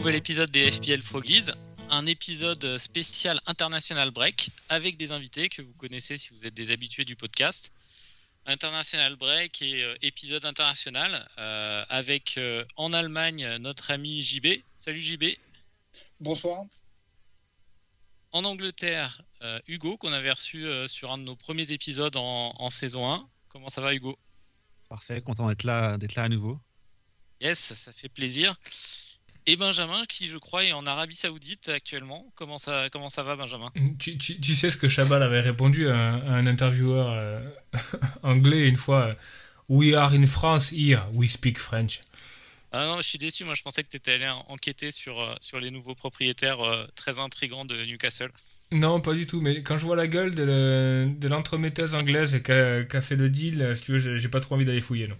[0.00, 1.50] Nouvel épisode des FPL Froggies,
[1.90, 6.70] un épisode spécial International Break avec des invités que vous connaissez si vous êtes des
[6.70, 7.70] habitués du podcast.
[8.46, 14.62] International Break et euh, épisode international euh, avec euh, en Allemagne notre ami JB.
[14.78, 15.24] Salut JB.
[16.18, 16.64] Bonsoir.
[18.32, 22.54] En Angleterre, euh, Hugo qu'on avait reçu euh, sur un de nos premiers épisodes en,
[22.56, 23.28] en saison 1.
[23.50, 24.18] Comment ça va Hugo?
[24.88, 26.58] Parfait, content d'être là, d'être là à nouveau.
[27.42, 28.56] Yes, ça fait plaisir.
[29.46, 32.30] Et Benjamin qui je crois est en Arabie Saoudite actuellement.
[32.36, 33.72] Comment ça, comment ça va Benjamin?
[33.98, 37.40] Tu, tu- tu sais ce que Chabal avait répondu à un, à un intervieweur euh,
[38.22, 39.14] anglais une fois euh,
[39.68, 42.00] We are in France here, we speak French.
[42.72, 43.44] Ah non, je suis déçu.
[43.44, 46.60] Moi, je pensais que tu étais allé en- enquêter sur, euh, sur les nouveaux propriétaires
[46.60, 48.30] euh, très intrigants de Newcastle.
[48.72, 52.40] Non, pas du tout, mais quand je vois la gueule de, le- de l'entremetteuse anglaise
[52.44, 55.08] qui a, a fait le deal, si tu veux, j'ai pas trop envie d'aller fouiller.
[55.08, 55.16] Non.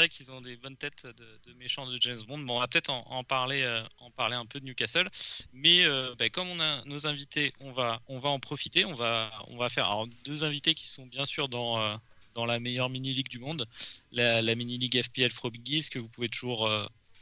[0.00, 2.38] Vrai qu'ils ont des bonnes têtes de, méchants de James Bond.
[2.38, 5.06] Bon, on va peut-être en, parler, euh, en parler un peu de Newcastle.
[5.52, 8.86] Mais euh, bah, comme on a nos invités, on va, on va en profiter.
[8.86, 11.96] On va, on va faire deux invités qui sont bien sûr dans, euh,
[12.32, 13.68] dans la meilleure mini-league du monde,
[14.10, 16.66] la, la mini-league FPL Froggies, que vous pouvez toujours,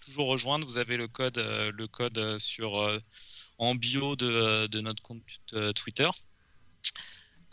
[0.01, 0.65] toujours rejoindre.
[0.65, 2.97] Vous avez le code, le code sur,
[3.59, 5.41] en bio de, notre compte
[5.75, 6.11] Twitter.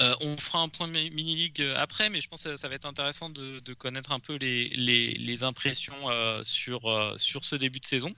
[0.02, 2.76] Euh, on fera un point mi- mini-league euh, après, mais je pense que ça va
[2.76, 8.14] être intéressant de, connaître un peu les, impressions euh, sur, sur ce début de saison.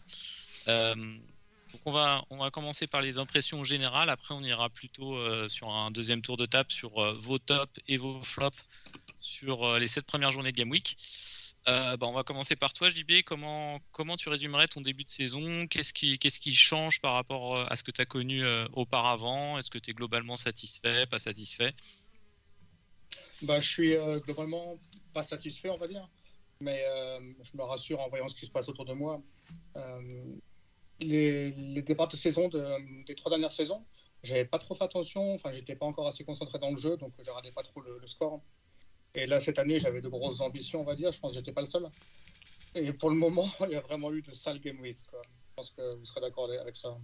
[0.68, 5.18] Donc on va, on va commencer par les impressions générales, après on ira plutôt
[5.50, 8.58] sur un deuxième tour de table sur vos tops et vos flops
[9.20, 10.98] sur les sept premières journées de Game Week.
[11.68, 13.24] Euh, bah, on va commencer par toi, JB.
[13.26, 15.68] Comment, comment tu résumerais ton début de saison?
[15.68, 18.66] Qu'est-ce qui, qu'est-ce qui change par rapport euh, à ce que tu as connu euh,
[18.72, 19.58] auparavant?
[19.58, 21.74] Est-ce que tu es globalement satisfait, pas satisfait?
[23.42, 23.96] Bah, je suis
[24.26, 24.80] globalement
[25.14, 26.08] pas satisfait, on va dire,
[26.60, 26.84] mais
[27.44, 29.22] je me rassure en voyant ce qui se passe autour de moi.
[31.00, 33.86] Les, les départs de saison de- des trois dernières saisons,
[34.24, 37.14] j'avais pas trop fait attention, enfin, j'étais pas encore assez concentré dans le jeu, donc
[37.20, 38.42] je regardais pas trop le score.
[39.18, 41.12] Et là, cette année, j'avais de grosses ambitions, on va dire.
[41.12, 41.90] Je pense que j'étais pas le seul.
[42.76, 45.00] Et pour le moment, il y a vraiment eu de sales game week.
[45.10, 45.24] quoi.
[45.26, 46.96] Je pense que vous serez d'accord avec ça.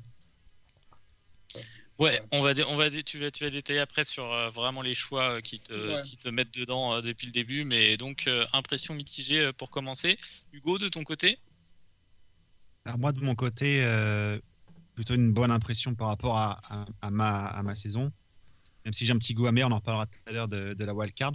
[1.97, 4.93] Ouais, on va, on va tu, vas, tu vas détailler après sur euh, vraiment les
[4.93, 6.01] choix euh, qui, te, Ouais.
[6.03, 7.65] qui te mettent dedans euh, depuis le début.
[7.65, 10.17] Mais donc, euh, impression mitigée euh, pour commencer.
[10.51, 11.39] Hugo, de ton côté?
[12.85, 14.39] Alors moi, de mon côté, euh,
[14.93, 18.11] plutôt une bonne impression par rapport à, à- à ma, à ma saison.
[18.85, 20.85] Même si j'ai un petit goût amer, on en reparlera tout à l'heure de, de
[20.85, 21.33] la wildcard.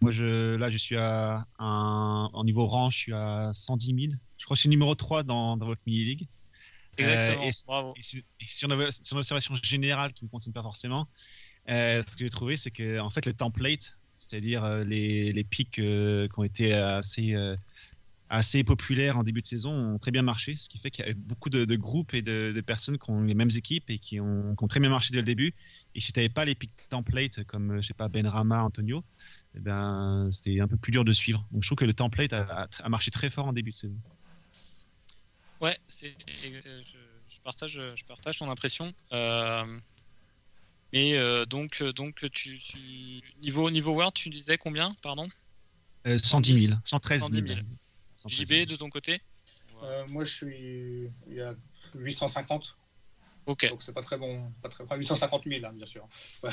[0.00, 3.98] Moi, je, là, je suis à un, en niveau rang, je suis à 110 000.
[4.38, 6.28] Je crois que je suis numéro 3 dans, dans votre mini-league.
[6.96, 7.94] Exactement, et, bravo.
[7.96, 11.08] et sur, et sur une, sur une observation générale qui ne me concerne pas forcément,
[11.68, 15.44] euh, ce que j'ai trouvé, c'est que en fait, le template, c'est-à-dire euh, les, les
[15.44, 17.56] pics euh, qui ont été assez, euh,
[18.30, 20.56] assez populaires en début de saison, ont très bien marché.
[20.56, 23.10] Ce qui fait qu'il y a beaucoup de, de groupes et de, de personnes qui
[23.10, 25.54] ont les mêmes équipes et qui ont, qui ont très bien marché dès le début.
[25.94, 28.62] Et si tu n'avais pas les pics template comme, euh, je sais pas, Ben Rama,
[28.62, 29.04] Antonio,
[29.54, 31.46] eh ben, c'était un peu plus dur de suivre.
[31.50, 33.76] Donc je trouve que le template a, a- a marché très fort en début de
[33.76, 33.96] saison.
[35.60, 36.98] Ouais, c'est, euh, je,
[37.28, 38.92] je partage, je partage ton impression.
[39.12, 39.80] Euh,
[40.92, 45.28] et euh, donc, donc tu, tu- niveau, niveau Word, tu disais combien, pardon?
[46.06, 47.32] Euh, 110 000, 113 000.
[47.32, 47.66] 110 000.
[48.16, 48.66] 113 JB, 000.
[48.66, 49.20] de ton côté?
[49.82, 51.54] Euh, moi, je suis il y a
[51.94, 52.78] 850.
[53.46, 53.68] Ok.
[53.68, 56.06] Donc c'est pas très bon, pas très, enfin 850 000 hein, bien sûr.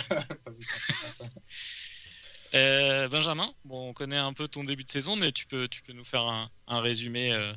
[2.52, 3.06] Pas 850.
[3.06, 5.82] Euh, Benjamin, bon, on connaît un peu ton début de saison, mais tu peux, tu
[5.82, 6.50] peux nous faire un,
[6.82, 7.52] résumé, euh,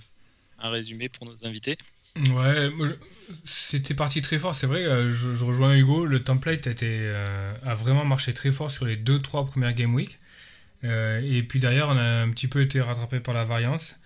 [0.59, 1.79] un résumé pour nos invités.
[2.17, 2.71] Ouais,
[3.45, 8.33] c'était parti très fort, c'est vrai, euh, je, rejoins Hugo, le template a, vraiment marché
[8.35, 10.19] très fort sur les 2-3 premières Game Week.
[10.83, 13.97] Et puis derrière, on a un petit peu été rattrapé par la variance.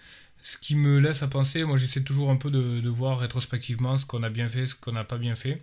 [0.40, 3.96] Ce qui me laisse à penser, moi j'essaie toujours un peu de, de voir rétrospectivement
[3.96, 5.62] ce qu'on a bien fait, ce qu'on n'a pas bien fait.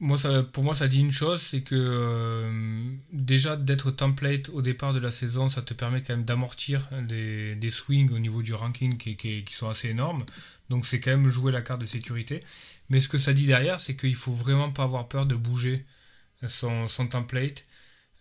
[0.00, 0.18] Moi,
[0.52, 4.98] pour moi, ça dit une chose, c'est que euh, déjà d'être template au départ de
[4.98, 9.44] la saison, ça te permet quand même d'amortir des, swings au niveau du ranking qui,
[9.50, 10.24] sont assez énormes.
[10.68, 12.42] Donc c'est quand même jouer la carte de sécurité.
[12.90, 15.86] Mais ce que ça dit derrière, c'est qu'il faut vraiment pas avoir peur de bouger
[16.46, 17.64] son, son template.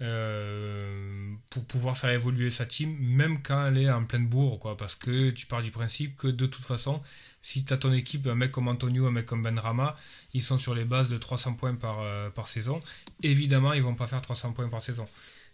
[0.02, 4.76] euh, pour pouvoir faire évoluer sa team, même quand elle est en pleine bourre, quoi,
[4.78, 7.02] parce que tu pars du principe que de toute façon,
[7.44, 9.96] si tu as ton équipe, un mec comme Antonio, un mec comme Ben Rama,
[10.34, 12.80] ils sont sur les bases de 300 points par, euh, par saison,
[13.22, 15.06] évidemment, ils vont pas faire 300 points par saison.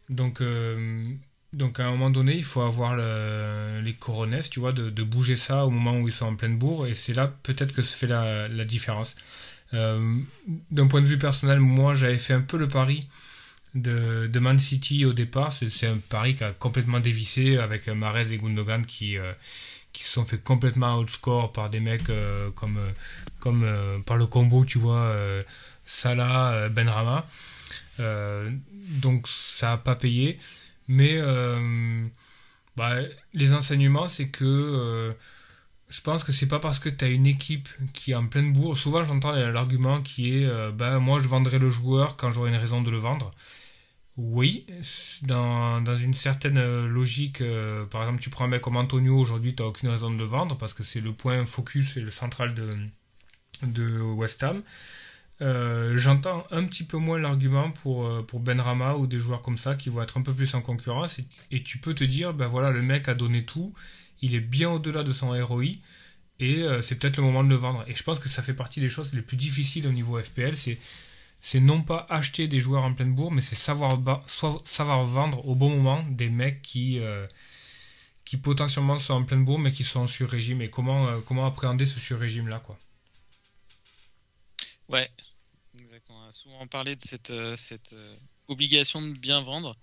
[0.10, 1.12] Donc, euh,
[1.52, 5.66] donc à un moment donné, il faut avoir les coronesses, tu vois, de, bouger ça
[5.66, 8.08] au moment où ils sont en pleine bourre, et c'est là peut-être que se fait
[8.08, 9.16] la, la différence.
[9.74, 13.08] D'un point de vue personnel, moi j'avais fait un peu le pari
[13.76, 15.52] de, Man City au départ.
[15.52, 19.32] C'est un pari qui a complètement dévissé avec Mares et Gundogan qui, euh,
[19.94, 22.92] qui se sont fait complètement outscore par des mecs euh, comme, euh,
[23.40, 25.14] comme par le combo, tu vois,
[25.86, 27.28] Salah, Benrama.
[27.98, 30.40] donc ça n'a pas payé.
[30.88, 31.20] Mais
[32.76, 32.96] bah,
[33.34, 35.16] les enseignements, c'est que
[35.90, 38.54] je pense que c'est pas parce que tu as une équipe qui est en pleine
[38.54, 38.78] bourre.
[38.78, 42.82] Souvent, j'entends l'argument qui est bah, moi, je vendrai le joueur quand j'aurai une raison
[42.82, 43.32] de le vendre.
[44.22, 44.66] Oui,
[45.22, 49.56] dans, une certaine euh, logique, euh, par exemple, tu prends un mec comme Antonio, aujourd'hui,
[49.56, 52.12] tu n'as aucune raison de le vendre parce que c'est le point focus et le
[52.12, 54.62] central de, West Ham.
[55.40, 59.76] Euh, j'entends un petit peu moins l'argument pour, pour Benrama ou des joueurs comme ça
[59.76, 61.20] qui vont être un peu plus en concurrence
[61.50, 63.74] et, tu peux te dire, ben voilà, le mec a donné tout,
[64.22, 65.64] il est bien au-delà de son ROI
[66.42, 67.86] et c'est peut-être le moment de le vendre.
[67.88, 70.58] Et je pense que ça fait partie des choses les plus difficiles au niveau FPL,
[70.58, 70.78] c'est
[71.42, 73.98] c'est non pas acheter des joueurs en pleine bourre, mais c'est savoir,
[74.66, 77.26] savoir vendre au bon moment des mecs qui, euh,
[78.26, 80.62] qui potentiellement sont en pleine bourre, mais qui sont en sur-régime.
[80.62, 82.78] Et comment, euh, comment appréhender ce sur-régime-là, quoi?
[84.90, 85.10] Ouais,
[85.80, 86.20] exactement.
[86.26, 87.96] On a souvent parlé de cette, euh, cette
[88.48, 89.78] obligation de bien vendre.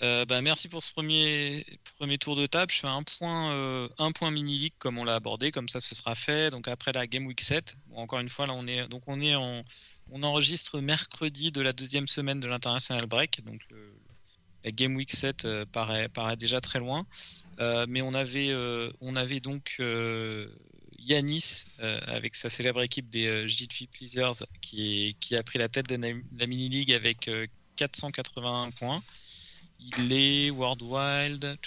[0.00, 1.64] bah, merci pour ce premier,
[1.98, 2.70] premier tour de table.
[2.70, 6.50] Je fais un point, point mini-league comme on l'a abordé, comme ça ce sera fait.
[6.50, 9.34] Donc après la Game Week 7, encore une fois, là on est, donc on est
[9.34, 9.64] en
[10.10, 13.66] on enregistre mercredi de la deuxième semaine de l'International Break, donc
[14.64, 17.06] la Game Week 7 euh, paraît, déjà très loin.
[17.60, 19.80] Euh, mais on avait, euh, on avait donc
[20.98, 25.96] Yanis avec sa célèbre équipe des GTV Pleasers qui, qui, a pris la tête de
[25.96, 27.30] la mini league avec
[27.76, 29.02] 481 points.
[29.80, 31.58] Il est World Wild.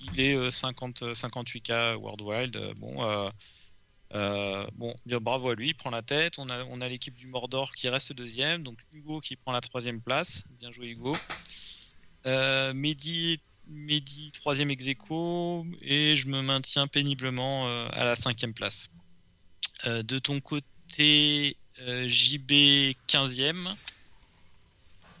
[0.00, 2.74] Il est 50, 58k World Wild.
[2.76, 3.30] Bon,
[4.14, 6.38] euh, bon, bravo à lui, il prend la tête.
[6.38, 10.44] On a, l'équipe du Mordor qui reste deuxième, donc Hugo qui prend la troisième place.
[10.58, 11.16] Bien joué Hugo.
[12.26, 13.40] Euh, Mehdi,
[14.32, 14.84] troisième ex
[15.82, 18.90] et je me maintiens péniblement euh, à la cinquième place.
[19.86, 22.50] De ton côté, JB
[23.08, 23.74] 15e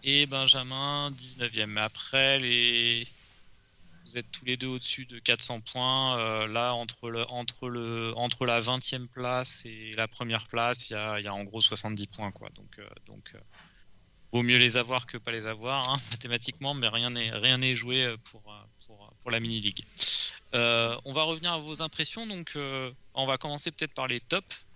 [0.04, 1.78] et Benjamin 19e.
[1.78, 3.06] Après les
[4.10, 6.18] vous êtes tous les deux au-dessus de 400 points.
[6.18, 11.60] Euh, là, entre, la 20e place et la première place, il y a, en gros
[11.60, 12.32] 70 points.
[12.32, 12.48] Quoi.
[12.56, 13.38] Donc, euh, donc euh,
[14.32, 17.76] vaut mieux les avoir que pas les avoir, hein, mathématiquement, mais rien n'est, rien n'est
[17.76, 18.42] joué pour,
[19.30, 19.84] la mini-league.
[20.52, 22.26] on va revenir à vos impressions.
[22.26, 22.58] Donc,
[23.14, 24.66] on va commencer peut-être par les tops.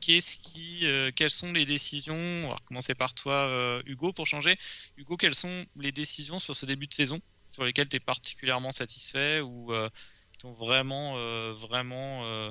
[0.00, 0.84] qu'est-ce qui,
[1.16, 2.14] quelles sont les décisions
[2.44, 4.58] On va commencer par toi, Hugo, pour changer.
[4.98, 7.22] Hugo, quelles sont les décisions sur ce début de saison?
[7.60, 9.90] Sur lesquels tu es particulièrement satisfait ou euh,
[10.32, 12.50] qui t'ont vraiment, euh, vraiment euh,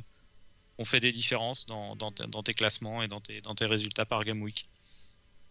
[0.77, 4.23] ont fait des différences dans, dans, tes classements et dans tes, dans tes résultats par
[4.23, 4.69] Game Week?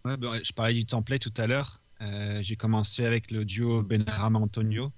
[0.04, 1.80] Ouais, ben, Je parlais du template tout à l'heure.
[2.40, 4.92] j'ai commencé avec le duo Benrama-Antonio.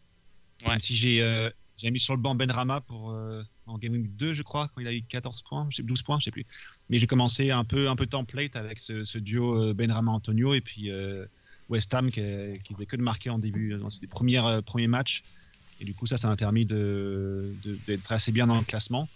[0.64, 0.68] Ouais.
[0.68, 3.16] Même si j'ai mis sur le banc Benrama pour
[3.64, 6.24] en Game Week 2, je crois, quand il a eu 14 points, 12 points, je
[6.24, 6.44] sais plus.
[6.90, 10.90] Mais j'ai commencé un peu, un peu template avec ce, ce duo Benrama-Antonio et puis
[11.70, 12.20] West Ham qui,
[12.64, 15.22] qui, faisait que de marquer en début dans ses premiers, euh, premiers matchs.
[15.80, 19.08] Et du coup, ça, ça m'a permis d'être de, assez bien dans le classement.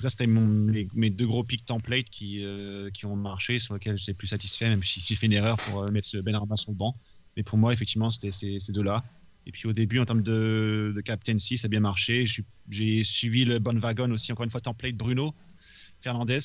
[0.00, 4.14] Ça, c'était mes deux gros pics template qui, euh, qui ont marché, sur lesquels j'étais
[4.14, 6.76] plus satisfait, même si j'ai fait une erreur pour euh, mettre Ben Arma sur le
[6.76, 6.94] banc.
[7.36, 9.02] Mais pour moi, effectivement, c'était ces, deux-là.
[9.46, 12.26] Et puis au début, en termes de, captaincy, ça a bien marché.
[12.70, 15.34] J'ai suivi le bon wagon aussi, encore une fois, template Bruno
[16.00, 16.38] Fernandez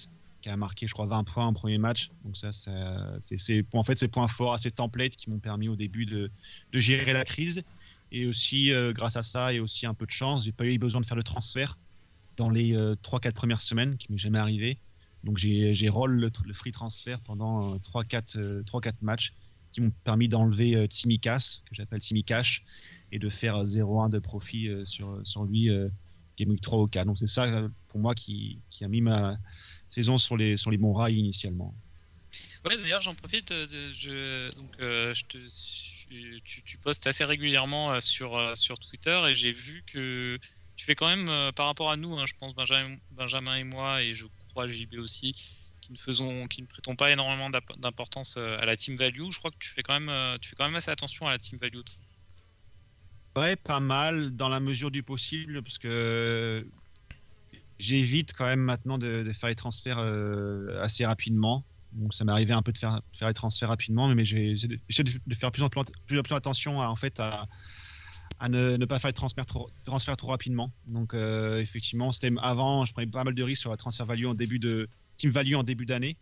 [0.44, 2.12] qui a marqué, je crois, 20 points en premier match.
[2.26, 6.06] Donc ça, c'est en fait ces points forts, ces templates qui m'ont permis au début
[6.06, 6.30] de,
[6.74, 7.64] gérer la crise.
[8.12, 10.78] Et aussi, euh, grâce à ça et aussi un peu de chance, j'ai pas eu
[10.78, 11.80] besoin de faire le transfert
[12.36, 14.78] dans les 3-4 euh, premières semaines, qui m'est jamais arrivé.
[15.24, 19.34] Donc j'ai roll le, free transfert pendant 3-4 euh, matchs
[19.72, 22.66] qui m'ont permis d'enlever Tsimikas, que j'appelle Tsimicash,
[23.14, 25.70] et de faire 0-1 de profit sur, sur lui,
[26.38, 27.08] Game Week 3 ou 4.
[27.08, 29.40] Donc c'est ça pour moi qui, qui a mis ma,
[29.94, 31.74] saison sur les, sur les bons rails initialement.
[32.66, 33.52] Ouais, d'ailleurs, j'en profite.
[33.52, 38.80] Euh, de, je, donc, euh, je te, tu, tu, postes assez régulièrement euh, sur, sur
[38.80, 40.40] Twitter et j'ai vu que
[40.76, 44.02] tu fais quand même, par rapport à nous, hein, je pense Benjamin, Benjamin, et moi,
[44.02, 45.34] et je crois JB aussi,
[45.82, 49.30] qui ne faisons, qui ne prêtons pas énormément d'importance à la team value.
[49.30, 51.38] Je crois que tu fais quand même, tu fais quand même assez attention à la
[51.38, 51.82] team value.
[53.38, 56.68] Ouais, pas mal dans la mesure du possible, parce que
[57.84, 60.00] j'évite quand même maintenant de, faire les transferts
[60.82, 61.66] assez rapidement.
[61.94, 65.36] Donc ça m'est arrivé un peu de faire, faire les transferts rapidement, mais j'essaie de,
[65.36, 67.48] faire plus en plus, attention à, en fait à,
[68.50, 69.70] ne, pas faire les transferts trop,
[70.28, 70.72] rapidement.
[70.88, 74.26] Donc euh, effectivement, c'était avant, je prenais pas mal de risques sur la transfer value
[74.26, 76.18] en début de team value en début d'année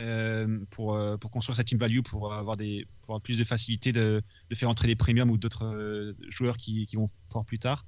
[0.00, 3.44] euh, pour, euh, pour construire sa team value pour avoir des pour avoir plus de
[3.44, 7.58] facilité de, de faire entrer des premiums ou d'autres joueurs qui, qui, vont fort plus
[7.58, 7.86] tard.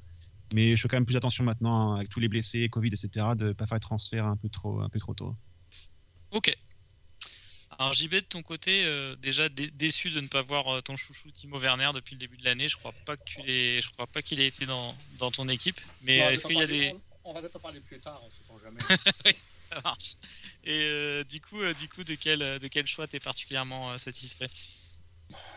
[0.54, 3.26] Mais je fais quand même plus attention maintenant hein, avec tous les blessés, Covid, etc.
[3.36, 5.36] de pas faire les transferts un peu trop un peu trop tôt.
[6.30, 6.54] Ok,
[7.78, 11.30] alors JB de ton côté, euh, déjà déçu de ne pas voir euh, ton chouchou
[11.30, 12.66] Timo Werner depuis le début de l'année.
[12.66, 15.80] Je crois pas qu'il je crois pas qu'il ait été dans, dans ton équipe.
[16.02, 18.78] Mais est-ce qu'il y a des on, va peut-être en parler plus tard, on jamais.
[19.26, 20.16] oui, ça marche.
[20.64, 24.48] Et euh, du coup, du coup, de quel de quel choix t'es particulièrement satisfait?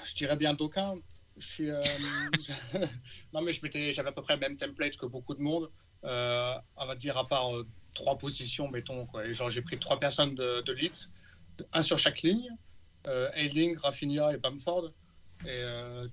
[0.06, 0.96] Je dirais bien d'aucun.
[1.40, 1.68] Suis
[3.34, 5.72] non je m'étais, j'avais à peu près le même template que beaucoup de monde.
[6.04, 7.50] on va dire à part
[7.94, 9.32] trois positions, mettons quoi.
[9.32, 11.12] genre j'ai pris trois personnes de, de Leeds
[11.74, 12.50] un sur chaque ligne,
[13.08, 14.92] euh, Ailing, Rafinha et Bamford.
[15.46, 16.08] Et euh,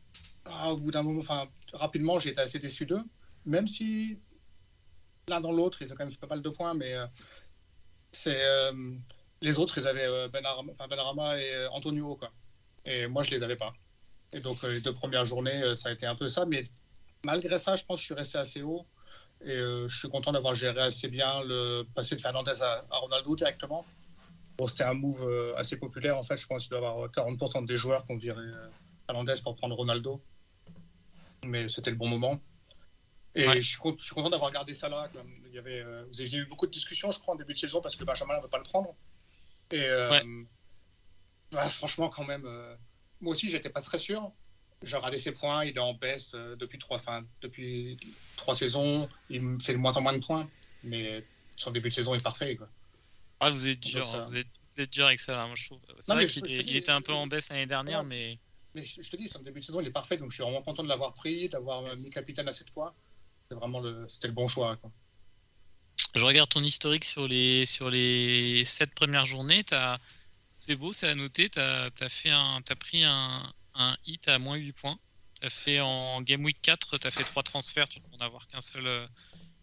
[0.45, 3.03] ah, au bout d'un moment, enfin, rapidement, j'ai été assez déçu d'eux,
[3.45, 4.19] même si
[5.29, 7.07] l'un dans l'autre, ils ont quand même fait pas mal de points, mais euh,
[8.13, 8.41] c'est
[9.41, 12.33] les autres, ils avaient Benarama, et Antonio, quoi.
[12.85, 13.73] Et moi, je les avais pas.
[14.33, 16.65] Et donc, les deux premières journées, ça a été un peu ça, mais
[17.25, 18.87] malgré ça, je pense que je suis resté assez haut.
[19.41, 23.87] Et je suis content d'avoir géré assez bien le passé de Fernandez à Ronaldo directement.
[24.59, 26.37] Bon, c'était un move euh, assez populaire en fait.
[26.37, 28.69] Je pense qu'il doit y avoir 40% des joueurs qui ont viré euh,
[29.07, 30.21] Fernandez pour prendre Ronaldo.
[31.47, 32.41] Mais c'était le bon moment.
[33.37, 35.09] Et je, suis, content d'avoir gardé ça là.
[35.47, 37.59] Il y avait, euh, vous aviez eu beaucoup de discussions, je crois, en début de
[37.59, 38.97] saison parce que Benjamin ne veut pas le prendre.
[39.71, 39.89] Et
[41.71, 42.45] franchement, quand même,
[43.21, 44.31] moi aussi, j'étais pas très sûr.
[44.83, 47.99] J'ai regardé ses points, il est en baisse depuis trois, fin, depuis
[48.37, 49.09] trois saisons.
[49.29, 50.49] Il me fait de moins en moins de points,
[50.85, 51.25] mais
[51.57, 52.57] son début de saison est parfait.
[52.57, 52.69] Quoi.
[53.41, 55.81] Ah, vous êtes dur, vous, êtes, vous, êtes, dur avec ça, là, moi je trouve.
[55.99, 58.39] C'est vrai qu'il il était un peu en baisse l'année dernière, mais.
[58.75, 60.63] Mais je, te dis, son début de saison, il est parfait, donc je suis vraiment
[60.63, 62.95] content de l'avoir pris, d'avoir mis capitaine à cette fois.
[63.51, 64.77] C'est vraiment le, c'était le bon choix.
[64.77, 64.91] Quoi.
[66.15, 69.65] Je regarde ton historique sur les, sur les 7 premières journées.
[69.73, 69.99] As...
[70.59, 71.49] C'est beau, c'est à noter.
[71.49, 74.99] Tu as, fait un, as pris un, un hit à moins 8 points.
[75.41, 78.49] Tu fait en Game Week 4, tu as fait 3 transferts, tu peux en avoir
[78.49, 79.07] qu'un seul euh,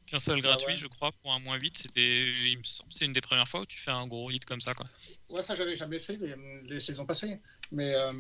[0.06, 1.78] qu'un seul ah gratuit, je crois, pour un moins 8.
[1.78, 4.46] C'était, il me semble, c'est une des premières fois où tu fais un gros hit
[4.46, 4.88] comme ça, quoi.
[5.30, 6.18] Ouais, ça, j'avais jamais fait
[6.64, 7.42] les, saisons passées.
[7.74, 8.14] Mais euh,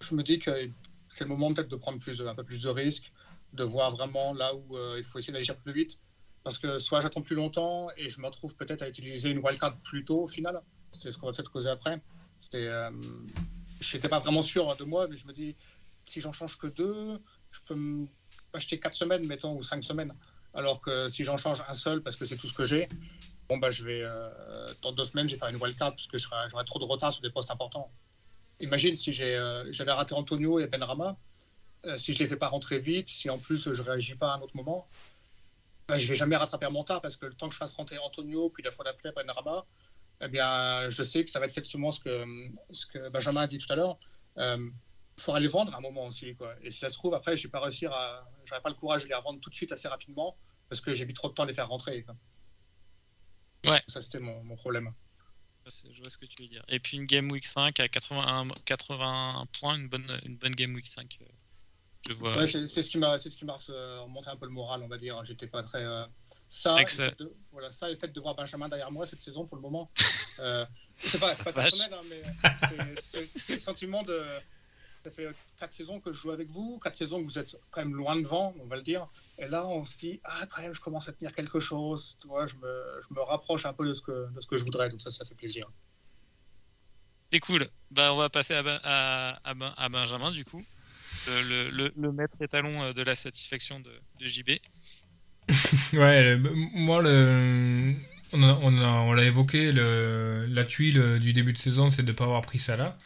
[0.00, 0.70] je me dis que
[1.08, 3.10] c'est le moment peut-être de prendre plus, un peu plus de risques,
[3.54, 6.00] de voir vraiment là où euh, il faut essayer d'agir plus vite.
[6.44, 9.80] Parce que soit j'attends plus longtemps et je me retrouve peut-être à utiliser une wildcard
[9.80, 10.62] plus tôt au final.
[10.96, 12.00] C'est ce qu'on va peut-être causer après.
[12.38, 12.90] C'est, euh,
[13.80, 15.54] je n'étais pas vraiment sûr de moi, mais je me dis,
[16.06, 18.06] si j'en change que deux, je peux
[18.52, 20.14] acheter quatre semaines, mettons, ou cinq semaines.
[20.54, 22.88] Alors que si j'en change un seul parce que c'est tout ce que j'ai,
[23.48, 26.16] bon bah je vais euh, dans deux semaines, je vais faire une wildcard parce que
[26.16, 27.90] j'aurai trop de retard sur des postes importants.
[28.60, 31.18] Imagine si euh, j'avais raté Antonio et Benrama,
[31.84, 34.36] euh, si je les fais pas rentrer vite, si en plus je réagis pas à
[34.36, 34.88] un autre moment,
[35.88, 37.98] bah, je vais jamais rattraper un montant parce que le temps que je fasse rentrer
[37.98, 39.66] Antonio puis la fois d'après Benrama,
[40.20, 42.24] eh bien je sais que ça va être exactement ce que
[42.70, 43.98] ce que Benjamin a dit tout à l'heure.
[45.18, 46.34] Il faudra les vendre à un moment aussi.
[46.34, 46.54] Quoi.
[46.62, 48.28] Et si ça se trouve, après, je vais pas réussir à.
[48.44, 50.36] J'aurai pas le courage de les revendre tout de suite assez rapidement
[50.68, 52.04] parce que j'ai mis trop de temps à les faire rentrer.
[53.64, 53.82] Ouais.
[53.88, 54.92] Ça, c'était mon, mon, problème.
[55.64, 55.70] Je
[56.02, 56.64] vois ce que tu veux dire.
[56.68, 60.74] Et puis une Game Week 5 à 81, 81 points, une bonne, une bonne Game
[60.74, 61.18] Week 5.
[61.20, 61.24] Euh,
[62.08, 62.36] je vois.
[62.36, 65.24] Ouais, c'est ce qui m'a euh, remonté un peu le moral, on va dire.
[65.24, 65.82] J'étais pas très.
[65.82, 66.04] Euh,
[66.48, 66.76] ça,
[67.18, 69.90] de, voilà, ça le fait de voir Benjamin derrière moi cette saison pour le moment.
[70.38, 70.64] euh,
[70.98, 74.22] c'est pas, pas personnel, hein, mais c'est le sentiment de
[75.06, 77.80] ça fait quatre saisons que je joue avec vous, quatre saisons que vous êtes quand
[77.80, 79.06] même loin devant, on va le dire.
[79.38, 82.16] Et là, on se dit, ah, quand même, je commence à tenir quelque chose.
[82.20, 84.56] Tu vois, je me, je me rapproche un peu de ce, que, de ce que
[84.56, 84.88] je voudrais.
[84.88, 85.70] Donc ça, ça fait plaisir.
[87.32, 87.68] C'est cool.
[87.92, 90.64] Bah, on va passer à, à, à, Benjamin, du coup.
[91.28, 94.50] Le, le, le, maître étalon euh, de la satisfaction de, de JB.
[95.92, 96.40] Ouais,
[96.74, 97.94] moi, le,
[98.32, 102.24] on, a, on, l'a évoqué, la tuile du début de saison, c'est de ne pas
[102.24, 102.96] avoir pris ça.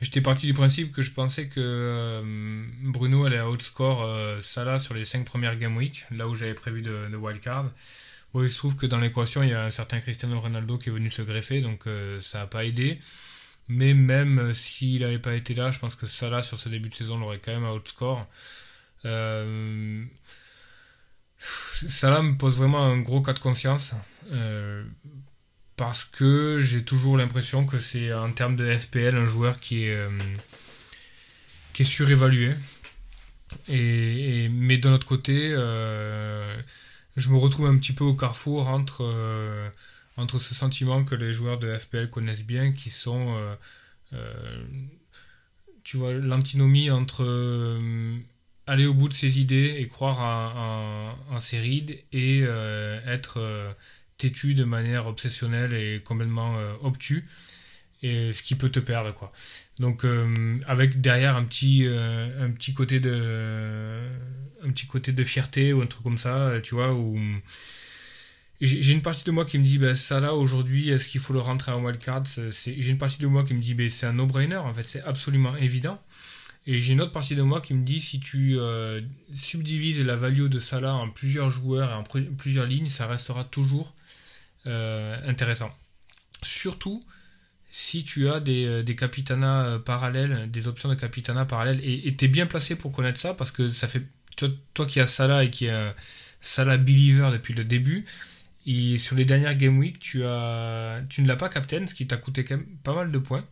[0.00, 4.94] J'étais parti du principe que je pensais que euh, Bruno allait outscore euh, Salah sur
[4.94, 7.70] les 5 premières Game Week, là où j'avais prévu de, wildcard.
[8.32, 10.88] Bon, il se trouve que dans l'équation, il y a un certain Cristiano Ronaldo qui
[10.88, 12.98] est venu se greffer, donc euh, ça n'a pas aidé.
[13.68, 16.94] Mais même s'il n'avait pas été là, je pense que Salah sur ce début de
[16.94, 18.26] saison l'aurait quand même outscore.
[19.06, 20.04] Euh,
[21.88, 23.92] Salah me pose vraiment un gros cas de conscience.
[25.76, 30.08] parce que j'ai toujours l'impression que c'est en termes de FPL un joueur qui est,
[31.72, 32.54] qui est surévalué.
[33.68, 35.50] Mais d'un autre côté,
[37.16, 39.04] je me retrouve un petit peu au carrefour entre,
[40.16, 43.36] entre ce sentiment que les joueurs de FPL connaissent bien, qui sont
[45.84, 48.16] tu vois, l'antinomie entre euh,
[48.66, 50.20] aller au bout de ses idées et croire
[51.30, 53.70] en, ses rides et euh, être euh,
[54.16, 57.24] têtu de manière obsessionnelle et complètement obtus.
[58.02, 59.32] Et ce qui peut te perdre quoi.
[59.80, 60.04] Donc
[60.66, 63.98] avec derrière un petit un petit côté de
[64.62, 67.18] un petit côté de fierté ou un truc comme ça tu vois où
[68.60, 71.32] j'ai une partie de moi qui me dit, ben, ça là aujourd'hui, est-ce qu'il faut
[71.32, 72.22] le rentrer en wildcard?
[72.50, 75.02] J'ai une partie de moi qui me dit, ben, c'est un no-brainer, en fait, c'est
[75.02, 76.00] absolument évident.
[76.66, 79.02] Et j'ai une autre partie de moi qui me dit, si tu euh,
[79.34, 83.94] subdivises la value de Salah en plusieurs joueurs et en plusieurs lignes, ça restera toujours
[84.66, 85.70] euh, intéressant.
[86.42, 87.02] Surtout
[87.70, 92.24] si tu as des, euh, des capitanas parallèles, des options de capitana parallèles, et tu
[92.24, 94.02] es bien placé pour connaître ça, parce que ça fait,
[94.36, 95.94] toi, qui as Salah et qui as
[96.40, 98.06] Salah believer depuis le début,
[98.66, 102.06] et sur les dernières Game Week, tu, as, tu ne l'as pas captain, ce qui
[102.06, 103.44] t'a coûté quand même pas mal de points.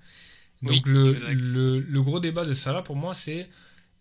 [0.63, 3.49] Donc le, le, gros débat de ça là pour moi c'est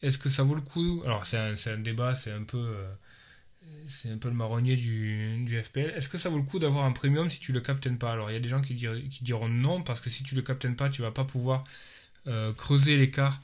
[0.02, 1.02] est-ce que ça vaut le coup?
[1.06, 2.92] Alors c'est un, un, débat, c'est un peu euh,
[3.88, 5.94] c'est un peu le marronnier du, du FPL.
[5.96, 8.12] Est-ce que ça vaut le coup d'avoir un premium si tu le captaines pas?
[8.12, 10.42] Alors il y a des gens qui, qui diront non parce que si tu le
[10.42, 11.64] captaines pas, tu vas pas pouvoir
[12.28, 13.42] euh, creuser l'écart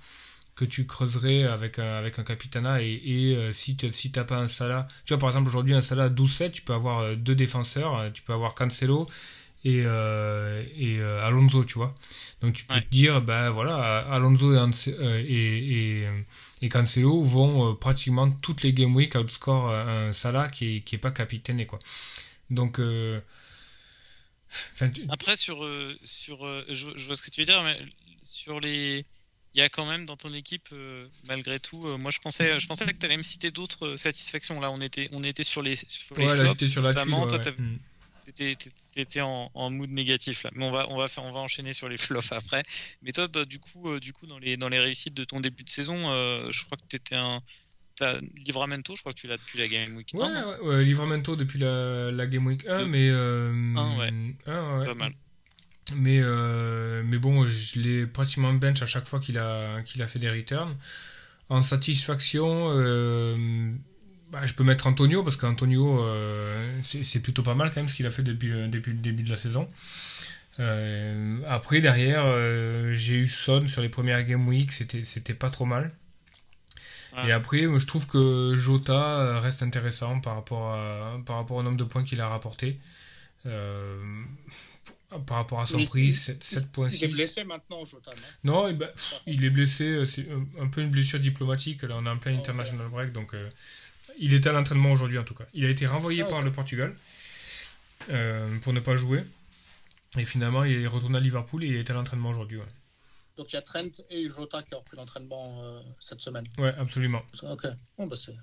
[0.57, 2.81] que tu creuserais avec un, avec un Capitana.
[2.81, 5.81] Et, et euh, si tu si pas un Salah, tu vois, par exemple, aujourd'hui, un
[5.81, 9.07] Salah 12-7, tu peux avoir euh, deux défenseurs, euh, tu peux avoir Cancelo
[9.67, 9.83] et,
[10.77, 11.93] et Alonso, tu vois.
[12.41, 16.07] Donc tu peux te dire, ben voilà, Alonso et, et,
[16.61, 20.99] et, Cancelo vont pratiquement toutes les game week outscore un Salah qui est, qui est
[20.99, 21.79] pas capitaine, quoi.
[22.49, 22.79] Donc.
[25.09, 25.67] Après, sur,
[26.03, 27.77] sur je, je, vois ce que tu veux dire, mais
[28.23, 29.05] sur les,
[29.57, 32.59] il y a quand même dans ton équipe, euh, malgré tout, euh, moi je pensais,
[32.59, 34.59] je pensais que tu allais me citer d'autres euh, satisfactions.
[34.59, 36.93] Là, on était, on était sur les, sur les ouais, flops, là, j'étais sur la.
[36.93, 37.79] Toi, mm.
[38.33, 40.51] T'étais en, en, mood négatif là.
[40.53, 42.63] Mais on va, on va faire, on va enchaîner sur les flops après.
[43.01, 45.63] Mais toi, bah, du coup, du coup, dans les, dans les réussites de ton début
[45.63, 45.97] de saison,
[46.51, 47.41] je crois que t'étais un
[48.45, 50.17] Livramento, je crois que tu l'as depuis la Game Week 1.
[50.17, 53.09] Ouais, ouais, Livramento depuis la, la Game Week 1, mais.
[53.09, 54.11] Euh, 1, ouais.
[54.85, 55.13] Pas mal.
[55.95, 60.07] Mais, euh, mais bon, je l'ai pratiquement bench à chaque fois qu'il a, qu'il a
[60.07, 60.75] fait des returns.
[61.49, 63.71] En satisfaction, euh,
[64.31, 67.95] bah, je peux mettre Antonio parce qu'Antonio, euh, c'est plutôt pas mal quand même ce
[67.95, 69.69] qu'il a fait depuis le, depuis le début de la saison.
[71.47, 72.25] après, derrière,
[72.93, 75.91] j'ai eu Son sur les premières Game Week, c'était pas trop mal.
[77.25, 81.77] Et après, je trouve que Jota reste intéressant par rapport, à, par rapport au nombre
[81.77, 82.77] de points qu'il a rapporté.
[85.25, 86.97] Par rapport à son prix, 7.6.
[86.97, 88.11] Il est blessé maintenant, Jota,
[88.43, 88.67] non?
[88.69, 88.77] Non,
[89.25, 90.27] il est blessé, euh, c'est
[90.59, 91.83] un peu une blessure diplomatique.
[91.83, 93.49] Là, on est en plein international break, donc euh,
[94.19, 95.45] il était à l'entraînement aujourd'hui en tout cas.
[95.53, 96.95] Il a été renvoyé ah, par le Portugal
[98.09, 99.23] euh, pour ne pas jouer.
[100.17, 102.59] Et finalement, il est retourné à Liverpool et il est à l'entraînement aujourd'hui.
[103.35, 106.47] Donc il y a Trent et Jota qui ont repris l'entraînement cette semaine.
[106.57, 107.21] Ouais, absolument.
[107.43, 107.67] Ok.
[107.97, 108.33] Bon, bah c'est.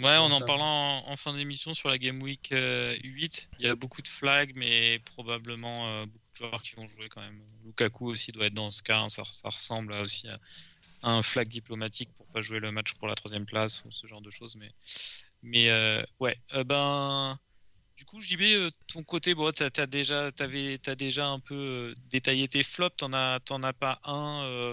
[0.00, 3.68] Ouais, en en parlant en, fin d'émission sur la Game Week 8, euh, il y
[3.68, 7.42] a beaucoup de flags, mais probablement euh, beaucoup de joueurs qui vont jouer quand même.
[7.64, 9.08] Lukaku aussi doit être dans ce cas, hein.
[9.08, 10.38] ça, ressemble aussi à,
[11.02, 14.20] un flag diplomatique pour pas jouer le match pour la troisième place ou ce genre
[14.20, 14.56] de choses.
[14.56, 14.70] Mais,
[15.42, 17.38] mais euh, ouais, ben.
[17.96, 22.46] Du coup, je dis, ton côté, bon, t'as as déjà, as déjà un peu détaillé
[22.46, 24.72] tes flops, t'en as, as pas un,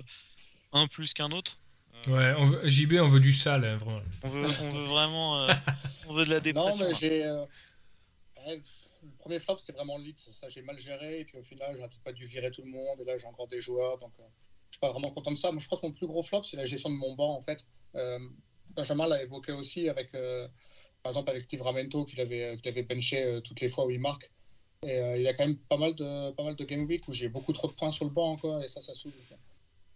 [0.74, 1.60] un plus qu'un autre?
[2.08, 4.02] Ouais, on veut, JB, on veut du sale, hein, vraiment.
[4.22, 5.54] On veut, on veut vraiment euh,
[6.08, 6.84] on veut de la dépression.
[6.84, 7.26] Non, mais j'ai.
[7.26, 7.42] Euh,
[8.48, 10.16] le premier flop, c'était vraiment lit.
[10.32, 11.22] Ça, j'ai mal géré.
[11.22, 13.00] Et puis au final, j'ai pas dû virer tout le monde.
[13.02, 13.98] Et là, j'ai encore des joueurs.
[13.98, 14.24] Donc, euh,
[14.76, 15.52] suis pas vraiment content de ça.
[15.52, 17.42] Moi, je pense que mon plus gros flop, c'est la gestion de mon banc, en
[17.42, 17.66] fait.
[18.76, 23.62] Benjamin l'a évoqué aussi avec, par exemple, avec Tivramento, qu'il avait, qu'il avait benché toutes
[23.62, 24.30] les fois où il marque.
[24.86, 27.14] Et il y a quand même pas mal de, pas mal de game week où
[27.14, 28.64] j'ai beaucoup trop de points sur le banc encore.
[28.64, 29.14] Et ça, ça saoule.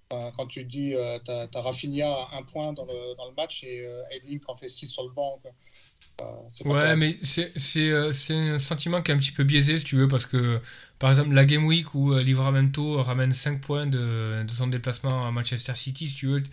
[0.10, 3.64] Quand tu dis, euh, tu as, Rafinha à un point dans le, dans le match
[3.64, 5.40] et euh, Edlink en fait 6 sur le banc.
[6.66, 7.18] Ouais, mais
[7.78, 10.60] euh, c'est un sentiment qui est un petit peu biaisé, si tu veux, parce que,
[10.98, 15.32] par exemple, la Game Week où Livramento ramène 5 points de, de, son déplacement à
[15.32, 16.44] Manchester City, si tu veux.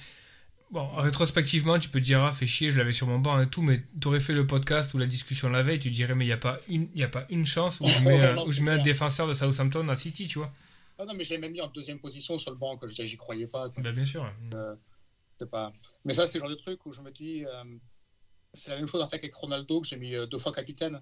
[0.72, 3.48] Bon, rétrospectivement, tu peux te dire, ah, fais chier, je l'avais sur mon banc et
[3.48, 6.24] tout, mais tu aurais fait le podcast ou la discussion la veille, tu dirais, mais
[6.24, 8.72] il n'y a, pas une, a pas une chance où je mets, où je mets
[8.72, 10.52] un défenseur de Southampton à City, tu vois.
[10.98, 13.46] Ah non, mais j'ai même mis en deuxième position sur le banc, que j'y croyais
[13.46, 13.68] pas.
[13.68, 14.28] Bah, bien sûr.
[14.54, 14.74] Euh,
[15.50, 15.72] pas...
[16.04, 17.64] Mais ça, c'est le genre de truc où je me dis, euh,
[18.56, 21.00] c'est la même chose en fait avec Ronaldo, que j'ai mis euh, deux fois capitaine,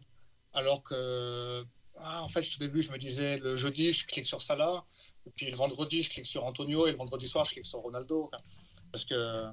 [0.53, 1.65] alors que
[1.97, 4.85] ah, en fait, au début, je me disais le jeudi, je clique sur Salah,
[5.27, 7.81] et puis le vendredi, je clique sur Antonio, et le vendredi soir, je clique sur
[7.81, 8.31] Ronaldo.
[8.93, 9.47] Parce que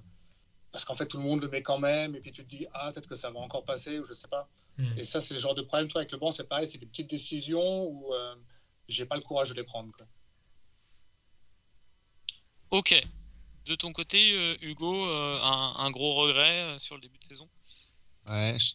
[0.72, 2.66] parce qu'en fait, tout le monde le met quand même, et puis tu te dis,
[2.74, 4.50] ah, peut-être que ça va encore passer, ou je sais pas.
[4.78, 4.98] Hmm.
[4.98, 6.86] Et ça, c'est le genre de problème, toi, avec le banc, c'est pareil, c'est des
[6.86, 8.36] petites décisions où euh,
[8.88, 9.92] j'ai pas le courage de les prendre.
[9.92, 10.08] Quoi.
[12.72, 13.02] Ok.
[13.66, 17.50] De ton côté, euh, Hugo, euh, un, un, gros regret sur le début de saison?
[18.30, 18.74] Ouais, je,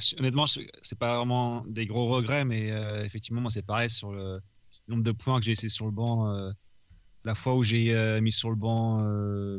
[0.00, 4.12] je, honnêtement, c'est pas vraiment des gros regrets, mais euh, effectivement, moi, c'est pareil sur
[4.12, 4.40] le
[4.88, 6.32] nombre de points que j'ai essayé sur le banc.
[6.32, 6.50] Euh,
[7.24, 8.98] la fois où j'ai euh, mis sur le banc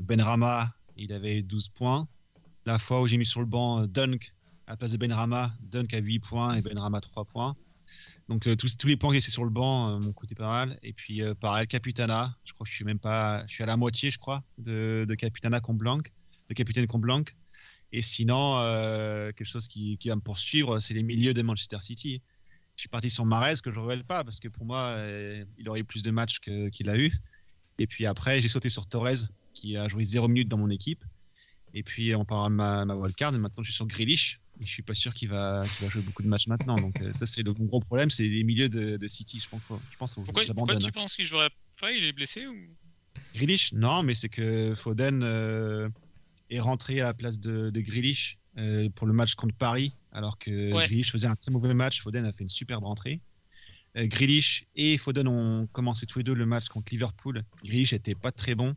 [0.02, 2.08] Benrama, il avait 12 points.
[2.66, 4.34] La fois où j'ai mis sur le banc Dunk
[4.68, 7.56] à la place de Benrama, Dunk à 8 points et Benrama 3 points.
[8.28, 10.78] Donc tous, tous, les points que j'ai essayé sur le banc m'ont coûté pas mal.
[10.84, 13.78] Et puis pareil, Capitana, je crois que je suis même pas, je suis à la
[13.78, 16.00] moitié, je crois, de, de Capitana Comblanc,
[16.50, 17.24] de Capitaine Comblanc.
[17.92, 21.78] Et sinon, euh, quelque chose qui, qui, va me poursuivre, c'est les milieux de Manchester
[21.82, 22.22] City.
[22.76, 25.44] Je suis parti sur Mares, que je ne révèle pas, parce que pour moi, euh,
[25.58, 27.12] il aurait eu plus de matchs qu'il qu a eu.
[27.80, 31.04] Et puis après, j'ai sauté sur Torres, qui a joué 0 minutes dans mon équipe.
[31.74, 34.40] Et puis on part à ma, ma wildcard, et maintenant je suis sur Grealish.
[34.62, 36.78] Et je suis pas sûr qu'il va, qu va jouer beaucoup de matchs maintenant.
[36.78, 39.40] Donc euh, ça, c'est le gros problème, c'est les milieux de, de, City.
[39.40, 41.50] Je pense, je pense pourquoi, pourquoi tu penses qu'il jouerait
[41.80, 41.92] pas?
[41.92, 42.56] Il est blessé ou?
[43.34, 43.72] Grealish?
[43.74, 45.90] Non, mais c'est que Foden euh,
[46.50, 50.38] est rentré à la place de, de Grealish euh, pour le match contre Paris, alors
[50.38, 50.86] que ouais.
[50.86, 52.02] Grealish faisait un très mauvais match.
[52.02, 53.22] Foden a fait une superbe rentrée.
[53.96, 57.44] Euh, Grealish et Foden ont commencé tous les deux le match contre Liverpool.
[57.64, 58.76] Grealish n'était pas très bon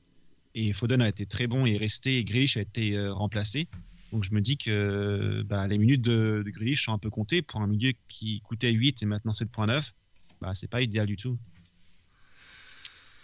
[0.55, 2.19] et Foden a été très bon et est resté.
[2.19, 3.67] Et Grealish a été euh, remplacé.
[4.13, 7.41] Donc je me dis que bah, les minutes de, de Grealish sont un peu comptées
[7.41, 9.93] pour un milieu qui coûtait 8 et maintenant 7.9.
[10.43, 11.39] Bah, c'est pas idéal du tout.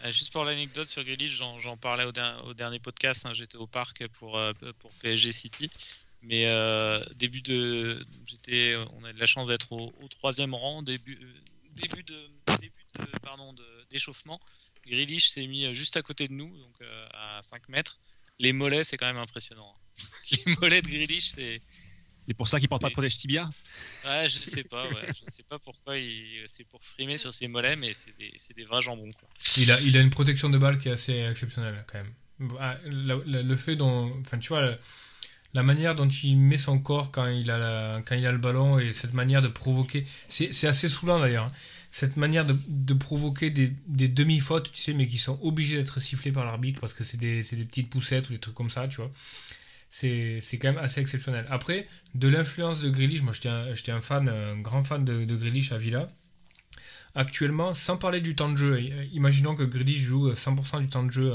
[0.05, 2.13] Euh, juste pour l'anecdote sur Grealish, j'en parlais au,
[2.47, 3.27] au, dernier podcast.
[3.27, 5.71] Hein, J'étais au parc pour, euh, pour PSG City.
[6.23, 8.05] Mais euh, début de,
[8.97, 11.19] on a de la chance d'être au, troisième rang, début,
[11.73, 12.31] début de,
[12.61, 14.41] début de, d'échauffement.
[14.85, 16.83] Grealish s'est mis juste à côté de nous, donc
[17.15, 17.99] à 5 mètres.
[18.41, 19.77] Les mollets, c'est quand même impressionnant.
[20.47, 21.63] Les mollets de Grealish, c'est.
[22.29, 23.49] C'est pour ça qu'il porte pas de protège tibia
[24.05, 25.09] Ouais, je sais pas, ouais.
[25.15, 26.45] je sais pas pourquoi il...
[26.47, 29.11] c'est pour frimer sur ses mollets, mais c'est des, des, vrais jambons.
[29.13, 29.27] Quoi.
[29.57, 32.13] Il a, il a une protection de balle qui est assez exceptionnelle quand même.
[32.85, 34.77] Le, le, le fait dont, enfin tu vois, la,
[35.55, 38.39] la, manière dont il met son corps quand il a, la, quand il a le
[38.39, 41.47] ballon et cette manière de provoquer, c'est assez saoulant d'ailleurs.
[41.47, 41.53] Hein.
[41.91, 45.99] Cette manière de, de provoquer des, des demi-fautes, tu sais, mais qui sont obligées d'être
[45.99, 48.87] sifflées par l'arbitre parce que c'est des, des petites poussettes ou des trucs comme ça,
[48.87, 49.11] tu vois
[49.89, 51.47] c'est quand même assez exceptionnel.
[51.51, 53.49] Après, de l'influence de Grealish, moi j'étais
[53.91, 56.09] un, un, fan, un grand fan de, de Grealish à Villa.
[57.15, 58.81] Actuellement, sans parler du temps de jeu,
[59.13, 61.33] imaginons que Grealish joue 100% du temps de jeu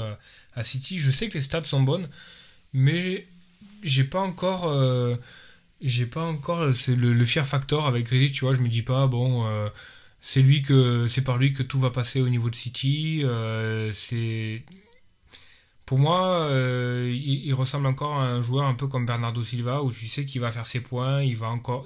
[0.54, 2.08] à, City, je sais que les stats sont bonnes,
[2.72, 3.26] mais
[3.82, 4.66] j'ai pas encore...
[4.68, 5.14] Euh,
[5.80, 8.82] j'ai pas encore c'est le, le fear factor avec Grealish, tu vois, je me dis
[8.82, 9.46] pas, bon...
[9.46, 9.68] Euh,
[10.26, 13.20] c'est que par lui que tout va passer au niveau de City.
[13.24, 14.62] Euh, c'est
[15.86, 19.92] pour moi, euh, il, ressemble encore à un joueur un peu comme Bernardo Silva, où
[19.92, 21.84] tu sais qu'il va faire ses points, il va encore,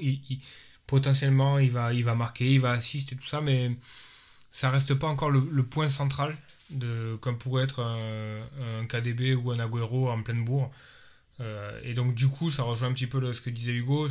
[0.87, 3.76] potentiellement, il va, il va marquer, il va assister tout ça, mais
[4.50, 6.37] ça reste pas encore le, point central
[6.70, 10.70] de, comme pourrait être un, KDB ou un Agüero en pleine bourre.
[11.40, 14.08] Euh, et donc du coup, ça rejoint un petit peu ce que disait Hugo.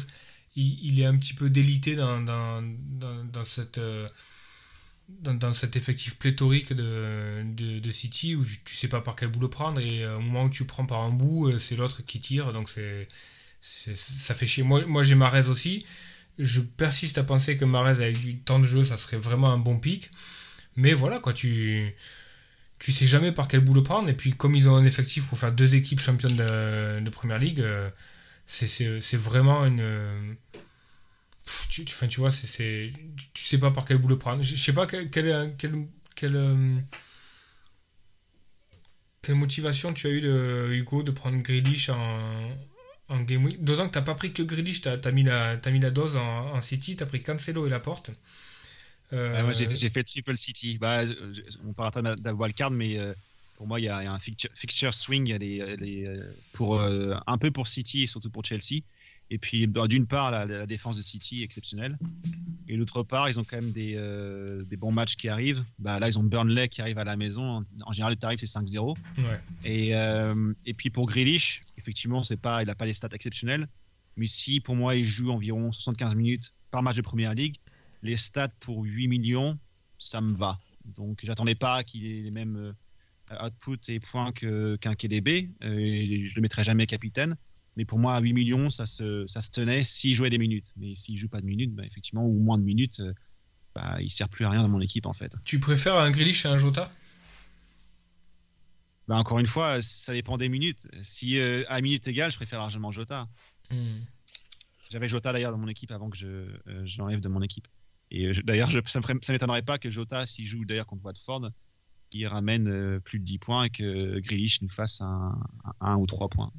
[0.56, 4.08] Il, est un petit peu délité dans, dans, dans, dans cette euh,
[5.10, 7.44] dans, cet effectif pléthorique de,
[7.80, 10.50] de, City où tu sais pas par quel bout le prendre et au moment où
[10.50, 12.52] tu prends par un bout c'est l'autre qui tire.
[12.54, 13.08] Donc c'est
[13.62, 14.64] ça fait chier.
[14.64, 15.86] Moi, moi j'ai Marez aussi.
[16.40, 19.58] Je persiste à penser que Marez avec du temps de jeu ça serait vraiment un
[19.58, 20.12] bon pic.
[20.76, 21.94] Mais voilà quoi tu
[22.80, 24.10] tu sais jamais par quel bout le prendre.
[24.10, 27.40] Et puis comme ils ont un effectif pour faire deux équipes championnes de, de première
[27.40, 27.64] ligue
[28.48, 30.36] c'est vraiment une
[31.70, 32.90] tu, tu, tu vois, c'est,
[33.34, 34.44] tu sais pas par quel bout le prendre.
[34.44, 35.50] Je, je sais pas quelle, euh,
[36.16, 36.86] quelle,
[39.36, 42.50] motivation tu as eu, de, Hugo, de prendre Grealish en,
[43.10, 43.64] en Game Week.
[43.64, 46.16] D'autant que tu n'as pas pris que Grealish, tu as, mis la, mis la dose
[46.16, 48.12] en, en City, tu as pris Cancelo et Laporte.
[49.14, 49.36] Euh...
[49.36, 50.78] Ouais, moi, j'ai fait Triple City.
[50.78, 51.04] Bah,
[51.66, 52.98] on parlera de la wildcard, mais.
[52.98, 53.14] Euh,
[53.58, 55.36] pour moi, il y, a, un fixture, swing,
[56.54, 58.84] pour, euh, un peu pour City et surtout pour Chelsea.
[59.30, 61.98] Et puis, d'une part, la, la, défense de City est exceptionnelle.
[62.70, 65.64] Et d'autre part, ils ont quand même des, euh, des, bons matchs qui arrivent.
[65.80, 67.66] Bah, là, ils ont Burnley qui arrive à la maison.
[67.86, 68.96] En, général, le tarif, c'est 5-0.
[69.18, 69.24] Ouais.
[69.66, 73.68] Et, euh, et puis, pour Grealish, effectivement, c'est pas, il n'a pas les stats exceptionnels.
[74.16, 77.58] Mais si, pour moi, il joue environ 75 minutes par match de Première Ligue,
[78.04, 79.60] les stats pour 8 millions,
[79.98, 80.60] ça me va.
[80.98, 82.74] Donc, j'attendais pas qu'il ait les mêmes
[83.44, 85.50] output et points qu'un qu KDB.
[85.64, 87.38] Euh, je le mettrai jamais capitaine.
[87.78, 90.74] Mais pour moi, à 8 millions, ça se, ça se tenait s'il jouait des minutes.
[90.76, 93.14] Mais s'il joue pas de minutes, bah, effectivement, ou moins de minutes, euh,
[93.76, 95.36] bah, il sert plus à rien dans mon équipe en fait.
[95.46, 96.92] Tu préfères un Grealish à un Jota?
[99.08, 100.88] Bah, encore une fois, ça dépend des minutes.
[101.02, 103.28] Si euh, à minute égale, je préfère largement Jota.
[103.72, 104.00] Hmm.
[104.90, 107.68] J'avais Jota d'ailleurs dans mon équipe avant que je, euh, l'enlève de mon équipe.
[108.12, 111.52] Et euh, d'ailleurs, ça ne m'étonnerait pas que Jota, s'il joue d'ailleurs contre Watford,
[112.14, 115.38] il ramène plus de 10 points et que Grealish nous fasse un,
[115.82, 116.52] un, ou 3 points.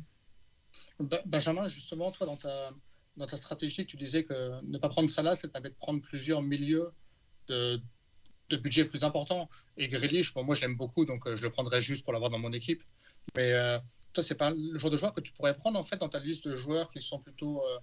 [1.00, 5.70] Benjamin, justement, toi, dans ta, stratégie, tu disais que ne pas prendre Salah, ça permet
[5.70, 6.92] de prendre plusieurs milieux
[7.48, 7.80] de,
[8.50, 9.48] budget plus important.
[9.76, 12.38] Et Grealish, moi je l'aime beaucoup, donc euh, je le prendrais juste pour l'avoir dans
[12.38, 12.82] mon équipe.
[13.36, 13.78] Mais euh,
[14.12, 16.18] toi, c'est pas le genre de joueur que tu pourrais prendre en fait dans ta
[16.18, 17.62] liste de joueurs qui sont plutôt.
[17.62, 17.78] Euh,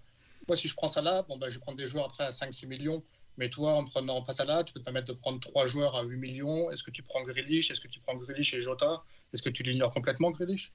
[0.47, 2.67] moi, si je prends Salah, bon, ben, je vais prendre des joueurs après à 5-6
[2.67, 3.03] millions.
[3.37, 6.03] Mais toi, en prenant pas Salah, tu peux te permettre de prendre trois joueurs à
[6.03, 6.71] 8 millions.
[6.71, 7.69] Est-ce que tu prends Grealish?
[7.69, 9.03] Est-ce que tu prends Grealish et Jota?
[9.33, 10.71] Est-ce que tu l'ignores complètement, Grealish?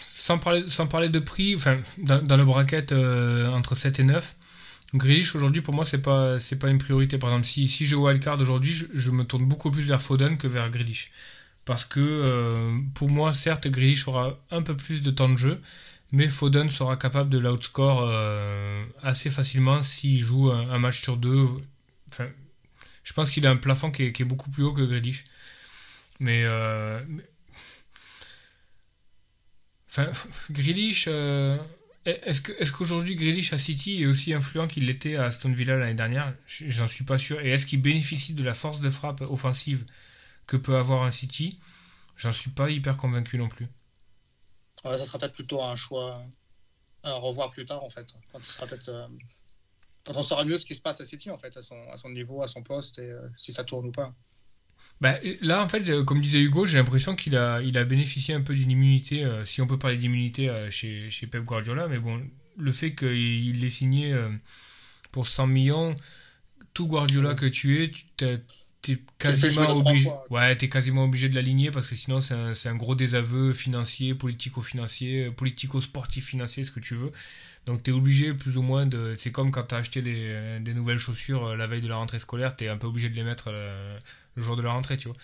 [0.00, 4.36] Sans parler, sans parler de prix, enfin, dans, le bracket entre 7 et 9,
[4.94, 7.18] Grealish aujourd'hui pour moi c'est pas c'est pas une priorité.
[7.18, 10.46] Par exemple si, si je wildcard aujourd'hui je, me tourne beaucoup plus vers Foden que
[10.46, 11.10] vers Grealish.
[11.64, 15.60] Parce que euh, pour moi certes Grealish aura un peu plus de temps de jeu
[16.12, 21.44] mais Foden sera capable de l'outscore euh, assez facilement s'il joue un, match sur deux.
[22.08, 22.28] Enfin,
[23.02, 25.24] je pense qu'il a un plafond qui est, beaucoup plus haut que Grealish.
[26.20, 27.00] Mais, euh,
[29.96, 31.08] enfin, Grealish,
[32.04, 35.76] est-ce que est-ce qu'aujourd'hui Grealish à City est aussi influent qu'il l'était à Aston Villa
[35.76, 36.34] l'année dernière?
[36.46, 37.40] J'en suis pas sûr.
[37.40, 39.86] Et est-ce qu'il bénéficie de la force de frappe offensive
[40.46, 41.58] que peut avoir un City?
[42.16, 43.66] J'en suis pas hyper convaincu non plus.
[44.82, 46.22] ça sera peut-être plutôt un choix
[47.02, 48.14] à revoir plus tard en fait.
[48.32, 48.40] Quand,
[48.88, 49.08] euh,
[50.08, 52.10] on saura mieux ce qui se passe à City en fait, à son, à son
[52.10, 54.14] niveau, à son poste et euh, si ça tourne ou pas.
[55.00, 58.34] Bah, là, en fait, euh, comme disait Hugo, j'ai l'impression qu'il a, il a bénéficié
[58.34, 61.88] un peu d'une immunité, euh, si on peut parler d'immunité euh, chez, chez Pep Guardiola,
[61.88, 62.22] mais bon,
[62.56, 64.14] le fait qu'il l'ait signé
[65.10, 65.94] pour 100 millions,
[66.72, 71.72] tout Guardiola que tu es, tu es quasiment obligé, ouais, es quasiment obligé de l'aligner
[71.72, 76.94] parce que sinon c'est un, un, gros désaveu financier, politico-financier, politico-sportif financier, ce que tu
[76.94, 77.10] veux.
[77.66, 79.14] Donc tu es obligé plus ou moins de.
[79.16, 82.20] C'est comme quand tu as acheté des, des, nouvelles chaussures la veille de la rentrée
[82.20, 83.50] scolaire, tu es un peu obligé de les mettre
[84.34, 85.16] le jour de la rentrée, tu vois.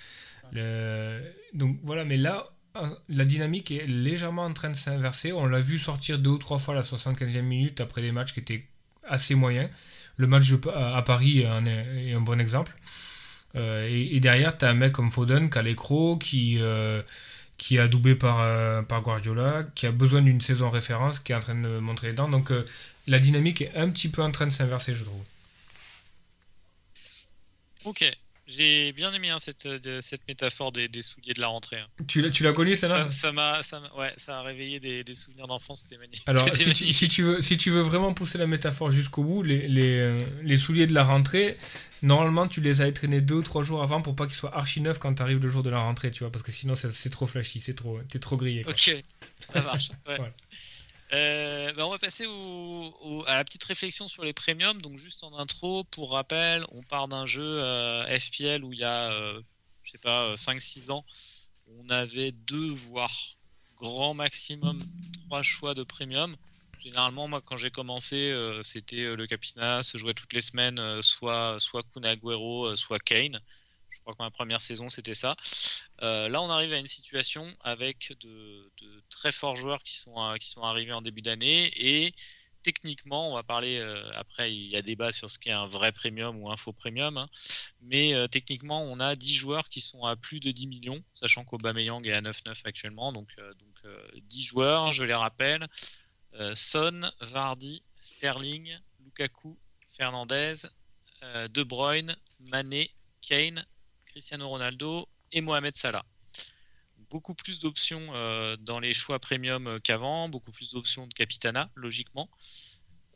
[1.54, 2.50] Donc voilà, mais là,
[3.08, 5.32] la dynamique est légèrement en train de s'inverser.
[5.32, 8.40] On l'a vu sortir deux ou trois fois la 75e minute après des matchs qui
[8.40, 8.64] étaient
[9.04, 9.70] assez moyens.
[10.16, 11.46] Le match à Paris est
[12.14, 12.76] un, bon exemple.
[13.56, 17.02] Euh, et, derrière, tu as un mec comme Foden, Calecro, qui, euh,
[17.56, 21.34] qui est adoubé par, euh, par Guardiola, qui a besoin d'une saison référence, qui est
[21.34, 22.28] en train de montrer les dents.
[22.28, 22.52] Donc
[23.06, 25.24] la dynamique est un petit peu en train de s'inverser, je trouve.
[27.84, 28.04] Ok.
[28.50, 31.78] J'ai bien aimé hein, cette, euh, cette métaphore des, des, souliers de la rentrée.
[31.78, 31.86] Hein.
[32.08, 35.14] Tu l'as, tu l'as connu celle-là ça, m'a, ça, ouais, ça a réveillé des, des
[35.14, 36.24] souvenirs d'enfance, c'était magnifique.
[36.26, 39.42] Alors, si tu, si tu, veux, si tu veux vraiment pousser la métaphore jusqu'au bout,
[39.42, 41.58] les, les, euh, les, souliers de la rentrée,
[42.02, 44.80] normalement, tu les as traînés deux ou trois jours avant pour pas qu'ils soient archi
[44.80, 47.10] neufs quand tu arrives le jour de la rentrée, tu vois, parce que sinon, c'est,
[47.10, 48.64] trop flashy, c'est trop, t'es trop grillé.
[48.66, 48.96] Ok,
[49.36, 49.90] ça marche.
[50.08, 50.18] Ouais.
[51.12, 52.24] Euh, bah, on va passer
[53.26, 54.80] à la petite réflexion sur les premiums.
[54.80, 58.84] Donc juste en intro, pour rappel, on part d'un jeu euh, FPL où il y
[58.84, 59.40] a, euh,
[59.82, 61.04] je sais pas, 5-6 ans,
[61.78, 63.14] on avait deux voire
[63.76, 64.82] grand maximum
[65.26, 66.36] trois choix de premium.
[66.78, 71.82] Généralement, moi, quand j'ai commencé, c'était le Capina, se jouait toutes les semaines, soit soit
[71.82, 73.38] Kun Agüero, soit Kane.
[73.90, 75.36] Je crois que ma première saison, c'était ça.
[76.02, 78.72] Euh, là, on arrive à une situation avec de,
[79.10, 82.14] très forts joueurs qui sont, euh, qui sont arrivés en début d'année et
[82.62, 85.92] techniquement, on va parler euh, après, il y a débat sur ce qu'est un vrai
[85.92, 87.28] premium ou un faux premium, hein.
[87.80, 92.06] mais techniquement, on a 10 joueurs qui sont à plus de 10 millions, sachant qu'Aubameyang
[92.06, 93.92] est à 9,9 actuellement, donc, donc
[94.24, 95.66] 10 joueurs, je les rappelle,
[96.54, 100.54] Son, Vardy, Sterling, Lukaku, Fernandez,
[101.22, 102.90] De Bruyne, Mané,
[103.22, 103.64] Kane,
[104.10, 106.04] Cristiano Ronaldo et Mohamed Salah.
[107.10, 111.70] Beaucoup plus d'options euh, dans les choix premium euh, qu'avant, beaucoup plus d'options de capitana,
[111.74, 112.28] logiquement.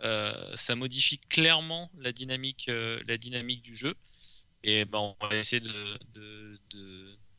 [0.03, 2.71] Euh, ça modifie clairement la dynamique,
[3.19, 3.95] dynamique du jeu.
[4.63, 6.59] Et ben, on va essayer de,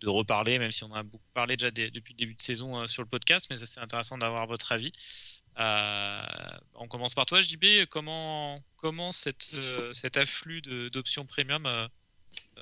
[0.06, 3.10] reparler, même si on a beaucoup parlé déjà depuis le début de saison sur le
[3.10, 4.91] podcast, mais c'est intéressant d'avoir votre avis.
[5.58, 7.88] on commence par toi, JB.
[7.89, 8.62] Comment,
[9.12, 11.89] cet afflux d'options premium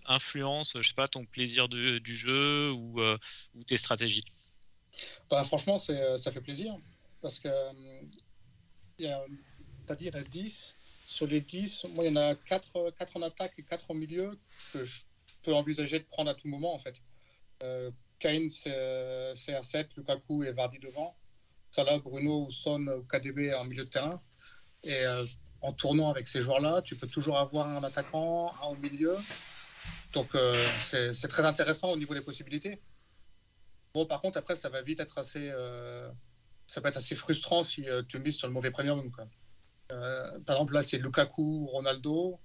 [0.05, 3.17] influence, je sais pas, ton plaisir du jeu ou, euh,
[3.55, 4.25] ou tes stratégies
[5.29, 6.77] bah, Franchement, euh, ça fait plaisir
[7.21, 7.49] parce que
[8.97, 10.75] tu as dit, il y a 10.
[11.05, 13.93] Sur les 10, moi, il y en a 4, 4 en attaque et 4 au
[13.93, 14.39] milieu
[14.71, 15.01] que je
[15.43, 16.95] peux envisager de prendre à tout moment, en fait.
[17.63, 21.15] Euh, Kane, CR7, Lukaku et Vardy devant.
[21.71, 24.21] Salah, Bruno, Son ou KDB en milieu de terrain.
[24.83, 25.03] Et
[25.61, 29.17] en tournant avec ces joueurs-là, tu peux toujours avoir un attaquant, un au milieu.
[30.13, 32.79] Donc euh, c'est très intéressant au niveau des possibilités.
[33.93, 36.09] Bon, par contre, après, ça va vite être assez, euh,
[36.67, 39.11] ça peut être assez frustrant si euh, tu mises sur le mauvais premium.
[39.11, 39.27] Quoi.
[39.89, 42.39] par exemple, là, c'est Lukaku, Ronaldo.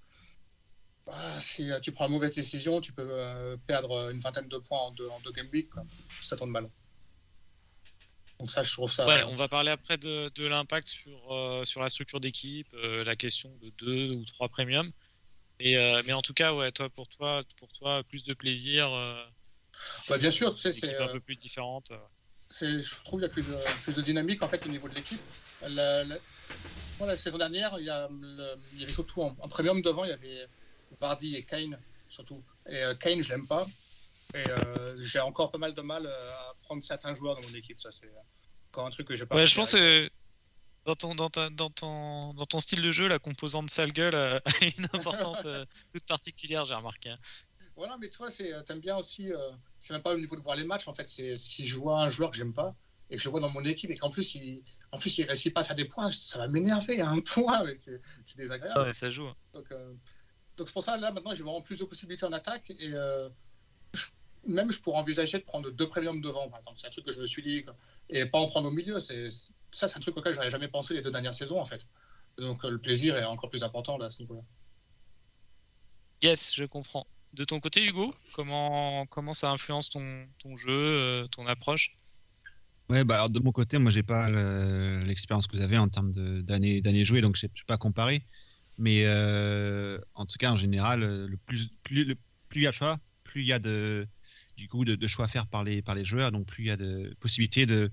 [1.06, 4.90] Bah, si tu prends la mauvaise décision, tu peux perdre une vingtaine de points en
[4.90, 5.70] deux, game week.
[6.22, 6.68] Ça tombe mal.
[8.38, 9.06] Donc ça, je trouve ça.
[9.06, 13.56] Ouais, on va parler après de, de l'impact sur, sur la structure d'équipe, la question
[13.62, 14.90] de deux ou trois premiums.
[15.60, 18.92] Et, euh, mais en tout cas, ouais, toi, pour toi, pour toi, plus de plaisir.
[18.92, 19.22] Euh,
[20.08, 21.92] bah, bien sûr, c'est un peu euh, plus différente.
[22.60, 24.94] Je trouve qu'il y a plus de, plus de, dynamique en fait au niveau de
[24.94, 25.20] l'équipe.
[25.68, 28.08] La, la, saison dernière, il y, a
[28.72, 30.46] il y avait surtout en, premium devant, il y avait
[31.00, 32.42] Vardy et Kane surtout.
[32.70, 33.66] Et Kane, je l'aime pas.
[34.34, 34.44] Et
[35.00, 37.78] j'ai encore pas mal de mal à prendre certains joueurs dans mon équipe.
[37.78, 38.10] Ça, c'est
[38.72, 39.34] encore un truc que j'ai pas.
[39.34, 40.08] Ouais, je pense que
[40.88, 44.40] dans ton, dans, dans, ton, dans ton style de jeu, la composante sale gueule a
[44.62, 47.14] une importance euh, toute particulière, j'ai remarqué.
[47.76, 50.56] Voilà, mais toi, euh, t'aimes bien aussi, euh, c'est même pas au niveau de voir
[50.56, 52.74] les matchs, en fait, c'est si je vois un joueur que j'aime pas
[53.10, 55.52] et que je vois dans mon équipe et qu'en plus, il, en plus, il réussit
[55.52, 58.80] pas à faire des points, ça va m'énerver à un point, c'est désagréable.
[58.80, 59.28] Ouais, ça joue.
[59.52, 59.68] Donc,
[60.56, 62.94] donc c'est pour ça, là, maintenant, j'ai vraiment plus de possibilités en attaque et
[64.46, 66.78] même je pourrais envisager de prendre deux premiums devant, par exemple.
[66.80, 67.64] C'est un truc que je me suis dit,
[68.08, 68.98] et pas en prendre au milieu.
[69.00, 69.28] C'est
[69.70, 71.86] ça, c'est un truc auquel j'aurais jamais pensé les deux dernières saisons, en fait.
[72.38, 74.42] Donc euh, le plaisir est encore plus important là, à ce niveau-là.
[76.22, 77.06] Yes, je comprends.
[77.34, 81.96] De ton côté, Hugo, comment, comment ça influence ton, ton jeu, euh, ton approche?
[82.88, 84.30] Ouais, bah alors de mon côté, moi j'ai pas
[85.04, 86.10] l'expérience que vous avez en termes
[86.42, 88.22] d'années d'années jouées, donc je ne peux pas comparer.
[88.78, 92.14] Mais euh, en tout cas, en général, le plus, plus, le,
[92.48, 94.08] plus il y a de choix, plus il y a de,
[94.56, 96.70] du coup, de, choix à faire par les, par les joueurs, donc plus il y
[96.70, 97.90] a de possibilités de,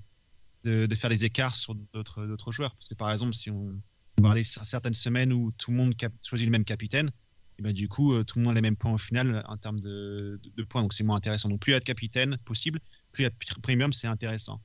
[0.66, 2.76] de, faire des écarts sur d'autres, joueurs.
[2.76, 3.80] Parce que par exemple, si on
[4.22, 7.12] parlait certaines semaines où tout le monde choisit le même capitaine,
[7.58, 9.56] et ben, du coup, euh, tout le monde a les mêmes points au final en
[9.56, 11.48] termes de, points, donc c'est moins intéressant.
[11.48, 12.80] Donc plus il y a de capitaine possible,
[13.14, 14.62] plus il y a de premium, c'est intéressant.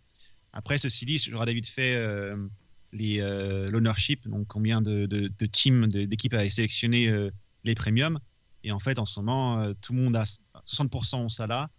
[0.52, 2.32] Après, ceci dit, j'aurais vite fait euh,
[3.00, 7.30] euh, l'ownership, donc combien de, teams, d'équipes avaient sélectionné
[7.62, 8.18] les premiums.
[8.64, 11.70] Et en fait, en ce moment, tout le monde a 60% ont Salah,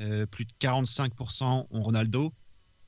[0.00, 2.32] euh, plus de 45% ont Ronaldo,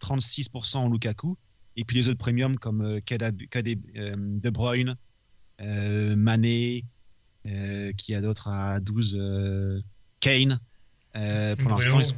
[0.00, 1.36] 36% ont Lukaku,
[1.76, 4.96] et puis les autres premiums comme euh, euh, De Bruyne,
[5.60, 6.84] Mané,
[7.96, 9.82] qui a d'autres à 12,
[10.20, 10.60] Kane.
[11.12, 12.16] pour l'instant, ils sont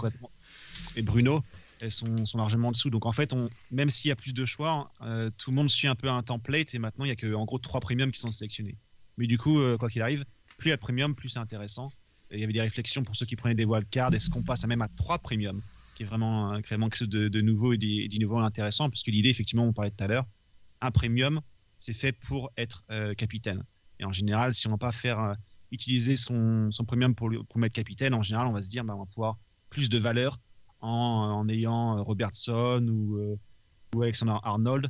[0.96, 1.42] et Bruno
[1.88, 2.90] sont, sont, largement en dessous.
[2.90, 4.90] Donc en fait, on, même s'il y a plus de choix,
[5.38, 7.44] tout le monde suit un peu un template et maintenant il y a que en
[7.44, 8.76] gros trois premiums qui sont sélectionnés.
[9.16, 10.24] Mais du coup, quoi qu'il arrive,
[10.58, 11.92] plus il y a de premium, plus c'est intéressant
[12.32, 14.14] il y avait des réflexions pour ceux qui prenaient des wildcards.
[14.14, 15.60] Est-ce qu'on passe même à 3 premium
[16.00, 19.64] qui est vraiment, vraiment quelque chose de, nouveau et d'innovant intéressant parce que l'idée, effectivement,
[19.64, 20.24] on parlait tout à l'heure,
[20.80, 21.42] un premium,
[21.78, 23.62] c'est fait pour être euh, capitaine.
[23.98, 25.34] Et en général, si on ne va pas faire euh,
[25.72, 28.94] utiliser son, son premium pour, pour mettre capitaine, en général, on va se dire, bah,
[28.96, 29.36] on va pouvoir
[29.68, 30.38] plus de valeur
[30.80, 33.38] en, en ayant euh, Robertson ou,
[33.94, 34.88] ou Alexander Arnold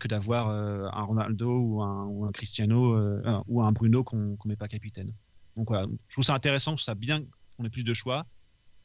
[0.00, 2.98] que d'avoir un Ronaldo ou un, ou un Cristiano
[3.46, 5.12] ou un Bruno qu'on ne met pas capitaine.
[5.56, 7.20] Donc voilà, je trouve ça intéressant, je trouve ça bien
[7.56, 8.26] qu'on ait plus de choix.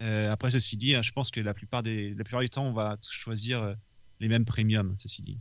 [0.03, 2.65] Euh, après, ceci dit, hein, je pense que la plupart, des, la plupart du temps,
[2.65, 3.73] on va choisir euh,
[4.19, 5.37] les mêmes premiums, ceci dit.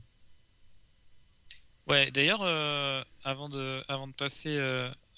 [1.88, 4.58] Ouais, d'ailleurs, euh, avant, de, avant de passer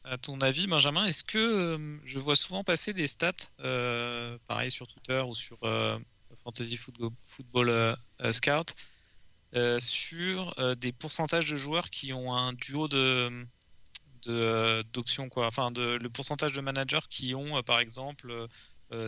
[0.05, 3.33] à ton avis, Benjamin, est-ce que je vois souvent passer des stats,
[4.47, 5.59] pareil sur Twitter ou sur
[6.43, 7.97] Fantasy Football,
[8.33, 8.75] Scout,
[9.79, 13.47] sur des pourcentages de joueurs qui ont un duo de
[14.95, 18.49] d'options quoi enfin de le pourcentage de managers qui ont par exemple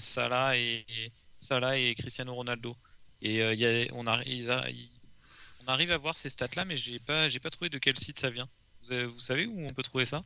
[0.01, 0.85] Salah et,
[1.41, 2.77] Salah et Cristiano Ronaldo.
[3.23, 4.51] Et il y a, on, arrive
[5.65, 7.99] on arrive à voir ces stats là mais j'ai pas j'ai pas trouvé de quel
[7.99, 8.49] site ça vient.
[8.89, 10.23] Vous, savez où on peut trouver ça?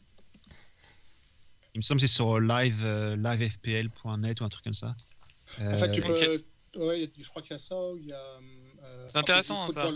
[1.75, 2.85] Il me semble que c'est sur live
[3.17, 4.97] livefpl.net ou un truc comme ça.
[5.61, 8.39] En fait tu peux je crois qu'il y a ça il y a
[9.09, 9.91] c'est intéressant hein, ça.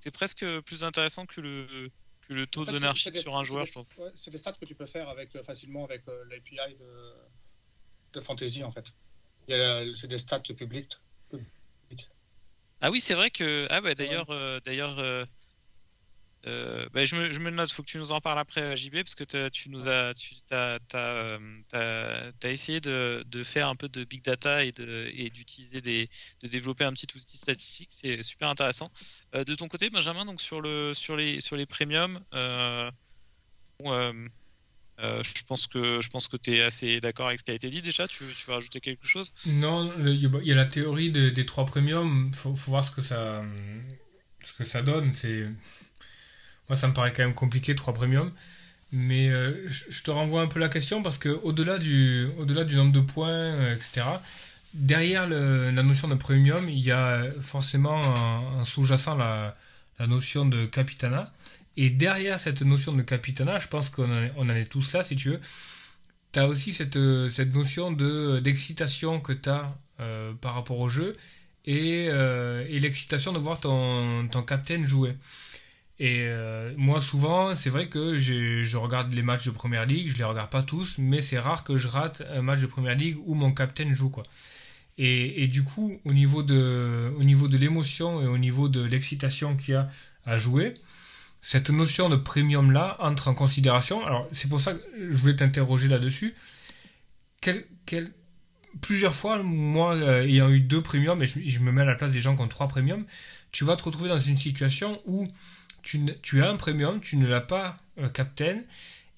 [0.00, 1.90] c'est presque plus intéressant que le
[2.28, 3.66] le taux de d'ownership sur un joueur,
[4.14, 7.14] c'est des stats que tu peux faire avec, euh, facilement avec euh, l'API de,
[8.12, 8.92] de Fantasy, en fait.
[9.48, 10.98] C'est des stats publiques.
[12.80, 13.66] Ah oui, c'est vrai que.
[13.70, 15.00] Ah bah d'ailleurs, euh, d'ailleurs,
[16.46, 19.02] euh, bah, je, me, je, me, note, faut que tu nous en parles après, JB,
[19.02, 21.38] parce que tu nous as, tu as, as,
[21.72, 26.08] as, essayé de, de, faire un peu de big data et d'utiliser des,
[26.42, 28.88] de développer un petit outil statistique, c'est super intéressant.
[29.34, 32.20] Euh, de ton côté, Benjamin, donc sur le, sur les, sur les premiums,
[35.00, 37.54] euh, je pense que je pense que tu es assez d'accord avec ce qui a
[37.54, 38.08] été dit déjà.
[38.08, 39.32] Tu, tu veux rajouter quelque chose?
[39.46, 42.32] Non, il y a la théorie des trois premiums.
[42.34, 43.44] Faut, faut voir ce que ça
[44.42, 45.12] ce que ça donne.
[45.12, 45.46] C'est
[46.68, 48.32] moi, ça me paraît quand même compliqué, 3 premium.
[48.92, 52.76] Mais euh, je te renvoie un peu la question parce que au-delà du, au-delà du
[52.76, 54.06] nombre de points, euh, etc.,
[54.74, 58.00] derrière la notion de premium, il y a forcément
[58.58, 59.56] un, sous-jacent la,
[59.98, 61.32] la, notion de capitana.
[61.78, 65.30] Et derrière cette notion de capitana, je pense qu'on en, est tous là, si tu
[65.30, 65.40] veux,
[66.32, 66.98] tu as aussi cette,
[67.30, 71.14] cette notion de, d'excitation que tu as euh, par rapport au jeu
[71.64, 75.14] et, et l'excitation de voir ton, ton captain jouer.
[76.00, 80.16] Et euh, moi, souvent, c'est vrai que je regarde les matchs de première ligue, je
[80.16, 83.16] les regarde pas tous, mais c'est rare que je rate un match de première ligue
[83.26, 84.10] où mon capitaine joue.
[84.10, 84.22] Quoi.
[84.96, 88.80] Et, et, du coup, au niveau de, au niveau de l'émotion et au niveau de
[88.80, 89.88] l'excitation qu'il y a
[90.24, 90.74] à jouer,
[91.40, 94.04] cette notion de premium là entre en considération.
[94.04, 96.34] Alors, c'est pour ça que je voulais t'interroger là-dessus.
[97.40, 98.10] Quel, quel,
[98.80, 101.94] plusieurs fois, moi, euh, ayant eu deux premiums, et je, je, me mets à la
[101.94, 103.04] place des gens qui ont trois premiums,
[103.52, 105.26] tu vas te retrouver dans une situation où
[105.82, 108.60] tu, as un premium, tu ne l'as pas euh, captain,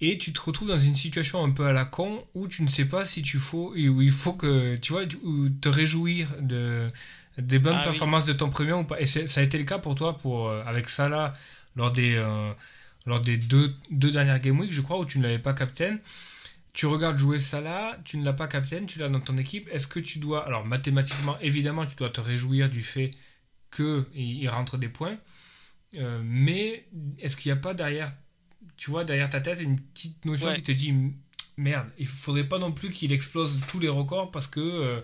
[0.00, 2.68] et tu te retrouves dans une situation un peu à la con où tu ne
[2.68, 6.86] sais pas si tu faut, où il faut que, tu vois, te réjouir de,
[7.36, 9.00] des bonnes ah performances de ton premium ou pas.
[9.00, 11.34] Et ça a été le cas pour toi pour, euh, avec Salah
[11.76, 12.52] lors des, euh,
[13.06, 15.98] lors des deux, deux dernières Game Week, je crois, où tu ne l'avais pas captain.
[16.72, 19.68] Tu regardes jouer Salah, tu ne l'as pas captain, tu l'as dans ton équipe.
[19.72, 23.10] Est-ce que tu dois, alors mathématiquement, évidemment, tu dois te réjouir du fait
[23.74, 25.18] qu'il rentre des points.
[25.94, 26.86] Euh, mais
[27.18, 28.12] est-ce qu'il n'y a pas derrière,
[28.76, 30.94] tu vois, derrière ta tête une petite notion qui te dit
[31.56, 35.00] merde, il faudrait pas non plus qu'il explose tous les records parce que euh,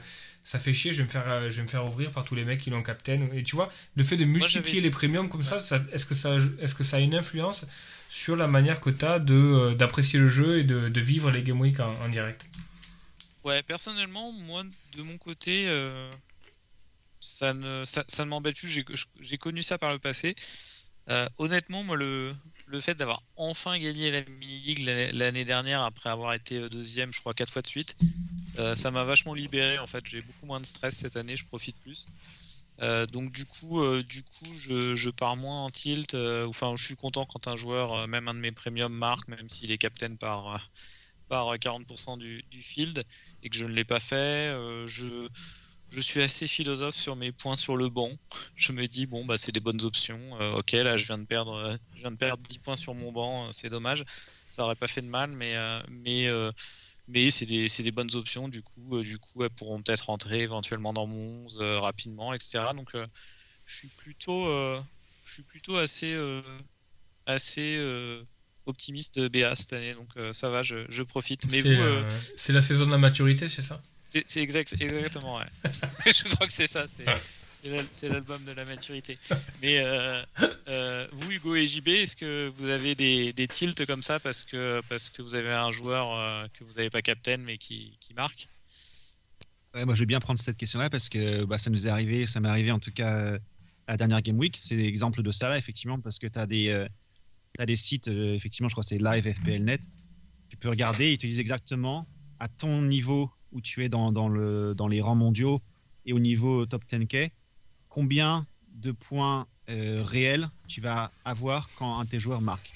[0.46, 2.36] ça fait chier, je vais me faire, euh, je vais me faire ouvrir par tous
[2.36, 3.26] les mecs qui l'ont captain.
[3.34, 5.56] Et tu vois, le fait de multiplier les premiums comme ça,
[5.92, 7.66] est-ce que ça, est-ce que ça a une influence
[8.08, 11.42] sur la manière que tu as de, d'apprécier le jeu et de, de vivre les
[11.42, 12.46] Game Week en, direct?
[13.42, 14.62] Ouais, personnellement, moi,
[14.96, 15.66] de mon côté,
[17.18, 18.68] ça ne, ça, ça ne m'embête plus.
[18.68, 18.84] J'ai,
[19.18, 20.36] j'ai connu ça par le passé.
[21.08, 22.32] Euh, honnêtement, moi, le,
[22.66, 24.80] le fait d'avoir enfin gagné la mini-league
[25.12, 27.96] l'année dernière, après avoir été euh, deuxième, je crois, quatre fois de suite,
[28.58, 29.78] euh, ça m'a vachement libéré.
[29.78, 32.06] En fait, j'ai beaucoup moins de stress cette année, je profite plus.
[33.12, 36.14] donc du coup, du coup, je, je, pars moins en tilt.
[36.14, 39.70] enfin, je suis content quand un joueur, même un de mes premiums, marque, même s'il
[39.70, 40.68] est captain par
[41.28, 43.02] par 40% du, du, field
[43.42, 44.54] et que je ne l'ai pas fait.
[44.86, 45.28] je
[45.88, 48.10] je suis assez philosophe sur mes points sur le banc.
[48.56, 50.20] Je me dis bon bah c'est des bonnes options.
[50.40, 52.94] Euh, ok là je viens de perdre euh, je viens de perdre 10 points sur
[52.94, 54.04] mon banc, euh, c'est dommage.
[54.50, 55.54] Ça aurait pas fait de mal mais
[55.88, 56.28] mais
[57.08, 60.92] mais c'est des, des, bonnes options du coup du coup elles pourront peut-être rentrer éventuellement
[60.92, 62.64] dans mon 11 rapidement etc.
[62.74, 62.90] Donc
[63.66, 66.18] je suis plutôt je suis plutôt assez
[67.26, 67.78] assez
[68.64, 71.44] optimiste BA cette année donc ça va je, je profite.
[71.50, 71.62] Mais
[72.36, 73.82] c'est la saison de la maturité c'est ça?
[74.10, 75.44] C'est exact, exactement, ouais.
[76.06, 76.86] je crois que c'est ça,
[77.90, 79.18] c'est l'album de la maturité.
[79.62, 80.22] Mais euh,
[80.68, 84.80] euh, vous, Hugo et JB, est-ce que vous avez des, tilts comme ça parce que,
[84.88, 88.48] parce que vous avez un joueur euh, que vous n'avez pas captain mais qui, marque?
[89.74, 92.40] Moi, je vais bien prendre cette question-là parce que bah, ça nous est arrivé, ça
[92.40, 93.34] m'est arrivé en tout cas
[93.86, 94.58] à la dernière Game Week.
[94.62, 96.86] C'est l'exemple de ça là, effectivement, parce que tu as des.
[97.58, 99.78] Des sites, effectivement, je crois que c'est Live FPLNet.
[100.50, 102.06] Tu peux regarder, ils te disent exactement
[102.38, 105.62] à ton niveau où tu es dans, dans, le, dans les rangs mondiaux
[106.04, 107.30] et au niveau top 10K,
[107.88, 112.70] combien de points euh, réels tu vas avoir quand un de tes joueurs marque?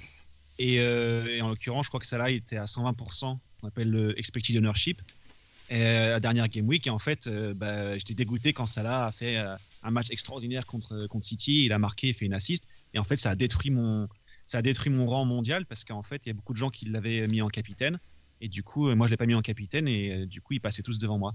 [0.60, 4.18] Euh, et, en l'occurrence, je crois que ça là était à 120%, on appelle le
[4.18, 5.02] expected ownership,
[5.70, 6.86] la dernière game week.
[6.86, 11.06] Et en fait, euh, bah, j'étais dégoûté quand Salah a fait un match extraordinaire contre,
[11.06, 12.66] contre City, il a marqué, il fait une assist.
[12.94, 14.08] Et en fait, ça a détruit mon,
[14.46, 16.70] ça a détruit mon rang mondial parce qu'en fait, il y a beaucoup de gens
[16.70, 18.00] qui l'avaient mis en capitaine.
[18.40, 20.54] Et du coup, euh, moi, je l'ai pas mis en capitaine et euh, du coup,
[20.54, 21.34] ils passaient tous devant moi.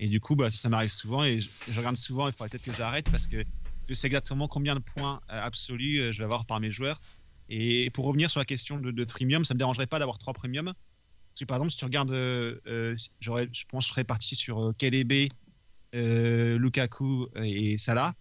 [0.00, 2.28] Et du coup, bah, ça, m'arrive souvent et je, regarde souvent.
[2.28, 3.44] Il faudrait peut-être que j'arrête parce que
[3.88, 7.00] je sais exactement combien de points euh, absolus je vais avoir par mes joueurs.
[7.48, 10.32] Et pour revenir sur la question de, de premium, ça me dérangerait pas d'avoir trois
[10.32, 10.72] premiums.
[10.72, 15.28] Parce que par exemple, si tu regardes, je pense que je serais parti sur KDB,
[15.92, 18.14] Lukaku et Salah.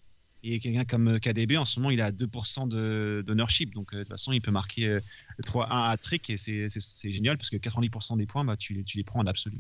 [0.48, 3.74] Et quelqu'un comme KDB, en ce moment, il a 2% d'ownership.
[3.74, 7.50] Donc, de toute façon, il peut marquer le 3-1 à trick et c'est génial parce
[7.50, 9.58] que 90% des points, bah, tu, tu, les prends en absolu.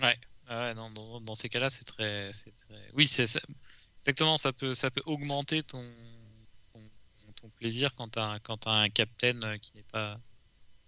[0.00, 3.26] Ouais, ouais non, dans, dans, ces cas-là, c'est très, très, Oui, c'est
[4.00, 5.84] exactement, ça peut, ça peut augmenter ton,
[7.36, 10.18] ton, plaisir quand tu as, as, un captain qui n'est pas.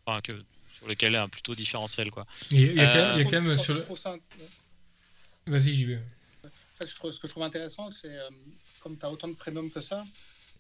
[0.07, 0.33] Enfin, que,
[0.69, 2.11] sur lequel il y a un plutôt différentiel.
[2.11, 2.25] Quoi.
[2.53, 3.85] Il y, a quand même, sur le.
[5.47, 5.99] Vas-y,
[6.87, 8.29] ce que je trouve intéressant, c'est euh,
[8.81, 10.05] comme tu as autant de premium que ça,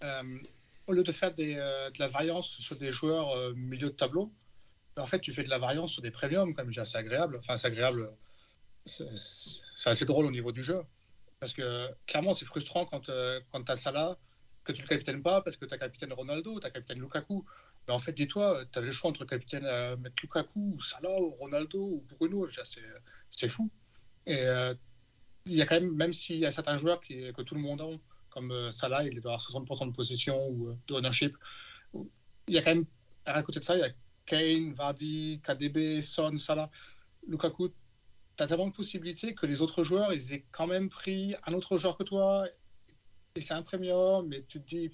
[0.02, 0.38] euh,
[0.86, 4.32] au lieu de faire euh, de la variance sur des joueurs milieu de tableau,
[4.96, 7.36] en fait, tu fais de la variance sur des premiums, comme j'ai assez agréable.
[7.38, 8.12] Enfin, c'est agréable,
[8.84, 9.08] c'est
[9.86, 10.80] assez drôle au niveau du jeu.
[11.40, 13.10] Parce que clairement, c'est frustrant quand,
[13.50, 14.16] quand tu as Salah
[14.64, 17.44] que tu le capitaines pas parce que tu as capitaine Ronaldo, tu as capitaine Lukaku.
[17.86, 21.30] Mais en fait, dis-toi, tu as le choix entre capitaine euh, Lukaku, ou Salah, ou
[21.30, 22.48] Ronaldo, ou Bruno.
[23.30, 23.70] C'est fou.
[24.26, 24.74] Et euh,
[25.46, 27.80] il y a quand même, même s'il y a certains joueurs que tout le monde
[27.80, 27.88] a,
[28.30, 31.36] comme euh, Salah, il doit avoir 60% de possession ou euh, de ownership,
[31.94, 32.86] il y a quand même,
[33.26, 33.90] à côté de ça, il y a
[34.26, 36.70] Kane, Vardy, KDB, Son, Salah,
[37.26, 37.68] Lukaku.
[37.68, 41.52] Tu as tellement de possibilités que les autres joueurs, ils aient quand même pris un
[41.52, 42.46] autre joueur que toi.
[43.36, 44.90] Et c'est un premium, mais tu te dis.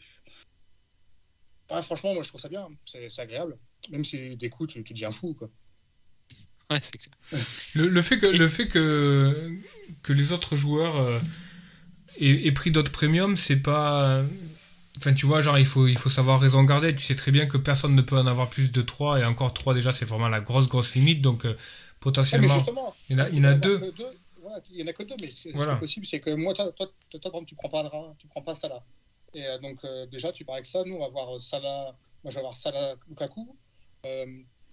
[1.69, 3.59] franchement, moi je trouve ça bien, c'est agréable.
[3.91, 5.35] Même si des coups, tu, tu deviens fou.
[5.35, 5.51] Quoi.
[6.71, 7.45] Ouais, c'est clair.
[7.75, 9.59] Le, le, fait que, le fait que,
[10.03, 11.19] que les autres joueurs euh,
[12.19, 14.23] aient, aient, pris d'autres premiums, c'est pas.
[14.99, 16.95] Enfin, tu vois, genre, il faut, il faut savoir raison garder.
[16.95, 19.55] Tu sais très bien que personne ne peut en avoir plus de 3, et encore
[19.55, 21.23] 3 déjà, c'est vraiment la grosse, grosse limite.
[21.23, 21.57] Donc, euh,
[22.01, 22.59] potentiellement.
[22.59, 22.65] Ouais,
[23.09, 23.79] il y en a, il y en a deux.
[23.97, 24.11] deux.
[24.43, 25.77] Voilà, il y en a que deux, mais ce voilà.
[25.77, 28.83] possible, c'est que moi, toi, toi, toi, tu prends pas, tu prends pas Salah.
[29.35, 30.83] Et euh, donc, euh, déjà, tu pars avec ça.
[30.85, 31.97] Nous, on va avoir Salah.
[32.25, 33.57] Moi, je vais avoir Salah Lukaku.
[34.07, 34.27] Euh,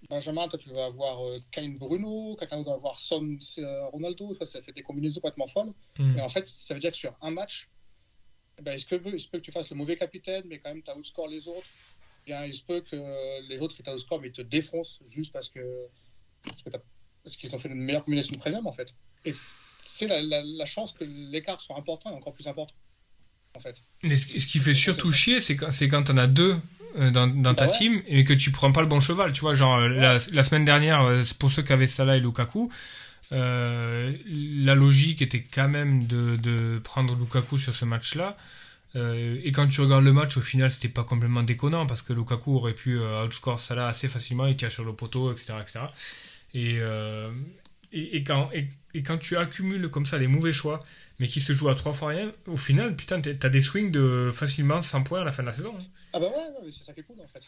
[0.10, 4.36] Benjamin, toi, tu vas avoir euh, Kane Bruno, quelqu'un va avoir Son euh, Ronaldo.
[4.36, 5.74] Ça, ça fait des combinaisons complètement folles.
[5.98, 6.18] Mm.
[6.18, 7.70] Et en fait, ça veut dire que sur un match,
[8.60, 10.60] eh ben, il, se peut, il se peut que tu fasses le mauvais capitaine, mais
[10.60, 11.68] quand même, tu outscore les autres.
[12.26, 15.50] Bien, il se peut que les autres fassent outscore, mais ils te défoncent juste parce
[15.50, 15.88] que
[16.44, 16.70] parce que
[17.24, 18.94] parce qu'ils ont fait une meilleure combinaison premium, en fait.
[19.26, 19.36] Et
[19.84, 22.76] c'est la, la, la, chance que l'écart soit important et encore plus important,
[23.58, 23.76] en fait.
[24.04, 26.56] Mais ce, qui fait surtout chier, c'est quand, quand tu en as deux
[26.98, 27.78] dans, dans ta bah ouais.
[27.78, 29.32] team et que tu prends pas le bon cheval.
[29.34, 29.90] Tu vois, genre Ouais.
[29.90, 32.72] la, la semaine dernière, euh, pour ceux qui avaient Salah et Lukaku,
[33.34, 34.12] euh,
[34.64, 38.38] la logique était quand même de, de prendre Lukaku sur ce match-là.
[38.96, 42.14] Euh, et quand tu regardes le match, au final, c'était pas complètement déconnant parce que
[42.14, 45.54] Lukaku aurait pu euh, outscore Salah assez facilement, il tire sur le poteau, etc.
[45.62, 45.80] etc.
[46.54, 47.30] Et, euh,
[47.92, 50.84] et, et, quand, et, et, quand tu accumules comme ça les mauvais choix,
[51.20, 54.30] mais qui se jouent à trois fois rien, au final, putain, t'as des swings de
[54.34, 55.76] facilement 100 points à la fin de la saison.
[55.80, 55.84] hein.
[56.14, 57.44] Ah bah ouais, c'est ça qui est cool en fait.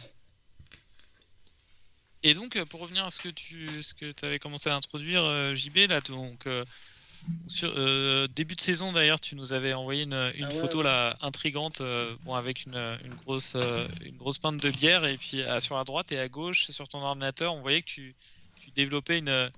[2.23, 5.23] Et donc, euh, pour revenir à ce que tu ce que avais commencé à introduire,
[5.23, 6.65] euh, JB, là, donc, euh,
[7.47, 10.79] sur, euh, début de saison d'ailleurs, tu nous avais envoyé une, une Ah ouais, photo
[10.79, 10.83] ouais.
[10.83, 12.75] là intrigante, euh, bon, avec une,
[13.05, 16.19] une grosse euh, une grosse pinte de bière, et puis à- sur la droite et
[16.19, 18.15] à gauche, sur ton ordinateur, on voyait que tu,
[18.59, 19.49] tu développais une,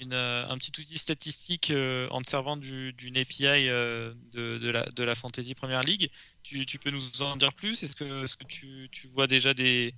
[0.00, 5.14] euh, un petit outil statistique euh, en te servant du- d'une API euh, de, la,
[5.14, 6.10] Fantasy Premier League.
[6.42, 7.82] Tu, peux nous en dire plus?
[7.82, 9.94] Est-ce que, tu, vois déjà des,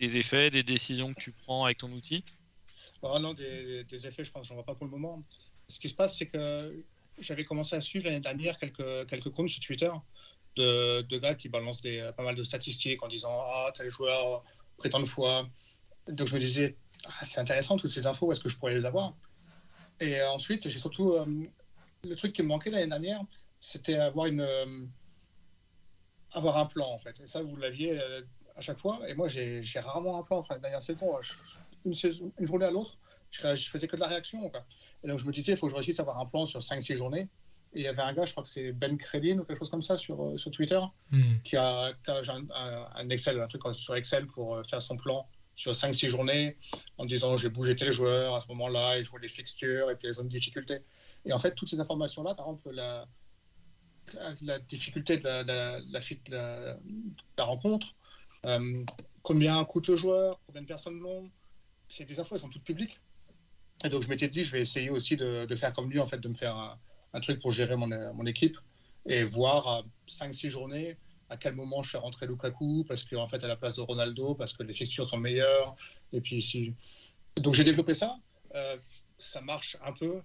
[0.00, 2.24] effets, des décisions que tu prends avec ton outil?
[3.02, 5.22] Ah non, des, effets, je pense, j'en vois pas pour le moment.
[5.68, 6.84] Ce qui se passe, c'est que
[7.18, 9.90] j'avais commencé à suivre l'année dernière quelques, comptes sur Twitter
[10.56, 14.44] de, gars qui balancent pas mal de statistiques en disant Ah, tel joueur
[14.78, 15.46] pris tant de fois.
[16.08, 18.86] Donc je me disais ah, C'est intéressant toutes ces infos, est-ce que je pourrais les
[18.86, 19.14] avoir?
[20.00, 21.12] Et euh, ensuite, j'ai surtout.
[21.12, 21.24] euh,
[22.04, 23.22] le truc qui me manquait l'année dernière,
[23.60, 24.66] c'était avoir, une, euh,
[26.32, 27.20] avoir un plan en fait.
[27.20, 28.00] Et ça, vous l'aviez
[28.56, 29.00] à chaque fois.
[29.08, 30.38] Et moi, j'ai rarement un plan.
[30.38, 31.32] Enfin, derrière saison, je-
[31.84, 32.98] une, saison, une journée à l'autre,
[33.30, 34.48] je, je faisais que de la réaction.
[34.50, 34.64] Quoi.
[35.04, 36.60] Et donc, je me disais, il faut que je réussisse à avoir un plan sur
[36.62, 37.28] 5-6 journées.
[37.74, 39.70] Et il y avait un gars, je crois que c'est Ben Credin ou quelque chose
[39.70, 40.80] comme ça sur, sur Twitter,
[41.10, 41.36] Hmm.
[41.44, 42.46] qui a, qui a un,
[42.96, 46.56] un- Excel, un truc sur Excel pour faire son plan sur 5-6 journées
[46.98, 49.96] en disant j'ai bougé tel joueur à ce moment-là, et je vois les fixtures et
[49.96, 50.80] puis les zones de difficulté.
[51.24, 53.06] Et en fait, toutes ces informations-là, par exemple, la,
[54.42, 55.80] la difficulté de la,
[57.38, 57.94] la, rencontre,
[58.46, 58.84] euh,
[59.22, 61.30] combien coûte le joueur, combien de personnes l'ont,
[61.88, 63.00] c'est des infos, elles sont toutes publiques.
[63.84, 66.18] Et donc je m'étais dit, je vais essayer aussi de, faire comme lui, en fait,
[66.18, 66.78] de me faire
[67.12, 68.56] un, truc pour gérer mon, mon équipe
[69.06, 70.96] et voir à 5-6 journées
[71.32, 74.34] à quel moment je fais rentrer Lukaku, parce qu'en fait, à la place de Ronaldo,
[74.34, 75.74] parce que les fixtures sont meilleures.
[76.12, 76.74] Et puis si...
[77.36, 78.18] Donc j'ai développé ça,
[78.54, 78.76] euh,
[79.16, 80.20] ça marche un peu.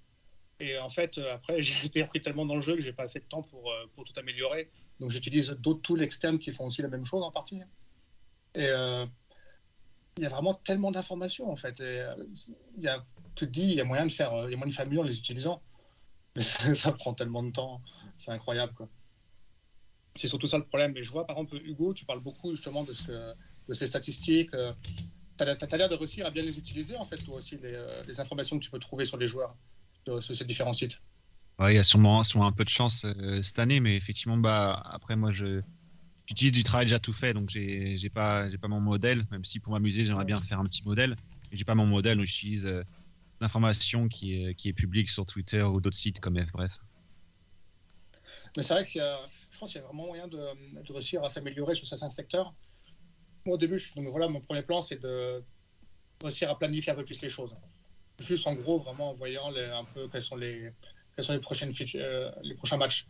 [0.59, 3.03] Et en fait, euh, après, j'ai été appris tellement dans le jeu que j'ai pas
[3.03, 4.69] assez de temps pour, euh, pour tout améliorer.
[4.99, 7.61] Donc j'utilise d'autres tools externes qui font aussi la même chose en partie.
[8.55, 8.67] Et
[10.17, 11.79] il y a vraiment tellement d'informations en fait.
[11.79, 13.05] Il y a,
[13.35, 14.89] tu te dis, il y a moyen de faire, il y a moyen de faire
[14.89, 15.61] mieux en les utilisant.
[16.35, 17.81] Mais ça, ça prend tellement de temps,
[18.17, 18.89] c'est incroyable quoi.
[20.17, 20.91] C'est surtout ça le problème.
[20.93, 22.93] Mais je vois par exemple Hugo, tu parles beaucoup justement de,
[23.67, 24.53] de ces statistiques.
[24.53, 24.69] Euh,
[25.37, 28.03] tu as, l'air de réussir à bien les utiliser en fait, toi aussi, les, euh,
[28.17, 29.55] informations que tu peux trouver sur les joueurs,
[30.05, 30.97] sur, ces différents sites.
[31.59, 34.37] Ouais, il y a sûrement, sûrement un peu de chance euh, cette année, mais effectivement,
[34.37, 35.61] bah, après, moi, je
[36.25, 39.59] j'utilise du travail déjà tout fait, donc j'ai j'ai pas, pas mon modèle, même si
[39.59, 41.15] pour m'amuser, j'aimerais bien faire un petit modèle.
[41.51, 42.69] Mais j'ai pas mon modèle, donc j'utilise
[43.39, 46.79] l'information qui est, qui est publique sur Twitter ou d'autres sites comme F, bref.
[48.57, 49.19] Mais c'est vrai a,
[49.51, 50.39] je pense qu'il y a vraiment moyen de,
[50.89, 52.55] réussir à s'améliorer sur certains secteurs.
[53.45, 55.43] Au début, donc voilà, mon premier plan, c'est de
[56.23, 57.55] réussir à planifier un peu plus les choses.
[58.19, 60.73] Juste en gros, vraiment en voyant un peu quels sont les,
[61.15, 63.07] quels sont les, prochaines euh, les prochains matchs.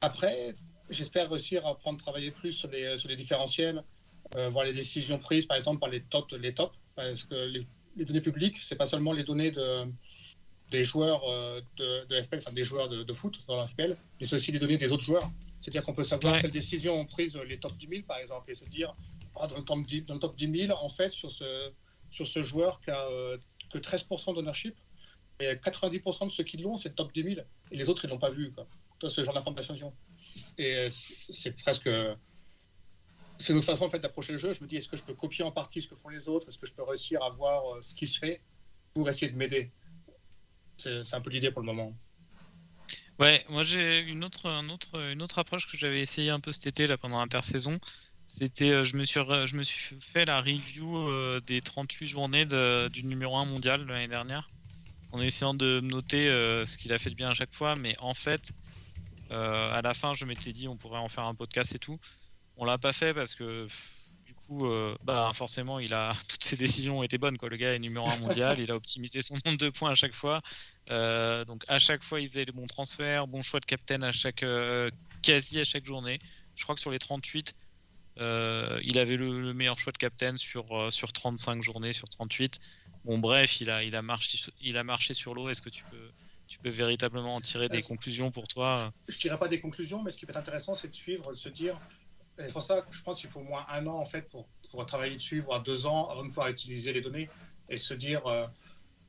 [0.00, 0.56] Après,
[0.88, 3.80] j'espère réussir à prendre travailler plus sur les, sur les différentiels,
[4.34, 7.64] voir les décisions prises par exemple par les top les tops, parce que les,
[7.94, 9.84] les données publiques, c'est pas seulement les données de,
[10.70, 11.22] des joueurs
[11.76, 14.58] de, de FPL, enfin des joueurs de, foot dans la FPL, mais c'est aussi les
[14.58, 15.28] données des autres joueurs.
[15.60, 18.54] C'est-à-dire qu'on peut savoir quelles décisions ont prises les top 10 000 par exemple et
[18.54, 18.92] se dire
[19.38, 21.70] ah, dans, le top 10, dans le top 10 000 en fait sur ce,
[22.10, 23.06] sur ce joueur qui a
[23.70, 24.76] que 13% d'ownership,
[25.40, 27.34] et 90% de ceux qui l'ont, c'est le top 10 000.
[27.70, 28.52] Et les autres, ils l'ont pas vu.
[28.52, 28.66] Quoi.
[28.98, 29.92] Toi, ce genre d'information.
[30.58, 31.88] Et euh, c'est presque.
[33.38, 34.52] C'est notre façon en fait, d'approcher le jeu.
[34.52, 36.48] Je me dis, est-ce que je peux copier en partie ce que font les autres?
[36.48, 38.42] Est-ce que je peux réussir à voir euh, ce qui se fait
[38.92, 39.70] pour essayer de m'aider?
[40.80, 41.92] C'est un peu l'idée pour le moment.
[43.18, 46.52] Ouais, moi j'ai une autre, un autre, une autre approche que j'avais essayé un peu
[46.52, 47.78] cet été là, pendant l'intersaison.
[48.24, 53.44] C'était, euh, je me suis, je fait la review des 38 journées du numéro 1
[53.44, 54.46] mondial l'année dernière
[55.12, 57.76] en essayant de noter euh, ce qu'il a fait de bien à chaque fois.
[57.76, 58.52] Mais en fait,
[59.30, 61.98] euh, à la fin, je m'étais dit on pourrait en faire un podcast et tout.
[62.56, 63.66] On l'a pas fait parce que
[64.50, 67.38] coup, euh, bah forcément, il a toutes ses décisions ont été bonnes.
[67.38, 67.48] Quoi.
[67.48, 70.14] Le gars est numéro 1 mondial, il a optimisé son nombre de points à chaque
[70.14, 70.40] fois.
[70.88, 74.44] donc à chaque fois, il faisait les bons transferts, bons choix de captain à chaque
[75.22, 76.18] quasi à chaque journée.
[76.56, 77.54] Je crois que sur les 38,
[78.18, 82.58] il avait le, le, meilleur choix de captain sur, sur 35 journées, sur 38.
[83.04, 85.48] Bon, bref, il a, il a, marché, il a marché sur l'eau.
[85.48, 86.10] Est-ce que tu peux,
[86.50, 88.92] tu peux véritablement en tirer des conclusions pour toi?
[89.08, 91.30] Je ne dirais pas des conclusions, mais ce qui peut être intéressant, c'est de suivre,
[91.30, 91.78] de se dire.
[92.46, 94.46] C'est pour ça que je pense qu'il faut au moins un an en fait pour,
[94.70, 97.28] pour, travailler dessus, voire deux ans avant de pouvoir utiliser les données
[97.68, 98.46] et se dire euh,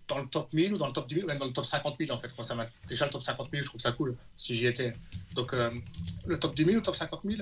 [0.08, 1.96] dans le top 1000 ou dans le top 10 000, même dans le top 50
[2.00, 2.30] 000 en fait.
[2.44, 2.56] ça
[2.88, 4.94] déjà le top 50 000, je trouve ça cool si j'y étais.
[5.36, 5.72] Donc euh,
[6.26, 7.42] le top 10 000 ou le top 50 000,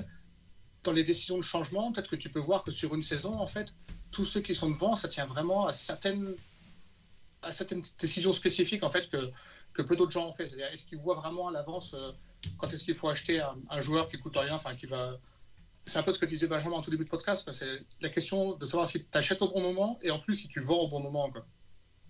[0.84, 3.46] dans les décisions de changement, peut-être que tu peux voir que sur une saison, en
[3.46, 3.74] fait,
[4.10, 6.34] tous ceux qui sont devant, ça tient vraiment à certaines,
[7.42, 9.30] à certaines décisions spécifiques en fait que,
[9.72, 10.46] que peu d'autres gens ont fait.
[10.46, 12.12] C'est-à-dire, est-ce qu'ils voient vraiment à l'avance euh,
[12.58, 15.18] quand est-ce qu'il faut acheter un, joueur qui coûte rien, enfin qui va.
[15.86, 17.50] C'est un peu ce que disait Benjamin en tout début de podcast.
[17.52, 20.48] C'est la question de savoir si tu achètes au bon moment et en plus si
[20.48, 21.32] tu vends au bon moment.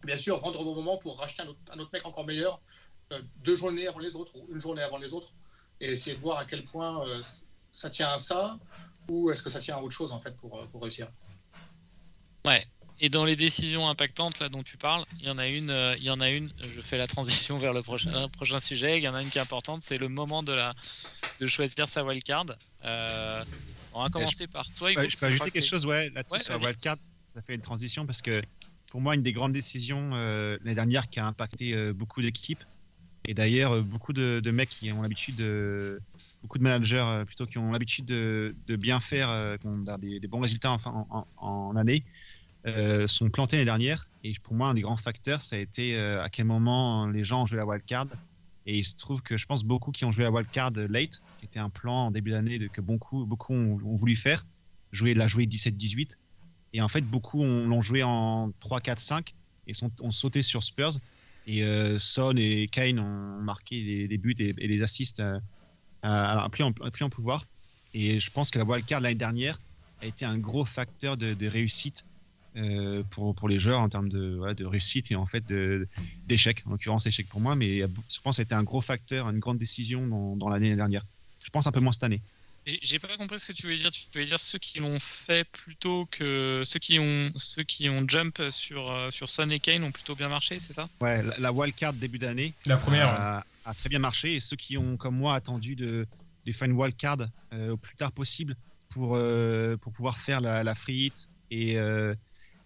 [0.02, 2.60] Bien sûr, vendre au bon moment pour racheter un autre, mec encore meilleur
[3.12, 5.32] euh, deux journées avant les autres ou une journée avant les autres
[5.80, 7.22] et essayer de voir à quel point euh,
[7.72, 8.58] ça tient à ça
[9.08, 11.10] ou est-ce que ça tient à autre chose en fait pour, pour réussir.
[12.44, 12.66] Ouais.
[13.02, 15.96] Et dans les décisions impactantes là dont tu parles, il y en a une, euh,
[15.96, 16.50] il y en a une.
[16.60, 18.98] Je fais la transition vers le prochain, prochain sujet.
[18.98, 20.74] Il y en a une qui est importante, c'est le moment de la
[21.40, 22.46] de choisir sa wildcard.
[22.84, 23.44] Euh,
[23.94, 24.90] on va commencer par toi.
[24.92, 26.96] je peux ajouter quelque chose, ouais, là-dessus sur la wildcard.
[27.30, 28.42] Ça fait une transition parce que
[28.90, 32.62] pour moi, une des grandes décisions euh, l'année dernière qui a impacté euh, beaucoup d'équipes
[33.26, 36.00] et d'ailleurs beaucoup de, de, mecs qui ont l'habitude de
[36.42, 40.28] beaucoup de managers plutôt qui ont l'habitude de, de, bien faire, qui ont des, des
[40.28, 42.02] bons résultats en, en, en année,
[42.66, 44.06] euh, sont plantés l'année dernière.
[44.22, 47.24] Et pour moi, un des grands facteurs, ça a été euh, à quel moment les
[47.24, 48.06] gens ont joué la wildcard.
[48.66, 51.46] Et il se trouve que je pense beaucoup qui ont joué la wildcard late, qui
[51.46, 54.44] était un plan en début d'année que beaucoup, beaucoup ont, voulu faire,
[54.92, 56.16] jouer, la jouer 17-18.
[56.74, 59.34] Et en fait, beaucoup l'ont joué en 3, 4, 5
[59.66, 60.92] et sont, ont sauté sur Spurs.
[61.46, 65.22] Et euh, Son et Kane ont marqué des, buts et, les assists
[66.02, 67.46] à, plus en, plus en pouvoir.
[67.94, 69.58] Et je pense que la wildcard l'année dernière
[70.02, 72.04] a été un gros facteur de réussite
[72.56, 75.44] euh, pour, pour les joueurs en termes de, de réussite et en fait
[76.26, 78.80] d'échec, en l'occurrence échec pour moi, mais je pense que ça a été un gros
[78.80, 81.04] facteur, une grande décision dans, dans l'année dernière.
[81.44, 82.20] Je pense un peu moins cette année.
[82.66, 83.90] J'ai pas compris ce que tu voulais dire.
[83.90, 88.06] Tu voulais dire ceux qui l'ont fait plutôt que ceux qui ont ceux qui ont
[88.06, 90.88] jump sur euh, sur Son et Kane ont plutôt bien marché, c'est ça?
[91.00, 92.52] Ouais, la, wildcard début d'année.
[92.66, 96.06] La première a, a, très bien marché et ceux qui ont comme moi attendu de,
[96.46, 98.56] de faire une wildcard euh, au plus tard possible
[98.90, 99.18] pour
[99.80, 101.76] pour pouvoir faire la, la free hit et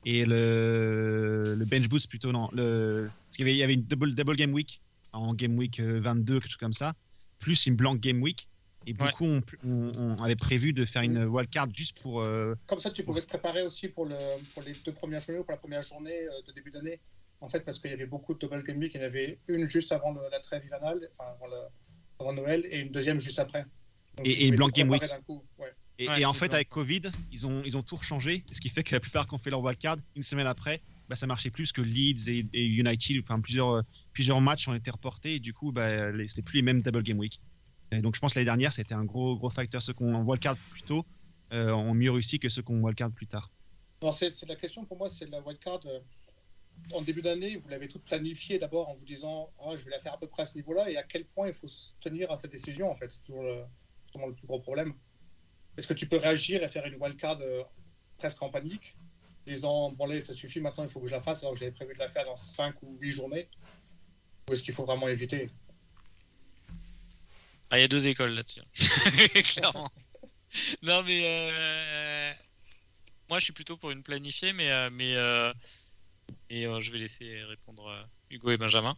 [0.04, 3.74] et le, le bench boost plutôt non le parce qu'il y avait, il y avait
[3.74, 4.80] une double, double game week
[5.12, 6.92] en game week 22 euh, quelque chose comme ça
[7.38, 8.48] plus une blank game week.
[8.86, 12.90] Et beaucoup on, on, avait prévu de faire une wildcard juste pour euh, comme ça
[12.90, 14.16] tu pouvais te préparer aussi pour, le,
[14.52, 17.00] pour les deux premières journées ou pour la première journée euh, de début d'année.
[17.40, 19.38] En fait parce qu'il y avait beaucoup de double game week il y en avait
[19.48, 21.62] une juste avant la trêve hivernale enfin, avant, le,
[22.20, 23.64] avant, Noël et une deuxième juste après.
[24.22, 25.02] Et, et une blank game week.
[25.58, 25.72] ouais.
[25.98, 28.94] Et, en fait, avec Covid, ils ont, ils ont tout changé, ce qui fait que
[28.94, 31.82] la plupart qui ont fait leur wildcard, une semaine après, bah, ça marchait plus que
[31.82, 33.22] Leeds et, United.
[33.22, 33.82] Enfin, plusieurs,
[34.12, 35.92] plusieurs matchs ont été reportés et du coup, bah,
[36.26, 37.38] c'était plus les mêmes double game week.
[37.92, 39.82] Et donc, je pense que l'année dernière, c'était un gros, gros facteur.
[39.82, 41.04] Ceux qui ont wildcard plus tôt
[41.52, 43.50] euh, ont mieux réussi que ceux qui ont wildcard plus tard.
[44.12, 45.80] C'est la question pour moi, c'est la wildcard.
[45.86, 46.00] Euh,
[46.92, 50.00] en début d'année, vous l'avez toute planifiée d'abord en vous disant oh, je vais la
[50.00, 52.30] faire à peu près à ce niveau-là et à quel point il faut se tenir
[52.32, 53.12] à cette décision en fait.
[53.12, 53.62] C'est toujours le,
[54.26, 54.92] le plus gros problème.
[55.76, 57.62] Est-ce que tu peux réagir et faire une wildcard euh,
[58.18, 58.96] presque en panique,
[59.46, 61.72] disant bon là ça suffit maintenant il faut que je la fasse alors que j'avais
[61.72, 63.48] prévu de la faire dans 5 ou 8 journées
[64.48, 65.50] Ou est-ce qu'il faut vraiment éviter?
[67.70, 68.60] Ah, il y a deux écoles là-dessus.
[69.54, 69.90] Clairement.
[70.82, 72.32] Non, mais euh,
[73.28, 75.52] moi, je suis plutôt pour une planifiée, mais euh, mais euh,
[76.50, 78.96] et euh, je vais laisser répondre euh, Hugo et Benjamin.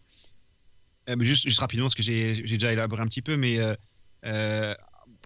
[1.08, 3.74] Euh, juste, juste rapidement, parce que j'ai j'ai déjà élaboré un petit peu, mais euh,
[4.24, 4.74] euh,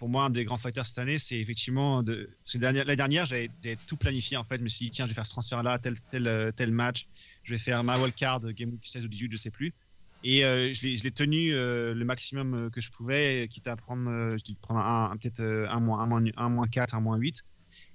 [0.01, 2.01] pour moi, un des grands fighters cette année, c'est effectivement.
[2.01, 2.27] De...
[2.55, 3.51] dernière, la dernière, j'avais
[3.85, 4.57] tout planifié en fait.
[4.57, 7.05] Je me suis dit, tiens, je vais faire ce transfert-là, tel, tel, euh, tel match.
[7.43, 9.75] Je vais faire ma wildcard, Game Week 16 ou 18, je sais plus.
[10.23, 14.37] Et euh, je l'ai tenu euh, le maximum que je pouvais, quitte à prendre, euh,
[14.59, 17.43] prendre un, peut-être un moins, un, moins, un moins 4, un moins 8.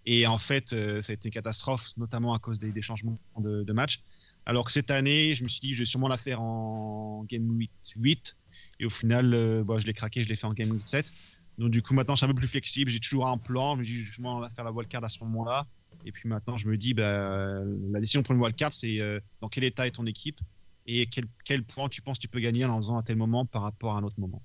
[0.07, 4.04] Et en fait, ça a été une catastrophe, notamment à cause des, changements de, match.
[4.44, 7.50] Alors que cette année, je me suis dit, je vais sûrement la faire en Game
[7.50, 8.36] Week 8.
[8.78, 11.12] Et au final, bah, je l'ai craqué, je l'ai fait en Game Week 7.
[11.59, 12.90] Donc du coup, maintenant, je suis un peu plus flexible.
[12.90, 13.74] J'ai toujours un plan.
[13.74, 15.66] Je me dis justement, on va faire la wildcard à ce moment-là.
[16.04, 19.48] Et puis maintenant, je me dis, bah, la décision pour une wildcard, c'est euh, dans
[19.48, 20.40] quel état est ton équipe
[20.86, 23.44] et quel, quel point tu penses que tu peux gagner en faisant à tel moment
[23.46, 24.42] par rapport à un autre moment.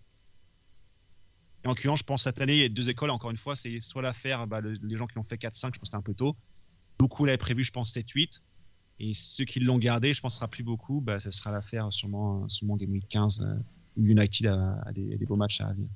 [1.64, 3.56] Et en l'occurrence, je pense cette année, il y a deux écoles, encore une fois,
[3.56, 5.86] c'est soit la faire, bah, le- les gens qui l'ont fait 4-5, je pense que
[5.88, 6.36] c'était un peu tôt.
[6.98, 8.42] Beaucoup l'avaient prévu, je pense, 7-8.
[9.00, 12.78] Et ceux qui l'ont gardé, je pense sera plus beaucoup, bah, sera l'affaire sûrement, sûrement
[12.78, 13.56] Game Week 15, euh,
[13.98, 15.90] où United a des beaux matchs à venir.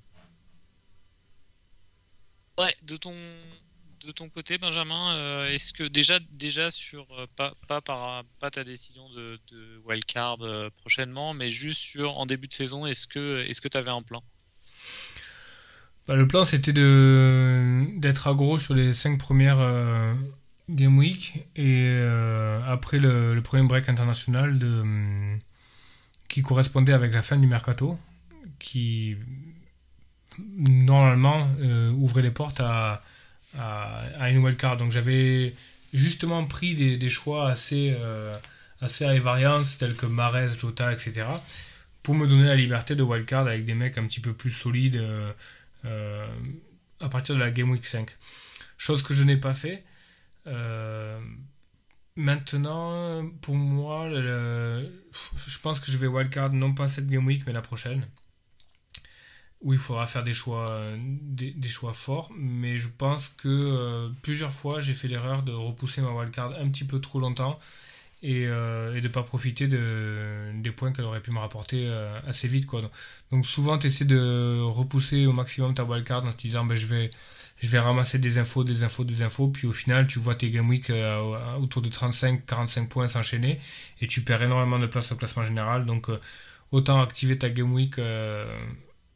[2.58, 3.14] Ouais, de ton
[4.06, 9.08] de ton côté, Benjamin, euh, est-ce que déjà déjà sur euh, pas par ta décision
[9.10, 9.40] de,
[9.86, 13.78] wildcard euh, prochainement, mais juste sur en début de saison, est-ce que est-ce que tu
[13.78, 14.24] avais un plan?
[16.08, 19.60] Bah, le plan, c'était de d'être aggro sur les 5 premières
[20.70, 22.00] Game Week et
[22.68, 25.40] après le, premier break international hum,
[26.28, 27.98] qui correspondait avec la fin du mercato,
[28.60, 29.18] qui
[30.40, 33.04] normalement euh, ouvrait les portes à,
[33.58, 34.78] à, à une wildcard.
[34.78, 35.54] Donc j'avais
[35.94, 38.38] justement pris des, choix assez, euh,
[38.82, 41.24] assez high variance tels que Mares, Jota, etc.
[42.04, 45.02] pour me donner la liberté de wildcard avec des mecs un petit peu plus solides.
[45.86, 46.28] euh,
[47.02, 48.10] à partir de la Game Week 5.
[48.78, 49.84] Chose que je n'ai pas fait.
[52.18, 57.52] Maintenant, pour moi, je pense que je vais wildcard non pas cette Game Week, mais
[57.54, 58.08] la prochaine.
[59.66, 60.68] Où il faudra faire des choix,
[61.00, 62.32] des, choix forts.
[62.38, 66.70] Mais je pense que euh, plusieurs fois, j'ai fait l'erreur de repousser ma wildcard un
[66.70, 67.60] petit peu trop longtemps
[68.22, 72.20] et, euh, de ne pas profiter de, des points qu'elle aurait pu me rapporter euh,
[72.28, 72.68] assez vite.
[72.68, 72.84] Quoi.
[73.32, 76.86] Donc, souvent, tu essaies de repousser au maximum ta wildcard en te disant ben, je,
[76.86, 77.10] vais,
[77.58, 79.48] je vais ramasser des infos, des infos, des infos.
[79.48, 80.92] Puis au final, tu vois tes game week
[81.60, 83.60] autour de 35-45 points s'enchaîner
[84.00, 85.86] et tu perds énormément de place au classement général.
[85.88, 86.12] Donc
[86.72, 87.96] autant activer ta game week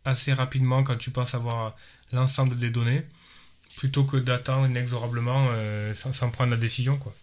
[0.10, 1.76] assez rapidement quand tu penses avoir
[2.12, 3.06] l'ensemble des données
[3.78, 6.98] plutôt que d'attendre inexorablement euh, sans, prendre la décision.
[6.98, 7.14] Quoi.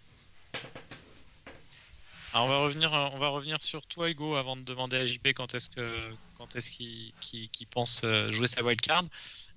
[2.33, 5.05] Alors on va revenir, euh, on va revenir sur toi, Hugo, avant de demander à
[5.05, 9.05] JP quand est-ce que quand est-ce qu'il qu'il pense euh, jouer sa wildcard.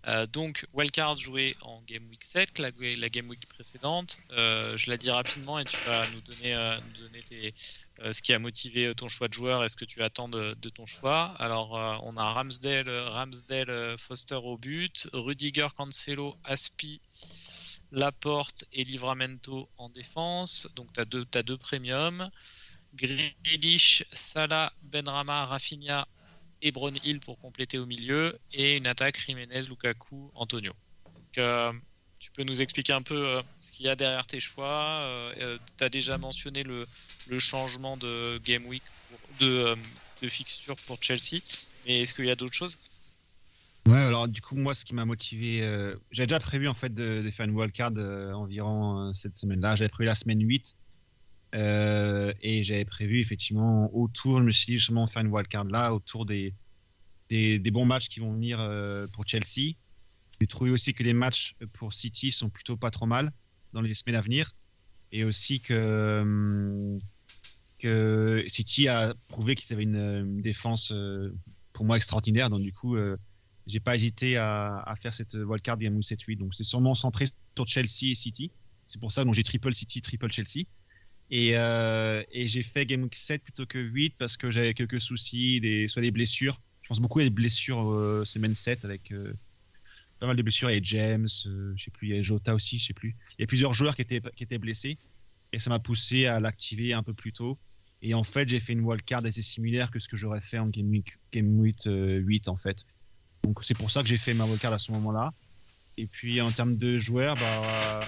[0.06, 4.18] Euh, donc wildcard joué en Game Week 7, la, Game Week précédente.
[4.30, 8.94] Euh, je la dis rapidement et tu vas nous donner, euh, ce qui a motivé
[8.94, 11.34] ton choix de joueur et ce que tu attends de, ton choix.
[11.38, 11.72] Alors
[12.04, 17.00] on a Ramsdale, Ramsdale, Foster au but, Rudiger, Cancelo, Aspi.
[17.92, 22.30] Laporte et Livramento en défense, donc tu as deux, deux premiums.
[22.94, 26.06] Grealish, Salah, Benrama, Rafinha
[26.62, 26.72] et
[27.04, 30.72] Hill pour compléter au milieu et une attaque Jiménez, Lukaku, Antonio.
[31.38, 31.72] Euh,
[32.18, 35.32] tu peux nous expliquer un peu euh, ce qu'il y a derrière tes choix.
[35.78, 36.86] tu as déjà mentionné le,
[37.38, 38.82] changement de game week
[39.38, 39.76] de, euh,
[40.28, 41.40] fixture pour Chelsea,
[41.86, 42.78] mais est-ce qu'il y a d'autres choses?
[43.88, 46.92] Ouais, alors du coup, moi, ce qui m'a motivé, euh, j'avais déjà prévu en fait
[46.92, 49.74] de, faire une wildcard euh, environ euh, cette semaine-là.
[49.74, 50.76] J'avais prévu la semaine 8
[51.54, 55.92] euh, et j'avais prévu effectivement autour, je me suis dit justement faire une wildcard là,
[55.92, 56.54] autour des,
[57.28, 59.74] des, bons matchs qui vont venir euh, pour Chelsea.
[60.40, 63.32] J'ai trouvé aussi que les matchs pour City sont plutôt pas trop mal
[63.72, 64.54] dans les semaines à venir
[65.12, 66.98] et aussi que,
[68.46, 71.34] City a prouvé qu'ils avaient une, défense euh,
[71.72, 72.48] pour moi extraordinaire.
[72.48, 72.96] Donc du coup,
[73.66, 76.38] j'ai pas hésité à, faire cette wildcard Game Week 7-8.
[76.38, 77.26] Donc c'est sûrement centré
[77.56, 78.52] sur Chelsea et City.
[78.86, 80.66] C'est pour ça que j'ai triple City, triple Chelsea.
[81.30, 85.00] Et, euh, et j'ai fait Game Week 7 plutôt que 8 parce que j'avais quelques
[85.00, 86.60] soucis, des, soit des blessures.
[86.82, 89.32] Je pense beaucoup à des blessures euh, semaine 7 avec euh,
[90.18, 90.70] pas mal de blessures.
[90.70, 92.94] Il y a James, euh, je sais plus, il y a Jota aussi, je sais
[92.94, 93.14] plus.
[93.38, 94.98] Il y a plusieurs joueurs qui étaient, qui étaient blessés
[95.52, 97.56] et ça m'a poussé à l'activer un peu plus tôt.
[98.02, 100.66] Et en fait, j'ai fait une wildcard assez similaire que ce que j'aurais fait en
[100.66, 102.84] Game Week, Game Week 8 en fait.
[103.44, 105.32] Donc c'est pour ça que j'ai fait ma wildcard à ce moment-là.
[105.96, 108.00] Et puis en termes de joueurs, bah,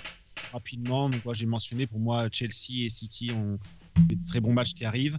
[0.53, 3.59] rapidement, donc, j'ai mentionné pour moi Chelsea et City ont
[4.07, 5.19] des très bons matchs qui arrivent.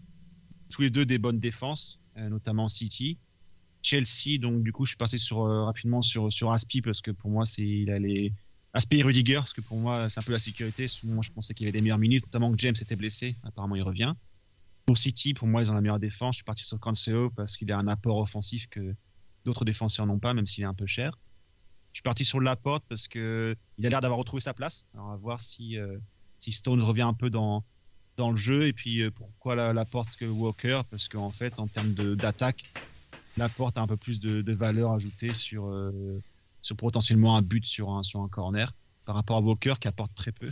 [0.69, 3.17] Tous les deux des bonnes défenses, euh, notamment City.
[3.81, 7.29] Chelsea, donc du coup, je suis passé sur, rapidement sur, sur Aspi parce que pour
[7.29, 8.33] moi, c'est il a les
[8.73, 10.87] Aspi et Rudiger, parce que pour moi, c'est un peu la sécurité.
[10.87, 13.35] Souvent, je pensais qu'il y avait des meilleures minutes, notamment que James était blessé.
[13.43, 14.13] Apparemment, il revient.
[14.87, 16.35] Pour City, pour moi, ils ont la meilleure défense.
[16.35, 18.95] Je suis parti sur Cancelo parce qu'il a un apport offensif que
[19.45, 21.19] d'autres défenseurs n'ont pas, même s'il est un peu cher.
[21.93, 24.85] Je suis parti sur Laporte parce que il a l'air d'avoir retrouvé sa place.
[24.93, 25.77] Alors, à voir si,
[26.39, 27.63] si Stone revient un peu dans,
[28.17, 28.67] dans le jeu.
[28.67, 30.81] Et puis, pourquoi la, Laporte que Walker?
[30.89, 32.65] Parce qu'en fait, en termes d'attaque,
[33.37, 36.21] Laporte a un peu plus de, valeur ajoutée sur, euh,
[36.61, 38.73] sur potentiellement un but sur un, sur un corner
[39.05, 40.51] par rapport à Walker qui apporte très peu.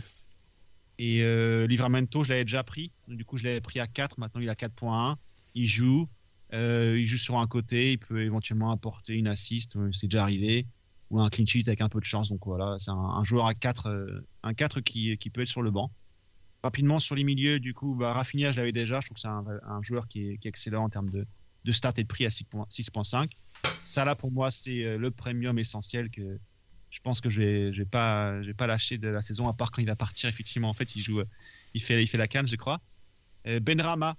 [0.98, 2.92] Et euh, Livramento, je l'avais déjà pris.
[3.08, 4.18] Du coup, je l'avais pris à 4.
[4.18, 5.16] Maintenant, il a 4.1.
[5.54, 6.08] Il joue.
[6.52, 7.92] Euh, il joue sur un côté.
[7.92, 9.76] Il peut éventuellement apporter une assist.
[9.76, 10.66] Euh, c'est déjà arrivé.
[11.12, 12.30] Ou un clean sheet avec un peu de chance.
[12.30, 15.70] Donc voilà, c'est un, joueur à 4, un 4 qui, qui, peut être sur le
[15.70, 15.92] banc.
[16.64, 19.00] Rapidement, sur les milieux, du coup, bah, Rafinha, je l'avais déjà.
[19.00, 21.26] Je trouve que c'est un, joueur qui est, qui est excellent en termes de,
[21.64, 23.30] de start et de prix à 6.5.
[23.84, 26.38] Ça là pour moi c'est euh, le premium essentiel que
[26.90, 29.48] je pense que je vais, je vais pas, je vais pas lâcher de la saison
[29.48, 30.68] à part quand il va partir effectivement.
[30.68, 31.22] En fait il joue,
[31.74, 32.80] il fait, il fait la canne je crois.
[33.46, 34.16] Euh, Benrama,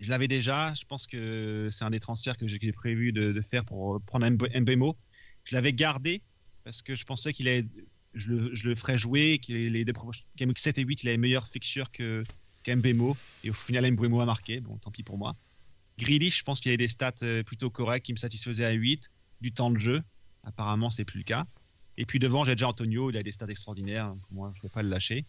[0.00, 0.74] je l'avais déjà.
[0.74, 4.96] Je pense que c'est un des transferts que j'ai prévu de, faire pour prendre Mbemo.
[5.48, 6.20] Je l'avais gardé
[6.64, 7.46] parce que je pensais qu'il
[8.12, 9.84] je le, ferais jouer, qu'il les
[10.36, 12.22] Game 7 et 8, il avait meilleure fixture que
[12.64, 13.16] qu'Mbemo.
[13.44, 14.60] Et au final, Mbemo a marqué.
[14.60, 15.34] Bon, tant pis pour moi.
[15.98, 18.72] Grealish, je pense qu'il y a des stats euh, plutôt corrects qui me satisfaisaient à
[18.72, 20.02] 8, du temps de jeu.
[20.44, 21.46] Apparemment, c'est plus le cas.
[21.96, 24.14] Et puis devant, j'ai déjà Antonio, il a des stats extraordinaires.
[24.30, 25.24] Moi, je ne vais pas le lâcher.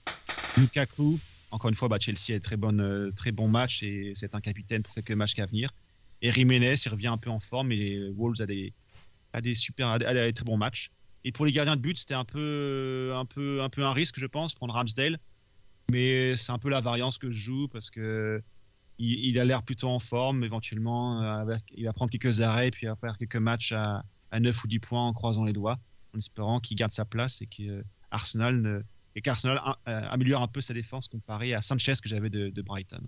[0.57, 1.17] Lukaku,
[1.51, 4.83] encore une fois, bah, Chelsea a très, euh, très bon match et c'est un capitaine
[4.83, 5.73] pour quelques matchs à venir.
[6.21, 8.73] Et Jiménez, il revient un peu en forme et Wolves a des,
[9.33, 10.91] a des super, a des très bons matchs.
[11.23, 14.19] Et pour les gardiens de but, c'était un peu, un peu, un peu un risque,
[14.19, 15.19] je pense, prendre Ramsdale.
[15.91, 18.41] Mais c'est un peu la variance que je joue parce que
[18.99, 20.43] il, a l'air plutôt en forme.
[20.43, 24.03] Éventuellement, euh, il va prendre quelques arrêts, puis il va faire quelques matchs à,
[24.37, 25.79] 9 ou 10 points en croisant les doigts,
[26.13, 28.83] en espérant qu'il garde sa place et qu'Arsenal
[29.15, 33.01] et qu'Arsenal euh, améliore un peu sa défense comparé à Sanchez que j'avais de, Brighton.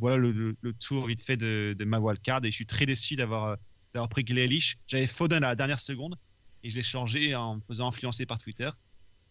[0.00, 3.58] Voilà le, tour vite fait de, ma wildcard et je suis très déçu d'avoir
[3.94, 4.78] d'avoir pris Grealish.
[4.86, 6.16] J'avais Foden à la dernière seconde
[6.62, 8.70] et je l'ai changé en me faisant influencer par Twitter.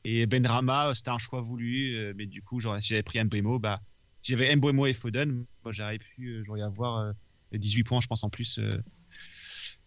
[0.03, 3.81] Et Benrama, c'était un choix voulu, euh, mais du coup, j'avais pris Mbemo, bah,
[4.21, 7.13] si j'avais Mbemo et Foden, j'aurais pu, euh, j'aurais avoir
[7.51, 8.71] 18 euh, points, je pense, en plus euh,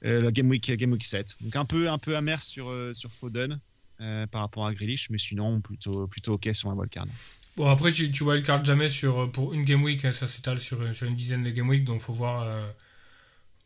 [0.03, 1.37] le Game Week, Game Week 7.
[1.41, 3.61] Donc un peu, un peu amer sur, sur Foden
[3.99, 7.07] par rapport à Grealish, mais sinon plutôt, plutôt ok sur un wildcard.
[7.57, 10.95] Bon, après, tu, tu wildcard jamais sur, pour une Game Week, hein, ça s'étale sur,
[10.95, 12.45] sur, une dizaine de Game Week, donc faut voir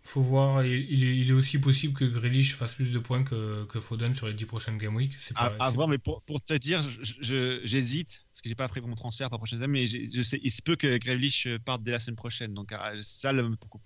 [0.08, 3.64] faut voir, il est, il est, aussi possible que Grealish fasse plus de points que,
[3.64, 5.12] que Foden sur les 10 prochaines Game Week.
[5.34, 6.82] Pas, à, voir, mais pour, pour, te dire,
[7.20, 10.40] j'hésite, parce que j'ai pas pris mon transfert pour la prochaine année, mais je sais,
[10.42, 12.54] il se peut que Grealish parte dès la semaine prochaine.
[12.54, 13.32] Donc, ça,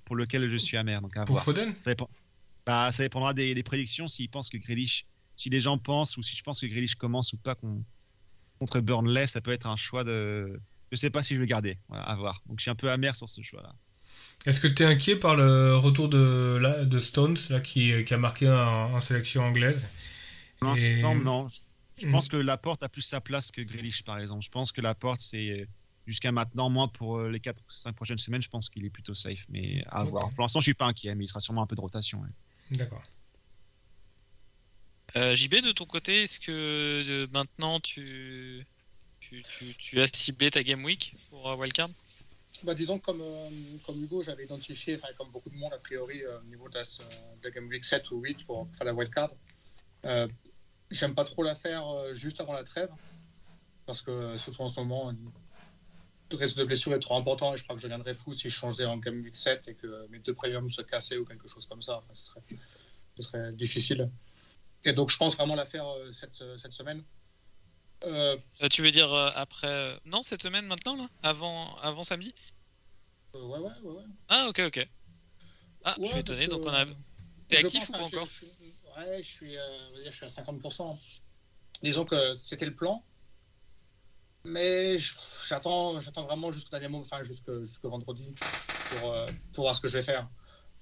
[0.05, 1.03] pour, lequel je suis amer.
[1.03, 1.75] Donc, pour Foden?
[1.81, 2.09] Ça, dépend,
[2.65, 4.07] bah, ça dépendra des, des prédictions.
[4.07, 7.33] S'ils pensent que Grealish, si les gens pensent, ou si je pense que Grealish commence
[7.33, 7.57] ou pas
[8.61, 10.61] contre Burnley, ça peut être un choix de.
[10.93, 11.79] Je sais pas si je vais garder.
[11.89, 12.43] Voilà, à voir.
[12.47, 13.75] Donc, je suis un peu amer sur ce choix-là.
[14.47, 18.19] Est-ce que tu es inquiet par le retour de, de Stones là, qui, qui a
[18.19, 19.89] marqué en, sélection anglaise?
[20.61, 21.49] Non, non.
[21.99, 24.45] Je pense que Laporte a plus sa place que Grealish, par exemple.
[24.45, 25.69] Je pense que Laporte, c'est
[26.07, 29.47] jusqu'à maintenant, moi, pour euh, les 4-5 prochaines semaines, je pense qu'il est plutôt safe.
[29.49, 30.31] Mais à voir.
[30.31, 32.23] Pour l'instant, je suis pas inquiet, mais il sera sûrement un peu de rotation.
[32.71, 33.03] D'accord.
[35.17, 38.67] Euh, JB, de ton côté, est-ce que euh, maintenant tu...
[39.21, 39.43] Tu,
[39.79, 41.89] tu, as ciblé ta Game Week pour Wildcard?
[42.65, 43.49] Bah, disons, comme, euh,
[43.87, 47.51] comme Hugo, j'avais identifié, comme beaucoup de monde a priori, euh, au niveau de la,
[47.51, 49.31] Game Week 7 ou 8 pour faire la wildcard.
[50.07, 50.29] Euh,
[50.91, 52.91] J'aime pas trop la faire euh, juste avant la trêve,
[53.87, 55.11] parce que surtout en ce moment,
[56.31, 58.51] le risque de blessure est trop important et je crois que je viendrais fou si
[58.51, 61.49] je changeais en Game Week 7 et que mes deux premiums se cassaient ou quelque
[61.49, 62.03] chose comme ça.
[62.13, 62.43] Ce, serait,
[63.17, 64.11] ce serait difficile.
[64.85, 67.03] Et donc, je pense vraiment la faire cette, cette semaine.
[68.05, 68.37] Euh,
[68.71, 72.35] tu veux dire après Non, cette semaine maintenant, là Avant, avant samedi
[73.35, 74.03] Ouais, ouais, ouais, ouais.
[74.29, 74.89] Ah, ok, ok.
[75.85, 76.85] Ah, je suis étonné, donc on a.
[77.49, 78.29] T'es actif ou pas encore
[78.99, 79.57] Ouais, je suis,
[80.05, 80.99] je suis à 50%.
[81.83, 83.03] Disons que c'était le plan.
[84.45, 84.97] Mais
[85.49, 88.33] j'attends, j'attends vraiment jusqu'au dernier moment, enfin jusqu'au vendredi,
[88.91, 89.15] pour,
[89.53, 90.29] pour voir ce que je vais faire.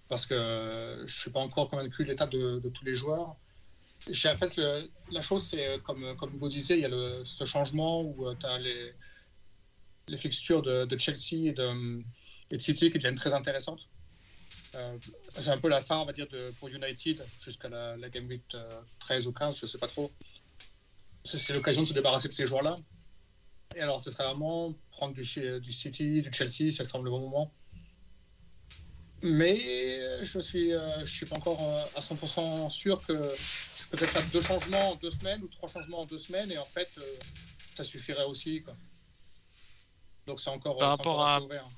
[0.08, 3.36] Parce que je suis pas encore convaincu de l'état de, de tous les joueurs.
[4.08, 4.60] En fait,
[5.10, 8.58] la chose, c'est comme, comme vous disiez, il y a ce changement où tu as
[8.58, 8.92] les,
[10.10, 12.02] les fixtures de, Chelsea et de,
[12.58, 13.88] City qui deviennent très intéressantes.
[14.74, 14.98] Euh,
[15.38, 18.42] c'est un peu la fin, on va dire, de, pour United jusqu'à la, Game Week
[19.00, 20.10] 13 ou 15, je ne sais pas trop.
[21.24, 22.78] C'est l'occasion de se débarrasser de ces joueurs-là.
[23.76, 27.52] Et alors, ce serait vraiment prendre du, City, du Chelsea, ça semble le bon moment.
[29.22, 33.12] Mais je suis, euh, je suis pas encore euh, à 100% sûr que
[33.90, 36.64] peut-être faire deux changements en deux semaines ou trois changements en deux semaines et en
[36.64, 37.02] fait, euh,
[37.74, 38.62] ça suffirait aussi.
[38.62, 38.74] Quoi.
[40.26, 41.68] Donc c'est encore, Par rapport encore à- ouvert.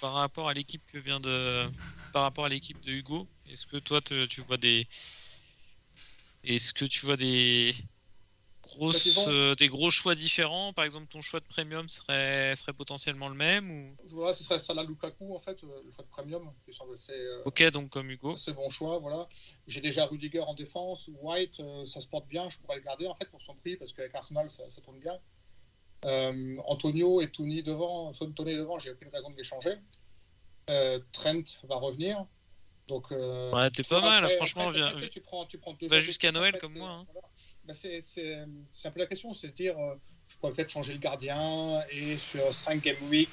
[0.00, 1.68] Par rapport à l'équipe que vient de,
[2.14, 4.88] par rapport à l'équipe de Hugo, est-ce que toi te- tu vois des,
[6.42, 7.74] est-ce que tu vois des
[8.80, 12.72] grosses, Bah, euh, des gros choix différents Par exemple, ton choix de premium serait, serait
[12.72, 13.96] potentiellement le même ou?
[14.10, 17.12] Voilà, ce serait Salah Lukaku en fait, euh, le choix de premium, qui semble assez,
[17.12, 18.34] euh, Ok, donc comme Hugo.
[18.34, 18.98] assez bon choix.
[18.98, 19.28] Voilà.
[19.66, 23.06] J'ai déjà Rudiger en défense, White, euh, ça se porte bien, je pourrais le garder
[23.06, 25.18] en fait pour son prix parce qu'avec Arsenal ça, ça tourne bien.
[26.66, 29.74] Antonio et Tony devant, Tony devant, j'ai aucune raison de les changer.
[31.12, 32.24] Trent va revenir.
[32.88, 34.66] Donc, euh, Ouais, t'es pas mal, après- franchement.
[34.68, 37.06] après, viens- tu prends, tu prends deux de jusqu'à Noël comme c'est- moi, hein.
[37.12, 37.28] voilà.
[37.70, 38.34] Bah, c'est,
[38.84, 39.94] un peu la question, c'est se dire, euh,
[40.26, 43.30] je pourrais peut-être changer le gardien et sur 5 game week,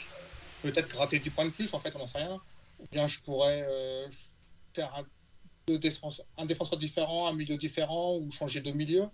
[0.61, 2.39] peut-être gratter 10 points de plus, en fait, on n'en sait rien.
[2.79, 4.07] Ou bien je pourrais euh,
[4.75, 9.07] faire un, défenseur différent, un milieu différent, ou changer deux milieux,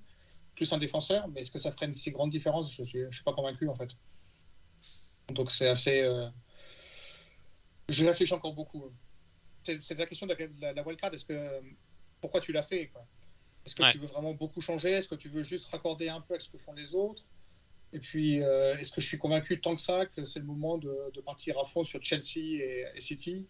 [0.55, 1.29] plus un défenseur.
[1.29, 2.73] Mais est-ce que ça ferait une si grande différence?
[2.73, 3.91] Je ne suis, je suis pas convaincu, en fait.
[5.29, 6.01] Donc c'est assez...
[6.01, 6.27] euh,
[7.87, 8.91] Je réfléchis encore beaucoup.
[9.63, 11.13] C'est, la question de la, la, wildcard.
[11.13, 11.61] Est-ce que...
[12.19, 12.91] Pourquoi tu l'as fait
[13.65, 13.91] Est-ce que Ouais.
[13.91, 14.91] tu veux vraiment beaucoup changer?
[14.91, 17.23] Est-ce que tu veux juste raccorder un peu avec ce que font les autres?
[17.93, 20.77] Et puis, euh, est-ce que je suis convaincu tant que ça que c'est le moment
[20.77, 23.47] de, de partir à fond sur Chelsea et, et City?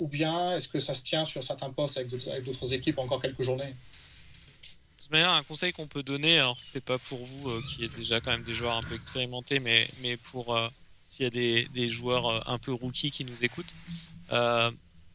[0.00, 3.42] Ou bien est-ce que ça se tient sur certains postes avec d'autres, équipes encore quelques
[3.42, 3.72] journées?
[3.72, 7.84] De toute manière, un conseil qu'on peut donner, alors c'est pas pour vous euh, qui
[7.84, 10.68] êtes déjà quand même des joueurs un peu expérimentés, mais, mais pour euh,
[11.06, 13.76] s'il y a des, des joueurs euh, un peu rookies qui nous écoutent,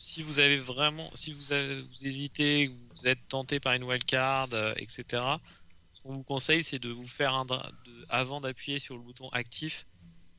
[0.07, 3.83] si vous avez vraiment, si vous, avez- vous hésitez, que vous êtes tenté par une
[3.83, 5.41] wildcard, euh, etc.,
[5.93, 9.03] ce qu'on vous conseille, c'est de vous faire un dra- de- avant d'appuyer sur le
[9.03, 9.85] bouton actif,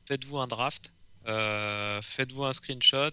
[0.07, 0.95] faites-vous un draft,
[1.27, 3.11] euh, faites-vous un screenshot,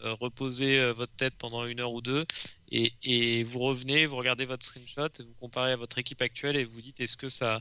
[0.00, 2.26] euh, reposez votre tête pendant une heure ou deux,
[2.70, 6.64] et, et vous revenez, vous regardez votre screenshot, vous comparez à votre équipe actuelle et
[6.64, 7.60] vous dites est-ce que ça,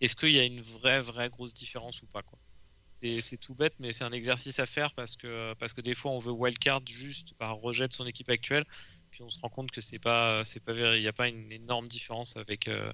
[0.00, 2.38] est-ce qu'il y a une vraie vraie grosse différence ou pas quoi.
[3.02, 6.12] C'est tout bête, mais c'est un exercice à faire parce que parce que des fois
[6.12, 8.66] on veut wildcard juste par rejet de son équipe actuelle,
[9.10, 11.28] puis on se rend compte que c'est pas c'est pas vrai, il n'y a pas
[11.28, 12.92] une énorme différence avec euh,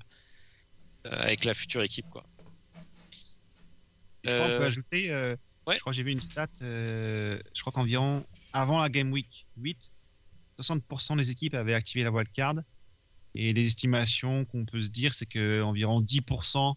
[1.06, 2.24] euh, avec la future équipe quoi.
[4.22, 5.36] Je crois qu'on peut ajouter, euh,
[5.66, 5.74] ouais.
[5.74, 9.92] je crois que j'ai vu une stat, je crois qu'environ avant la Game Week 8,
[10.60, 12.54] 60% des équipes avaient activé la wildcard.
[13.38, 16.74] Et les estimations qu'on peut se dire, c'est qu'environ 10%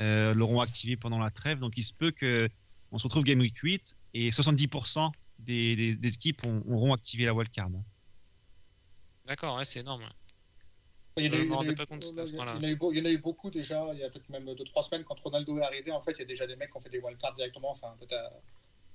[0.00, 1.58] euh, l'auront activé pendant la trêve.
[1.58, 2.48] Donc il se peut que
[2.92, 7.24] on se retrouve Game Week 8 et 70% des, des- des équipes ont- auront activé
[7.24, 7.68] la wildcard.
[9.26, 10.08] D'accord, ouais, c'est énorme.
[11.18, 11.36] Il y en a
[13.10, 15.90] eu- beaucoup déjà, il y a peut-être même 2-3 semaines quand Ronaldo est arrivé.
[15.90, 17.96] En fait, il y a déjà des mecs qui ont fait des wildcards directement, enfin
[17.98, 18.32] peut-être à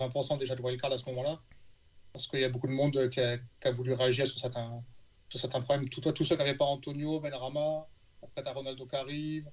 [0.08, 1.42] 20% déjà de wildcard à ce moment-là.
[2.14, 4.84] Parce qu'il y a beaucoup de monde qui a, qui a voulu réagir sur certains,
[5.30, 5.90] sur certains problèmes.
[5.90, 7.88] Tout, tous ceux qui n'avaient pas Antonio, Benrama,
[8.22, 9.50] après t'as Ronaldo qui arrive.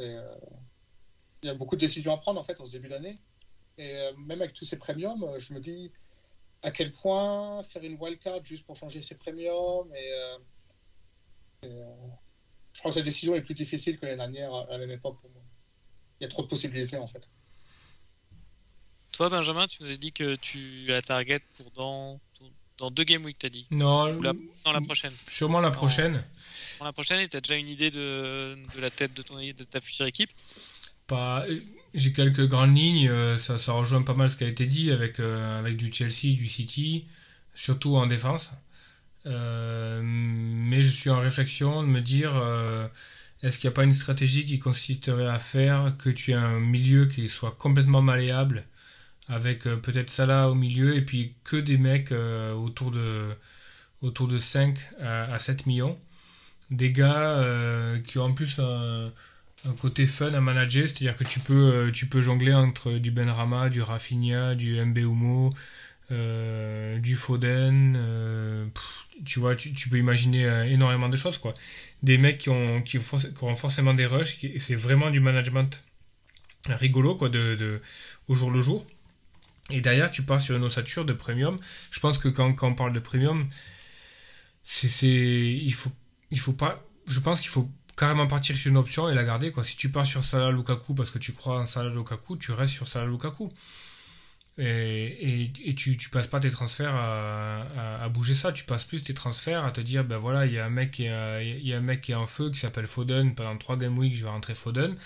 [0.00, 0.34] Euh,
[1.42, 3.14] il y a beaucoup de décisions à prendre en fait en ce début d'année.
[3.78, 5.90] Et euh, même avec tous ces premiums, euh, je me dis
[6.62, 10.38] à quel point faire une wildcard juste pour changer ses premiums et, euh,
[11.62, 11.84] et, euh,
[12.72, 15.18] je crois que cette décision est plus difficile que l'année dernière à la même époque
[15.20, 15.42] pour moi.
[16.20, 17.28] Il y a trop de possibilités en fait.
[19.12, 22.20] Toi Benjamin, tu nous as dit que tu as target pour dans
[22.78, 23.66] dans deux game week t'as dit.
[23.70, 24.32] Non, Ou la-
[24.64, 25.12] dans la prochaine.
[25.28, 26.22] sûrement la prochaine.
[26.78, 29.80] Dans la prochaine, et t'as déjà une idée de, la tête de, ton, de ta
[29.80, 30.30] future équipe?
[31.06, 31.46] Pas,
[31.94, 35.20] j'ai quelques grandes lignes, euh, ça, rejoint pas mal ce qui a été dit avec,
[35.20, 37.06] euh, avec du Chelsea, du City,
[37.54, 38.52] surtout en défense.
[39.24, 42.32] Euh, mais je suis en réflexion de me dire
[43.42, 46.60] est-ce qu'il n'y a pas une stratégie qui consisterait à faire que tu aies un
[46.60, 48.64] milieu qui soit complètement malléable
[49.28, 53.34] avec peut-être Salah au milieu et puis que des mecs autour, de,
[54.02, 55.98] autour de 5 à, à 7 millions?
[56.70, 59.04] Des gars euh, qui ont en plus un,
[59.80, 64.54] côté fun à manager, c'est-à-dire que tu peux, euh, jongler entre du Benrama, du Rafinha,
[64.54, 65.50] du Mbeumo,
[66.10, 67.98] euh, du Foden,
[69.24, 71.54] tu vois, tu, peux imaginer énormément de choses, quoi.
[72.02, 75.82] Des mecs qui ont, qui ont, forcément des rushs, et c'est vraiment du management
[76.68, 77.80] rigolo, quoi, de,
[78.28, 78.86] au jour le jour.
[79.70, 81.58] Et derrière, tu pars sur une ossature de premium.
[81.90, 83.48] Je pense que quand, on parle de premium,
[84.62, 85.90] c'est, il faut,
[86.30, 89.52] il faut pas, je pense qu'il faut carrément partir sur une option et la garder,
[89.52, 89.64] quoi.
[89.64, 92.74] Si tu pars sur Salah Lukaku parce que tu crois en Salah Lukaku, tu restes
[92.74, 93.52] sur Salah Lukaku.
[94.58, 98.86] Et, et, et tu, tu passes pas tes transferts à, à, bouger ça, tu passes
[98.86, 101.60] plus tes transferts à te dire, ben voilà, il y a un mec qui est,
[101.60, 104.14] y a un mec qui est en feu qui s'appelle Foden, pendant 3 game week,
[104.14, 104.96] je vais rentrer Foden.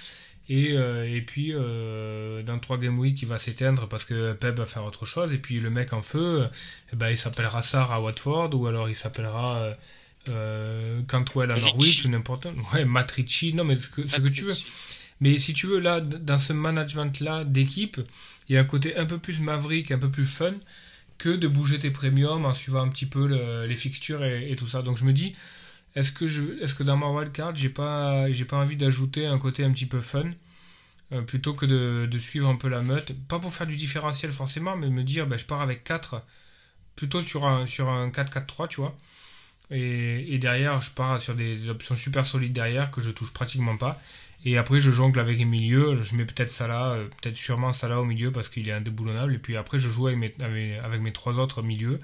[0.50, 4.58] Et, euh, et puis, euh, dans 3 Game Week, il va s'éteindre parce que Pep
[4.58, 5.32] va faire autre chose.
[5.32, 6.44] Et puis, le mec en feu,
[6.92, 9.70] eh ben, il s'appellera Sarr à Watford ou alors il s'appellera euh,
[10.28, 11.56] euh, Cantwell à.
[11.58, 14.56] Norwich ou n'importe Ouais, Matrici, non, mais ce que, ce que tu veux.
[15.20, 18.00] Mais si tu veux, là, dans ce management-là d'équipe,
[18.48, 20.54] il y a un côté un peu plus maverick, un peu plus fun
[21.18, 24.56] que de bouger tes premiums en suivant un petit peu le- les fixtures et, et
[24.56, 24.82] tout ça.
[24.82, 25.34] Donc je me dis,
[25.96, 29.38] est-ce que, je, est-ce que dans ma wildcard, j'ai pas, j'ai pas envie d'ajouter un
[29.38, 30.24] côté un petit peu fun
[31.12, 33.12] euh, plutôt que de, de suivre un peu la meute?
[33.28, 36.22] Pas pour faire du différentiel forcément, mais me dire, ben, je pars avec 4
[36.96, 38.96] plutôt sur un, sur un 4-4-3, tu vois.
[39.70, 44.00] Et, derrière, je pars sur des options super solides derrière que je touche pratiquement pas.
[44.44, 46.00] Et après, je jongle avec les milieux.
[46.02, 49.34] Je mets peut-être Salah, euh, peut-être sûrement Salah au milieu parce qu'il est indéboulonnable.
[49.34, 51.98] Et puis après, je joue avec mes, trois autres milieux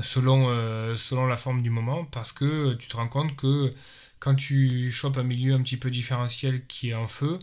[0.00, 3.72] selon, euh, selon la forme du moment parce que tu te rends compte que
[4.20, 7.38] quand tu chopes un milieu un petit peu différentiel qui est en feu,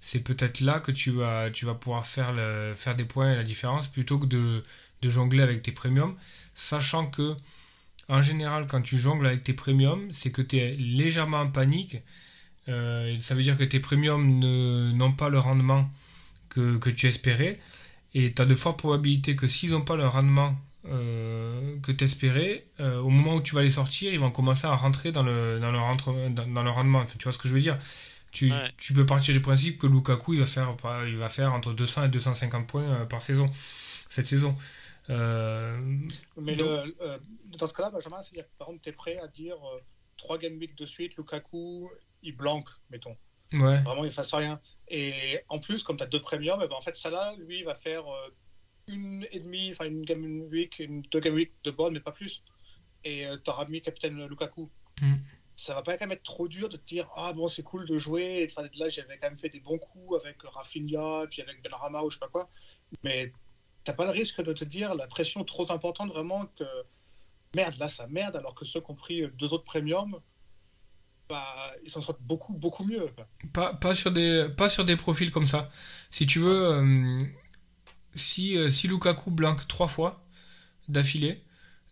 [0.00, 2.34] c'est peut-être là que tu vas, tu vas pouvoir faire,
[2.76, 4.62] faire des points et la différence plutôt que de,
[5.02, 6.16] de jongler avec tes premiums,
[6.54, 7.36] sachant que
[8.10, 11.98] en général, quand tu jongles avec tes premiums, c'est que tu es légèrement en panique.
[12.68, 14.40] Euh, ça veut dire que tes premiums
[14.96, 15.90] n'ont pas le rendement
[16.50, 17.58] que, que tu espérais.
[18.14, 20.56] Et tu as de fortes probabilités que s'ils n'ont pas le rendement
[20.88, 24.66] euh, que tu espérais, euh, au moment où tu vas les sortir, ils vont commencer
[24.66, 27.00] à rentrer dans le, dans le, rentre- dans, dans le rendement.
[27.00, 27.78] Enfin, tu vois ce que je veux dire?
[28.32, 28.70] Tu, Ouais.
[28.78, 30.74] tu peux partir du principe que Lukaku il va faire,
[31.06, 33.50] il va faire entre 200 et 250 points par saison,
[34.08, 34.54] cette saison.
[35.10, 35.78] Euh,
[36.36, 39.18] Mais Donc- le- euh, dans ce cas-là, Benjamin, c'est-à-dire que par exemple, tu es prêt
[39.18, 39.80] à dire euh,
[40.16, 41.90] 3 game week de suite, Lukaku,
[42.22, 43.16] il blanque, mettons.
[43.52, 43.80] ouais.
[43.82, 44.60] Vraiment, il fasse rien.
[44.88, 47.74] Et en plus, comme tu as deux premiums, eh ben, en fait, Salah, lui, va
[47.74, 48.04] faire
[48.86, 52.12] une et demie, enfin une game week, une, deux game week de bonne, mais pas
[52.12, 52.42] plus.
[53.04, 54.70] Et tu auras mis capitaine Lukaku.
[55.00, 55.14] Mm.
[55.56, 57.86] Ça va pas quand même être trop dur de te dire Ah bon, c'est cool
[57.86, 58.46] de jouer.
[58.50, 62.02] Enfin, là, j'avais quand même fait des bons coups avec Rafinha, et puis avec Benrahma
[62.02, 62.50] ou je sais pas quoi.
[63.02, 63.32] Mais
[63.84, 66.64] t'as pas le risque de te dire la pression trop importante vraiment que
[67.54, 70.20] merde, là, ça merde, alors que ceux qui ont pris deux autres premiums,
[71.28, 73.08] bah, ils s'en sortent beaucoup, beaucoup mieux.
[73.52, 75.70] Pas, pas, sur des, pas sur des profils comme ça.
[76.10, 77.24] Si tu veux, euh,
[78.14, 80.24] si, euh, si Lukaku blanque trois fois
[80.88, 81.44] d'affilée,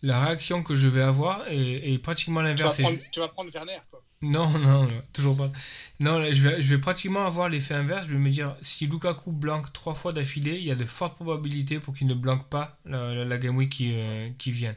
[0.02, 2.80] la réaction que je vais avoir est, est pratiquement Tu l'inverse.
[2.82, 3.97] Je- tu vas prendre Werner, quoi.
[4.20, 5.52] Non, non, non, toujours pas.
[6.00, 8.06] Non, là, je vais, je vais pratiquement avoir l'effet inverse.
[8.06, 11.14] Je vais me dire, si Lukaku blanque trois fois d'affilée, il y a de fortes
[11.14, 14.74] probabilités pour qu'il ne blanque pas la, la, la Game Week qui, euh, qui vient.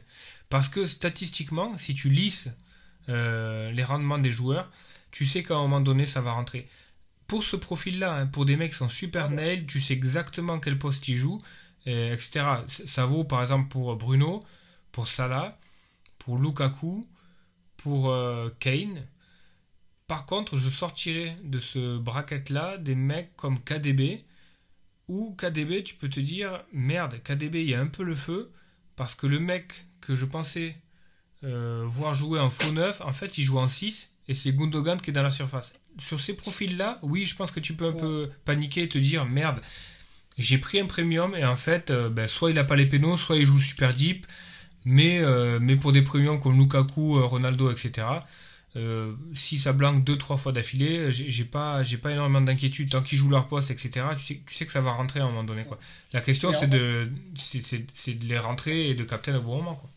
[0.48, 2.50] Parce que statistiquement, si tu lisses
[3.08, 4.70] euh, les rendements des joueurs,
[5.10, 6.68] tu sais qu'à un moment donné, ça va rentrer.
[7.26, 10.78] Pour ce profil-là, hein, pour des mecs qui sont super nails, tu sais exactement quel
[10.78, 11.40] poste ils jouent,
[11.86, 12.42] et etc.
[12.68, 14.44] Ça vaut par exemple pour Bruno,
[14.92, 15.58] pour Salah,
[16.18, 17.08] pour Lukaku,
[17.78, 19.06] pour euh, Kane.
[20.12, 24.26] Par contre, je sortirai de ce bracket-là des mecs comme KDB,
[25.08, 28.52] où KDB, tu peux te dire, merde, KDB, il y a un peu le feu,
[28.94, 30.76] parce que le mec que je pensais
[31.44, 35.00] euh, voir jouer en faux neuf, en fait, il joue en 6, et c'est Gundogan
[35.00, 35.80] qui est dans la surface.
[35.96, 39.24] Sur ces profils-là, oui, je pense que tu peux un peu paniquer et te dire,
[39.24, 39.62] merde,
[40.36, 43.16] j'ai pris un premium, et en fait, euh, ben, soit il n'a pas les pénaux,
[43.16, 44.26] soit il joue super deep,
[44.84, 48.04] mais, euh, mais pour des premiums comme Lukaku, Ronaldo, etc.,
[48.76, 53.02] euh, si ça blanque deux trois fois d'affilée, j'ai pas j'ai pas énormément d'inquiétude tant
[53.02, 54.06] qu'ils jouent leur poste, etc.
[54.14, 55.78] Tu sais, tu sais que ça va rentrer à un moment donné quoi.
[56.12, 59.90] La question c'est de c'est- de les rentrer et de capter au bon moment quoi.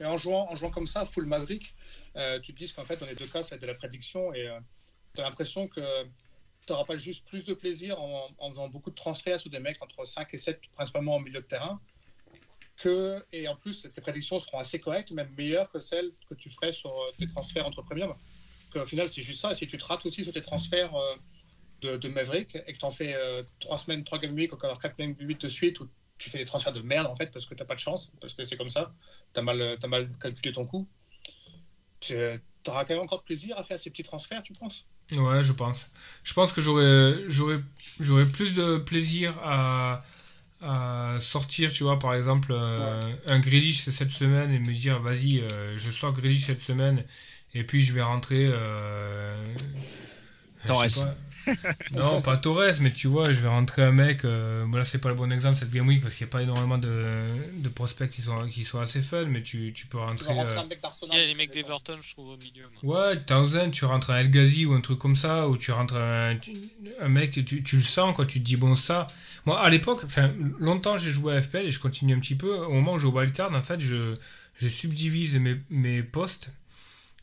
[0.00, 1.72] Mais en jouant, en jouant comme ça, full Maverick,
[2.16, 4.48] euh, tu te dis qu'en fait, dans les deux cas, c'est de la prédiction et
[5.14, 5.80] tu as l'impression que
[6.66, 9.60] tu n'auras pas juste plus de plaisir en, en faisant beaucoup de transferts sur des
[9.60, 11.80] mecs entre 5 et 7, principalement en milieu de terrain.
[12.76, 16.50] Que, et en plus, tes prédictions seront assez correctes, même meilleures que celles que tu
[16.50, 18.14] ferais sur euh, tes transferts entre premium.
[18.74, 19.52] Au final, c'est juste ça.
[19.52, 22.84] Et si tu te rates aussi sur tes transferts euh, de, Maverick et que tu
[22.84, 23.14] en fais
[23.60, 25.88] 3 semaines, 3 game week, ou alors 4 game week de suite, où
[26.18, 28.10] tu fais des transferts de merde en fait parce que tu n'as pas de chance,
[28.20, 28.92] parce que c'est comme ça,
[29.34, 30.88] tu as mal, as mal calculé ton coût,
[32.00, 32.14] tu
[32.66, 34.86] auras quand même encore plaisir à faire ces petits transferts, tu penses?
[35.12, 35.90] Ouais, je pense.
[36.22, 40.04] Je pense que j'aurais plus de plaisir à
[40.64, 45.40] à sortir, tu vois, par exemple, euh, un Grealish cette semaine et me dire, vas-y,
[45.40, 47.04] euh, je sors Grealish cette semaine
[47.54, 48.46] et puis je vais rentrer.
[48.50, 49.44] Euh,
[50.66, 50.86] Torres.
[51.44, 51.52] pas.
[51.90, 54.24] non, pas Torres, mais tu vois, je vais rentrer un mec.
[54.24, 56.32] Euh, bon, là, c'est pas le bon exemple cette Game Week parce qu'il n'y a
[56.32, 57.04] pas énormément de,
[57.58, 60.32] de prospects qui sont, qui sont assez fun, mais tu, tu peux Tu rentrer.
[60.38, 60.78] euh, un mec.
[61.12, 62.64] Il y a les mecs d'Everton, je trouve, au milieu.
[62.82, 63.10] moi.
[63.10, 65.96] Ouais, Townsend, tu rentres un El Ghazi ou un truc comme ça, ou tu rentres
[65.96, 66.52] un, tu-
[66.98, 69.06] un mec, tu, tu le sens, quoi, tu te dis, bon, ça.
[69.46, 72.56] Moi, à l'époque, enfin, longtemps j'ai joué à FPL et je continue un petit peu.
[72.56, 74.16] Au moment où je joue au Wildcard, en fait, je,
[74.58, 76.52] subdivise mes, mes postes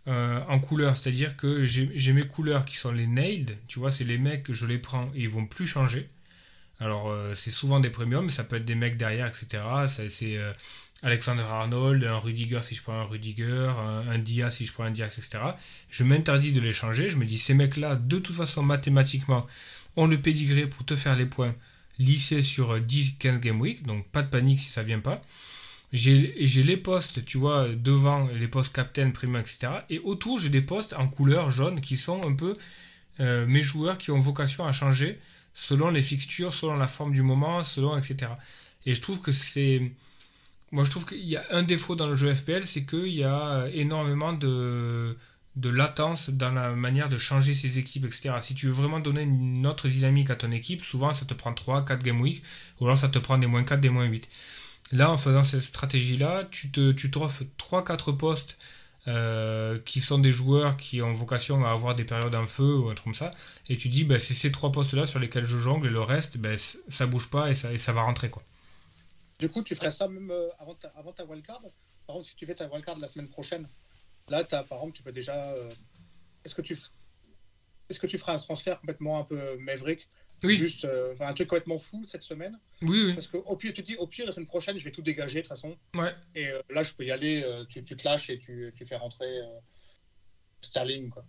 [0.08, 4.04] euh, en couleur, c'est-à-dire que j'ai mes couleurs qui sont les nailed, tu vois, c'est
[4.04, 6.10] les mecs que je les prends et ils vont plus changer.
[6.80, 9.64] Alors euh, c'est souvent des premiums, mais ça peut être des mecs derrière, etc.
[9.88, 10.52] C'est euh,
[11.04, 14.86] Alexander Arnold, un Rudiger si je prends un Rudiger, un, un Diaz si je prends
[14.86, 15.44] un Diaz, etc.
[15.90, 17.08] Je m'interdis de les changer.
[17.10, 19.46] Je me dis ces mecs-là, de toute façon mathématiquement,
[19.96, 21.54] ont le pédigré pour te faire les points
[22.02, 25.22] lissés sur 10-15 game week, donc pas de panique si ça vient pas.
[25.94, 29.68] J'ai les postes, tu vois, devant les postes captain, prime, etc.
[29.90, 32.56] Et autour, j'ai des postes en couleur jaune qui sont un peu
[33.20, 35.20] euh, mes joueurs qui ont vocation à changer
[35.54, 38.32] selon les fixtures, selon la forme du moment, selon etc.
[38.86, 39.92] Et je trouve que c'est.
[40.72, 43.26] Moi, je trouve qu'il y a un défaut dans le jeu FPL, c'est qu'il y
[43.26, 45.18] a énormément de,
[45.56, 48.36] de latence dans la manière de changer ses équipes, etc.
[48.40, 51.54] Si tu veux vraiment donner une autre dynamique à ton équipe, souvent ça te prend
[51.54, 52.42] 3, 4 game week,
[52.80, 54.30] ou alors ça te prend des moins 4, des moins 8.
[54.94, 58.58] Là, en faisant cette stratégie-là, tu te, tu offres 3-4 postes
[59.08, 62.90] euh, qui sont des joueurs qui ont vocation à avoir des périodes en feu ou
[62.90, 63.32] un truc comme ça,
[63.68, 66.38] et tu dis, bah, c'est ces trois postes-là sur lesquels je jongle, et le reste,
[66.38, 68.30] bah, ça bouge pas et ça, et ça va rentrer.
[68.30, 68.44] quoi.
[69.40, 71.62] Du coup, tu ferais ça même euh, avant, avant ta wildcard?
[72.06, 73.68] Par contre, si tu fais ta wildcard la semaine prochaine,
[74.32, 75.52] là, as, par exemple, tu peux déjà...
[75.52, 75.70] Euh,
[76.44, 76.78] est-ce que tu...
[77.90, 80.10] Est-ce que tu feras un transfert complètement un peu maverick?
[80.44, 80.56] Oui.
[80.56, 82.58] Juste euh, un truc complètement fou cette semaine?
[82.82, 83.14] Oui, oui.
[83.14, 85.36] Parce qu'au pire, tu te dis, au pire, la semaine prochaine, je vais tout dégager
[85.36, 85.78] de toute façon.
[85.96, 86.16] Ouais.
[86.34, 88.86] Et euh, là, je peux y aller, euh, tu, tu, te lâches et tu, tu
[88.86, 89.28] fais rentrer
[90.62, 91.26] Sterling, quoi.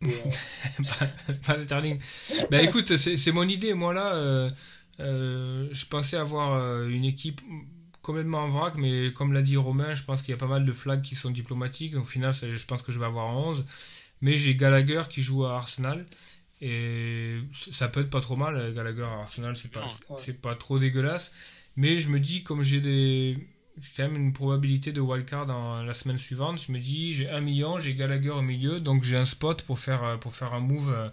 [0.02, 1.06] pas,
[1.46, 2.00] pas, Sterling.
[2.50, 3.72] bah écoute, c'est mon idée.
[3.72, 4.48] Moi là,
[4.98, 7.40] je pensais avoir une équipe
[8.06, 10.64] complètement en vrac, mais comme l'a dit Romain, je pense qu'il y a pas mal
[10.64, 11.96] de flags qui sont diplomatiques.
[11.96, 13.64] Au final, je pense que je vais avoir 11.
[14.22, 16.06] Mais j'ai Gallagher qui joue à Arsenal.
[16.60, 20.78] Et ça peut être pas trop mal, Gallagher à Arsenal, c'est pas, c'est pas trop
[20.78, 21.34] dégueulasse.
[21.74, 23.36] Mais je me dis, comme j'ai des.
[23.96, 26.62] quand même une probabilité de wildcard dans la semaine suivante.
[26.64, 29.80] Je me dis, j'ai un million, j'ai Gallagher au milieu, donc j'ai un spot pour
[29.80, 31.08] faire, pour faire un move euh,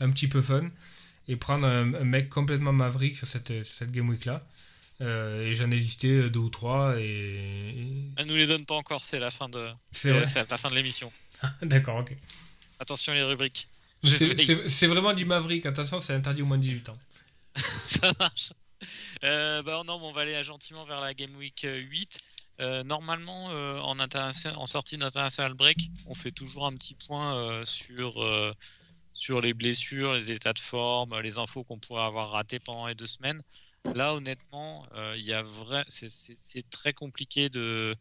[0.00, 0.70] un petit peu fun
[1.28, 4.42] et prendre un, mec complètement maverick sur cette, cette game week là.
[5.02, 8.10] Euh, et j'en ai listé deux ou trois et.
[8.16, 9.68] Elle nous les donne pas encore, c'est la fin de.
[9.92, 11.12] C'est la fin de l'émission.
[11.62, 12.16] D'accord, ok.
[12.78, 13.68] Attention les rubriques.
[14.04, 16.98] C'est vraiment du Maverick, attention, c'est interdit au moins de 18 ans.
[17.84, 18.52] ça marche.
[19.24, 22.18] Euh, bah non, on va aller gentiment vers la Game Week 8.
[22.58, 27.64] Euh, normalement, euh, en, en sortie d'International Break, on fait toujours un petit point euh,
[27.64, 28.52] sur, euh,
[29.12, 32.94] sur les blessures, les états de forme, les infos qu'on pourrait avoir ratées pendant les
[32.94, 33.42] deux semaines.
[33.94, 37.96] Là, honnêtement, il y a vrai, c'est très compliqué de,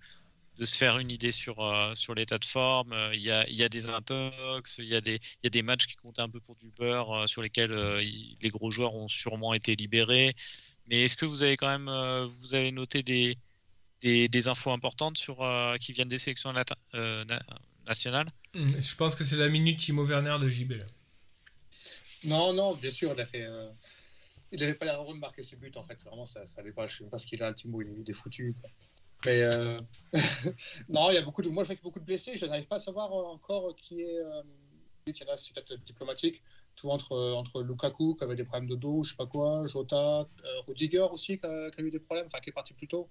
[0.57, 2.93] de se faire une idée sur, euh, sur l'état de forme.
[2.93, 5.47] Euh, il y, a, il y a des intox, il y a des, il y
[5.47, 8.71] a des matchs qui comptent un peu pour du beurre euh, sur lesquels les gros
[8.71, 10.35] joueurs ont sûrement été libérés.
[10.87, 11.89] Mais est-ce que vous avez quand même
[12.27, 13.37] vous avez noté des,
[14.01, 15.37] des, des infos importantes sur,
[15.81, 16.53] qui viennent des sélections
[17.87, 18.29] nationales?
[18.53, 20.73] Je pense que c'est la minute Timo Werner de JB.
[20.73, 20.85] Là.
[22.25, 23.47] Non, non, bien sûr, il a fait.
[24.51, 26.01] Il n'avait pas l'air heureux de marquer ses buts en fait.
[26.03, 26.87] Vraiment, ça, ça pas.
[26.87, 28.55] Je sais pas ce qu'il a, Timo, il est foutu.
[28.61, 28.69] Quoi.
[29.25, 29.81] Mais euh...
[30.89, 31.49] non, il y a beaucoup de.
[31.49, 32.37] Moi, je vois beaucoup de blessés.
[32.37, 34.19] Je n'arrive pas à savoir euh, encore qui est.
[34.19, 34.43] Euh...
[35.05, 36.41] c'est peut-être diplomatique.
[36.75, 39.95] Tout entre, entre Lukaku, qui avait des problèmes de dos, je sais pas quoi, Jota,
[40.43, 42.89] euh, Rudiger aussi, qui a, qui a, eu des problèmes, enfin, qui est parti plus
[42.89, 43.09] tôt.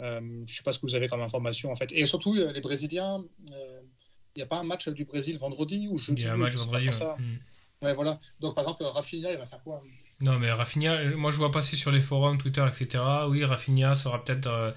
[0.00, 1.92] Euh, je sais pas ce que vous avez comme information, en fait.
[1.92, 6.22] Et surtout, les Brésiliens, il n'y a pas un match du Brésil vendredi ou jeudi
[6.22, 7.14] Il y a un match vendredi, ouais.
[7.18, 7.38] Mm.
[7.82, 8.18] Ouais, voilà.
[8.40, 9.82] Donc, par exemple, Rafinha, il va faire quoi?
[10.22, 13.02] Non, mais Rafinha, moi, je vois passer sur les forums, Twitter, etc.
[13.28, 14.74] Oui, Rafinha sera peut-être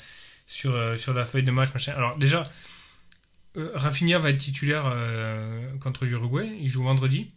[0.47, 1.73] sur, euh, sur la feuille de match.
[1.73, 1.93] Machin.
[1.93, 2.43] Alors déjà,
[3.57, 6.49] euh, Rafinha va être titulaire euh, contre l'Uruguay.
[6.59, 7.31] Il joue vendredi.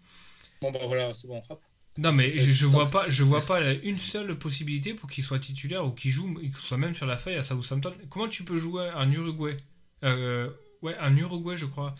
[0.60, 1.42] Bon, bah voilà, c'est bon.
[1.48, 1.60] Hop.
[1.98, 5.38] Non, mais je, je vois pas, je vois pas une seule possibilité pour qu'il soit
[5.38, 7.94] titulaire ou qu'il joue, qu'il soit même sur la feuille à Southampton.
[8.10, 9.56] Comment tu peux jouer en Uruguay
[10.04, 10.50] euh,
[10.82, 11.94] Ouais, en Uruguay, je crois,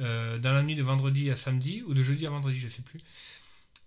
[0.00, 2.82] euh, dans la nuit de vendredi à samedi ou de jeudi à vendredi, je sais
[2.82, 3.00] plus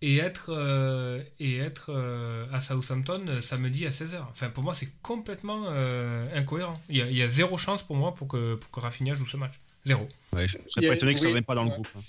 [0.01, 4.21] et être, euh, et être euh, à Southampton euh, samedi à 16h.
[4.29, 6.81] Enfin, pour moi, c'est complètement euh, incohérent.
[6.89, 9.13] Il y, a, il y, a, zéro chance pour moi pour que, pour que Rafinha
[9.13, 9.59] joue ce match.
[9.83, 10.07] Zéro.
[10.33, 11.75] Ouais, je serais pas étonné que ça ne vienne pas dans le ouais.
[11.75, 11.89] groupe.
[11.97, 12.01] Hein.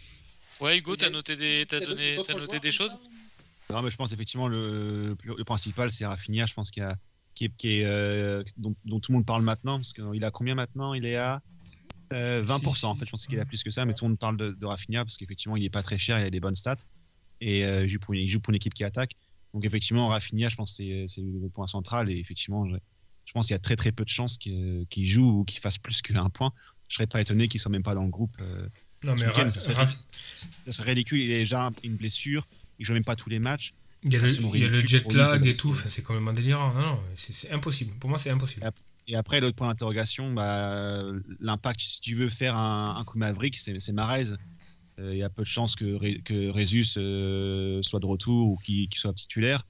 [0.61, 2.97] Ouais, Hugo, t'as noté des, as donné, as noté des choses
[3.71, 6.47] Non, mais je pense effectivement le, le principal, c'est Rafinha.
[6.47, 6.97] Je pense qu'il y a,
[7.35, 10.31] qui est, qui est euh, dont, dont, tout le monde parle maintenant, parce qu'il a
[10.31, 10.95] combien maintenant?
[10.95, 11.41] Il est à
[12.13, 12.87] euh, 20%.
[12.87, 14.51] En fait, je pense qu'il a plus que ça, mais tout le monde parle de,
[14.51, 16.77] de Rafinha parce qu'effectivement, il est pas très cher, il a des bonnes stats
[17.41, 19.13] et euh, il, joue pour, il, joue pour, une équipe qui attaque.
[19.55, 22.77] Donc effectivement, Rafinha, je pense que c'est le point central et effectivement, je,
[23.25, 25.61] je pense qu'il y a très très peu de chances qu'il qu joue ou qu'il
[25.61, 26.53] fasse plus qu'un point.
[26.89, 28.37] Je serais pas étonné qu'il soit même pas dans le groupe.
[28.41, 28.67] Euh,
[29.05, 29.87] non mais ça, serait,
[30.67, 31.21] ça serait ridicule.
[31.21, 32.47] Il a déjà une blessure.
[32.79, 33.73] Il joue même pas tous les matchs.
[34.03, 35.75] Il y a le, il y a le jet lag et tout.
[35.75, 36.75] C'est complètement délirant.
[36.75, 37.95] Non, non, c'est impossible.
[37.99, 38.69] Pour moi, c'est impossible.
[39.07, 41.05] Et après, l'autre point d'interrogation, bah,
[41.41, 44.35] l'impact, si tu veux faire un, un coup Maverick, c'est Marez.
[45.03, 49.15] Il y a peu de chances que, que Résus soit de retour ou qu'il soit
[49.15, 49.67] titulaire.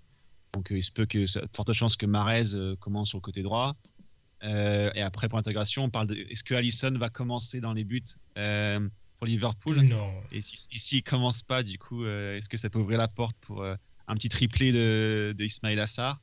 [0.54, 1.24] Donc il se peut que,
[1.54, 3.76] forte chance que Marez commence sur le côté droit.
[4.42, 8.02] et après, pour l'intégration, on parle de est-ce que Allison va commencer dans les buts
[8.34, 9.80] pour Liverpool?
[9.82, 10.12] Non.
[10.32, 13.36] Et s'il si, ne commence pas, du coup, est-ce que ça peut ouvrir la porte
[13.40, 16.20] pour un petit triplé de, de Ismail Assar?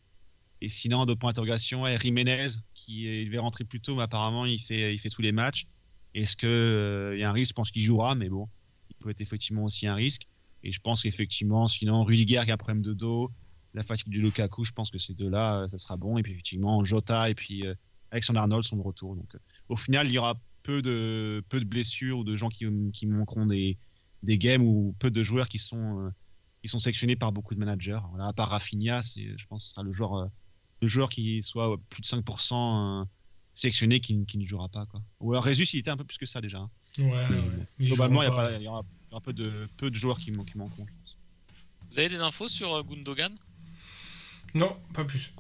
[0.59, 4.59] Et sinon, d'autres points d'interrogation, Jiménez, qui il devait rentrer plus tôt, mais apparemment, il
[4.59, 5.67] fait, il fait tous les matchs.
[6.15, 7.51] Est-ce qu'il il y a un risque?
[7.51, 8.49] Je pense qu'il jouera, mais bon,
[8.89, 10.27] il peut être effectivement aussi un risque.
[10.63, 13.31] Et je pense qu'effectivement, sinon, Rudiger qui a un problème de dos,
[13.73, 16.17] la fatigue du Lukaku, je pense que ces deux-là, euh, ça sera bon.
[16.17, 17.75] Et puis effectivement, Jota et puis euh,
[18.11, 19.15] Alexander Arnold sont de retour.
[19.15, 19.39] Donc euh,
[19.69, 23.07] au final, il y aura peu de, peu de blessures ou de gens qui, qui
[23.07, 23.77] manqueront des,
[24.23, 26.11] des games ou peu de joueurs qui sont,
[26.61, 27.99] qui sont sélectionnés par beaucoup de managers.
[28.19, 30.29] à part Rafinha, je pense que ce sera le joueur,
[30.81, 33.05] le joueur qui soit plus de 5%
[33.53, 34.85] sélectionné qui, qui, ne jouera pas.
[34.87, 35.01] Quoi.
[35.21, 36.69] Ou alors Résus, il était un peu plus que ça déjà.
[36.99, 37.29] Hein.
[37.79, 40.85] Ouais, globalement, il y, y, aura un peu de, peu de joueurs qui, qui manqueront.
[40.89, 41.17] Je pense.
[41.89, 43.33] Vous avez des infos sur Gundogan?
[44.53, 45.33] Non, pas plus.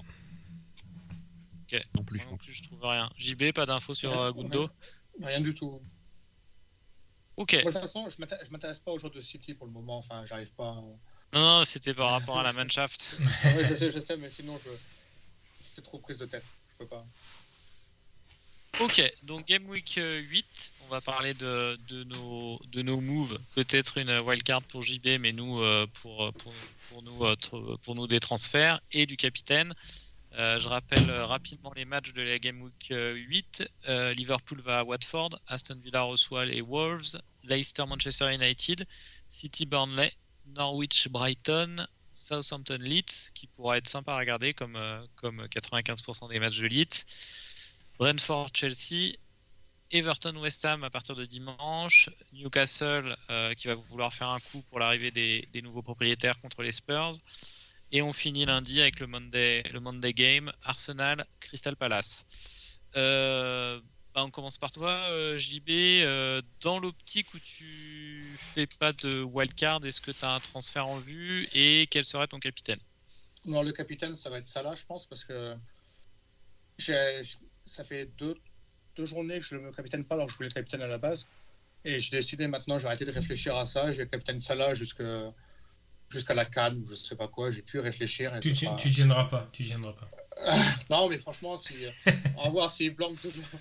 [1.63, 2.19] Ok, non plus.
[2.19, 3.11] non plus, je trouve rien.
[3.17, 4.69] JB, pas d'infos sur euh, Gundo?
[5.21, 5.81] Rien du tout.
[7.35, 7.55] Ok.
[7.55, 8.21] de toute façon, je
[8.51, 9.97] m'intéresse pas aux joueurs de City pour le moment.
[9.97, 10.75] Enfin, j'arrive pas.
[11.33, 13.17] Non, non, c'était par rapport à la Mannschaft.
[13.19, 14.69] oui, je sais, je sais, mais sinon, je...
[15.61, 16.45] c'était trop prise de tête.
[16.69, 17.05] Je peux pas.
[18.79, 23.37] Ok, donc Game Week 8, euh, on va parler de, nos, de moves.
[23.55, 27.35] Peut-être une wildcard pour JB, mais nous, euh, euh,
[27.83, 29.73] pour nous des transferts et du capitaine.
[30.33, 33.69] je rappelle rapidement les matchs de la Game Week 8.
[34.15, 38.85] Liverpool va à Watford, Aston Villa reçoit les Wolves, Leicester Manchester United,
[39.29, 40.13] City Burnley,
[40.55, 44.77] Norwich Brighton, Southampton Leeds, qui pourra être sympa à regarder comme,
[45.15, 47.05] comme 95% des matchs de Leeds.
[47.99, 49.17] Brentford, Chelsea,
[49.91, 54.61] Everton, West Ham à partir de dimanche, Newcastle euh, qui va vouloir faire un coup
[54.63, 57.13] pour l'arrivée des, nouveaux propriétaires contre les Spurs.
[57.93, 62.25] Et on finit lundi avec le Monday, Game, Arsenal, Crystal Palace.
[62.97, 63.79] Euh,
[64.13, 66.03] bah, on commence par toi, euh, JB.
[66.59, 70.97] dans l'optique où tu fais pas de wildcard, est-ce que tu as un transfert en
[70.97, 72.79] vue et quel serait ton capitaine?
[73.45, 75.55] Non, le capitaine, ça va être Salah, je pense, parce que
[77.65, 78.35] ça fait deux,
[78.97, 80.97] deux journées que je ne me capitaine pas alors que je voulais capitaine à la
[80.97, 81.27] base.
[81.85, 83.91] Et j'ai décidé maintenant, j'ai arrêté de réfléchir à ça.
[83.91, 85.33] J'ai capitaine Salah jusqu'à
[86.09, 87.51] jusqu'à la Cannes ou je sais pas quoi.
[87.51, 88.31] J'ai pu réfléchir.
[88.41, 89.49] tu, tu, tiendras pas.
[89.51, 90.09] Tu tiendras pas.
[90.89, 91.73] non, mais franchement, si,
[92.37, 93.15] on va voir si Blanc de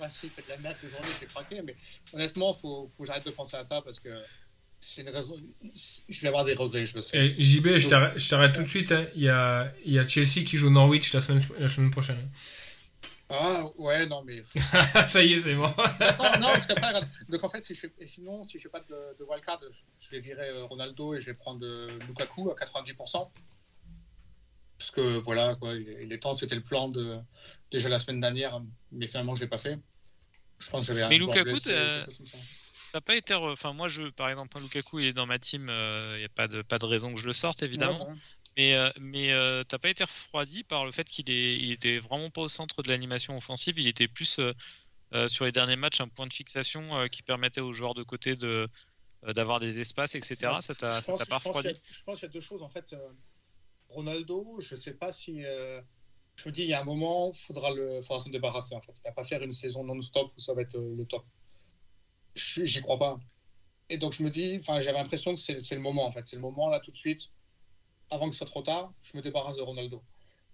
[0.08, 1.62] s'il fait de la merde de journée, j'ai craqué.
[1.62, 1.74] Mais
[2.12, 4.10] honnêtement, il faut, faut que j'arrête de penser à ça parce que
[4.80, 5.36] c'est une raison.
[6.08, 7.16] Je vais avoir des regrets, je le sais.
[7.16, 8.92] Et JB, je t'arrête tout de suite.
[8.92, 9.06] Hein.
[9.14, 12.28] Il, y a, il y a Chelsea qui joue Norwich la semaine, la semaine prochaine.
[13.28, 14.42] Ah ouais, non mais.
[15.08, 15.66] ça y est, c'est bon.
[15.98, 16.92] Attends, non, parce qu'après,
[17.28, 17.92] donc en fait, si je fais...
[17.98, 19.60] et sinon, si je fais pas de, de wildcard,
[19.98, 23.28] je vais virer euh, Ronaldo et je vais prendre euh, Lukaku à 90%.
[24.78, 27.18] Parce que voilà, quoi, il est temps, c'était le plan de
[27.72, 28.60] déjà la semaine dernière,
[28.92, 29.78] mais finalement, je l'ai pas fait.
[30.58, 33.34] Je pense que j'avais Mais Lukaku, ça pas été.
[33.34, 36.28] Enfin, moi, je, par exemple, Lukaku, il est dans ma team, il euh, n'y a
[36.28, 38.14] pas de, pas de raison que je le sorte, évidemment.
[38.56, 42.30] Mais, euh, mais euh, t'as pas été refroidi par le fait qu'il il était vraiment
[42.30, 43.78] pas au centre de l'animation offensive.
[43.78, 44.40] Il était plus
[45.12, 48.34] euh, sur les derniers matchs un point de fixation qui permettait aux joueurs de côté
[48.34, 48.68] de
[49.34, 50.52] d'avoir des espaces, etc.
[50.60, 52.94] Ça t'a pas refroidi Je pense qu'il y a deux choses en fait.
[53.88, 55.42] Ronaldo, je sais pas si.
[55.42, 58.74] je me dis, il y a un moment, il faudra, le, faudra s'en débarrasser.
[58.74, 58.92] En fait.
[58.96, 61.24] Il va pas faire une saison non-stop où ça va être le top.
[62.34, 63.18] J'y crois pas.
[63.88, 66.26] Et donc je me dis, enfin, j'avais l'impression que c'est le moment en fait.
[66.26, 67.30] C'est le moment là tout de suite
[68.10, 70.02] avant que ce soit trop tard, je me débarrasse de Ronaldo.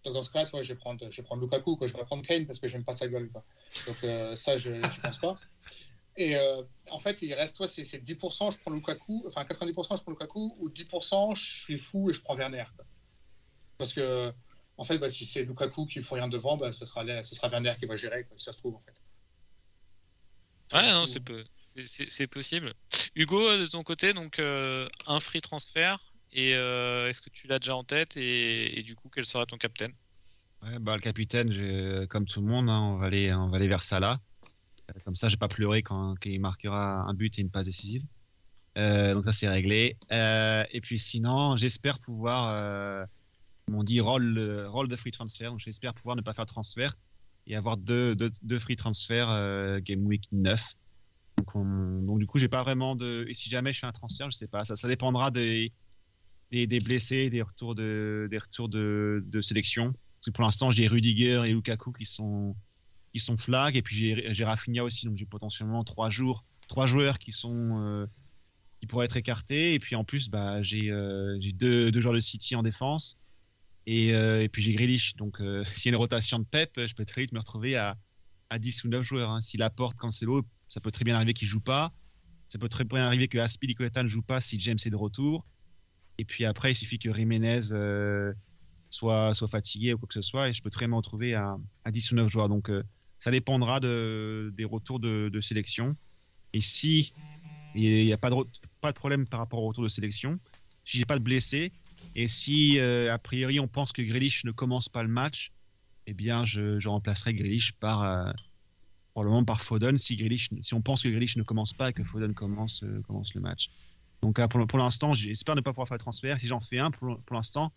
[0.04, 1.86] Donc dans ce cas-là, je vais prendre, je vais prendre Lukaku, quoi.
[1.86, 3.30] je vais prendre Kane parce que j'aime pas sa gueule.
[3.30, 3.44] Quoi.
[3.86, 5.38] Donc euh, ça, je ne pense pas.
[6.16, 10.02] Et euh, en fait, il reste, toi, c'est 10%, je prends Lukaku, enfin 90%, je
[10.02, 12.64] prends Lukaku, ou 10%, je suis fou et je prends Werner.
[13.78, 14.32] Parce que,
[14.76, 17.34] en fait, bah, si c'est Lukaku qui ne fout rien devant, bah, ce, sera, ce
[17.34, 18.94] sera Werner qui va gérer, quoi, si ça se trouve, en fait.
[20.76, 22.74] Ouais, non, c'est possible.
[23.14, 27.58] Hugo, de ton côté, donc euh, un free transfert, et euh, est-ce que tu l'as
[27.58, 29.92] déjà en tête et, du coup, quel sera ton capitaine?
[30.80, 33.82] Bah, Le capitaine, comme tout le monde, hein, on, va aller, on va aller vers
[33.82, 34.20] Salah.
[34.90, 37.66] Euh, comme ça, je vais pas pleurer quand, il marquera un but et une passe
[37.66, 38.02] décisive.
[38.78, 39.98] Euh, donc ça, c'est réglé.
[40.10, 43.06] et puis sinon, j'espère pouvoir,
[43.70, 45.50] on dit, roll, roll de free transfer.
[45.50, 46.94] Donc j'espère pouvoir ne pas faire transfert
[47.46, 50.64] et avoir deux, deux, free transfer Game Week 9.
[51.36, 53.26] Donc, donc, du coup, j'ai pas vraiment de.
[53.28, 54.64] Et si jamais je fais un transfert, je sais pas.
[54.64, 55.72] Ça, ça dépendra des,
[56.52, 59.92] des, blessés, des retours de, des retours de, sélection.
[59.92, 62.54] Parce que pour l'instant, j'ai Rudiger et Lukaku qui sont,
[63.12, 63.76] qui sont flag.
[63.76, 68.08] Et puis j'ai Rafinha aussi, donc j'ai potentiellement trois jours, trois joueurs qui sont
[68.80, 69.74] qui pourraient être écartés.
[69.74, 70.90] Et puis en plus, bah, j'ai
[71.54, 73.20] deux, deux, joueurs de City en défense.
[73.86, 75.16] Et, et puis j'ai Grealish.
[75.16, 77.96] Donc s'il y a une rotation de Pep, je peux très vite me retrouver à,
[78.50, 79.30] à 10 ou 9 joueurs.
[79.30, 79.40] Hein.
[79.40, 81.92] Si porte Cancelo, ça peut très bien arriver qu'il joue pas.
[82.48, 85.46] Ça peut très bien arriver que Aspilicueta ne joue pas si James est de retour.
[86.18, 88.32] Et puis après, il suffit que Jiménez euh,
[88.90, 91.34] soit, soit fatigué ou quoi que ce soit, et je peux très bien me retrouver
[91.34, 92.48] à, à 10 ou 9 joueurs.
[92.48, 92.82] Donc euh,
[93.18, 95.96] ça dépendra de, des retours de, sélection.
[96.52, 97.12] Et si
[97.74, 98.36] il n'y a pas de,
[98.80, 100.38] pas de problème par rapport au retour de sélection,
[100.84, 101.72] si j'ai pas de blessés,
[102.14, 105.52] et si euh, a priori on pense que Grealish ne commence pas le match,
[106.06, 108.34] eh bien je, je remplacerai Grealish par
[109.12, 110.18] probablement par Foden si,
[110.60, 113.70] si on pense que Grealish ne commence pas et que Foden commence, commence le match.
[114.22, 116.38] Donc pour, pour l'instant, j'espère ne pas pouvoir faire le transfert.
[116.38, 117.72] Si j'en fais un pour, pour l'instant,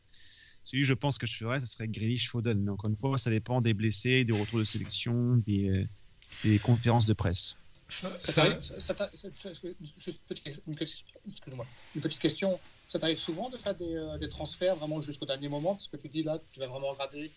[0.64, 2.60] celui que je pense que je ferais, ce serait Grealish Foden.
[2.62, 5.88] Mais encore une fois, ça dépend des blessés, des retours de sélection, des, euh,
[6.44, 7.58] des conférences de presse.
[7.88, 8.10] Ça,
[11.96, 12.60] une, petite question.
[12.88, 15.74] Ça t'arrive souvent de faire des, euh, des transferts vraiment jusqu'au dernier moment?
[15.76, 17.32] Parce que tu dis là, tu vas vraiment regarder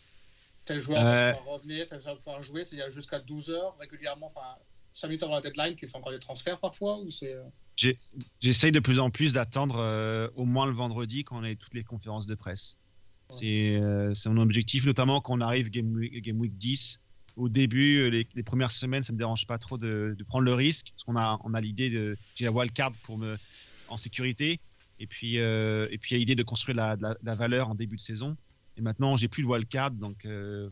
[0.65, 1.33] tel joueur euh...
[1.33, 4.57] va revenir, tel joueur va pouvoir jouer, c'est-à-dire jusqu'à 12 heures régulièrement, enfin
[4.99, 7.33] 5 minutes avant la deadline, tu fais encore des transferts parfois ou c'est...
[7.33, 7.93] Euh?
[8.41, 11.75] J'essaye de plus en plus d'attendre euh, au moins le vendredi quand on a toutes
[11.75, 12.81] les conférences de presse.
[13.43, 17.05] Euh, c'est mon objectif, notamment quand on arrive Game Week, Game Week 10.
[17.37, 20.55] Au début, les, les, premières semaines, ça me dérange pas trop de, de prendre le
[20.55, 22.17] risque, parce qu'on a, on a l'idée de.
[22.35, 23.37] J'ai la wildcard pour me,
[23.87, 24.59] en sécurité,
[24.99, 27.77] et puis, et puis il y a l'idée de construire la, la, la, valeur en
[27.77, 28.37] début de saison.
[28.77, 30.69] Et maintenant, j'ai plus de wildcard, donc euh,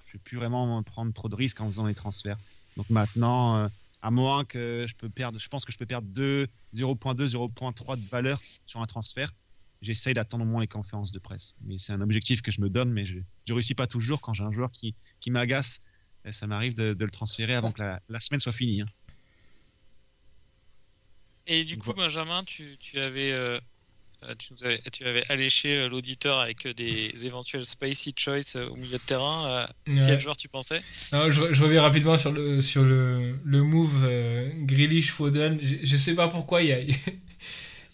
[0.00, 2.38] je ne vais plus vraiment prendre trop de risques en faisant les transferts.
[2.80, 3.68] Donc maintenant, euh,
[4.00, 8.08] à moins que je peux perdre, je pense que je peux perdre 0.2, 0.3 de
[8.08, 9.34] valeur sur un transfert.
[9.82, 11.56] J'essaye d'attendre au moins les conférences de presse.
[11.60, 14.32] Mais c'est un objectif que je me donne, mais je ne réussis pas toujours quand
[14.32, 15.82] j'ai un joueur qui, qui m'agace.
[16.30, 18.80] Ça m'arrive de, le transférer avant que la, semaine soit finie.
[18.80, 18.86] Hein.
[21.46, 23.60] Et du coup, Benjamin, tu, tu avais euh,
[24.22, 24.34] euh,
[24.92, 29.66] tu, avais, alléché euh, l'auditeur avec euh, des éventuels spicy choice au milieu de terrain.
[29.86, 30.82] Quel joueur tu pensais?
[31.12, 34.50] Je, reviens rapidement sur le, sur le, le move euh,
[35.02, 35.58] Foden.
[35.60, 36.98] Je, je, sais pas pourquoi il y a, il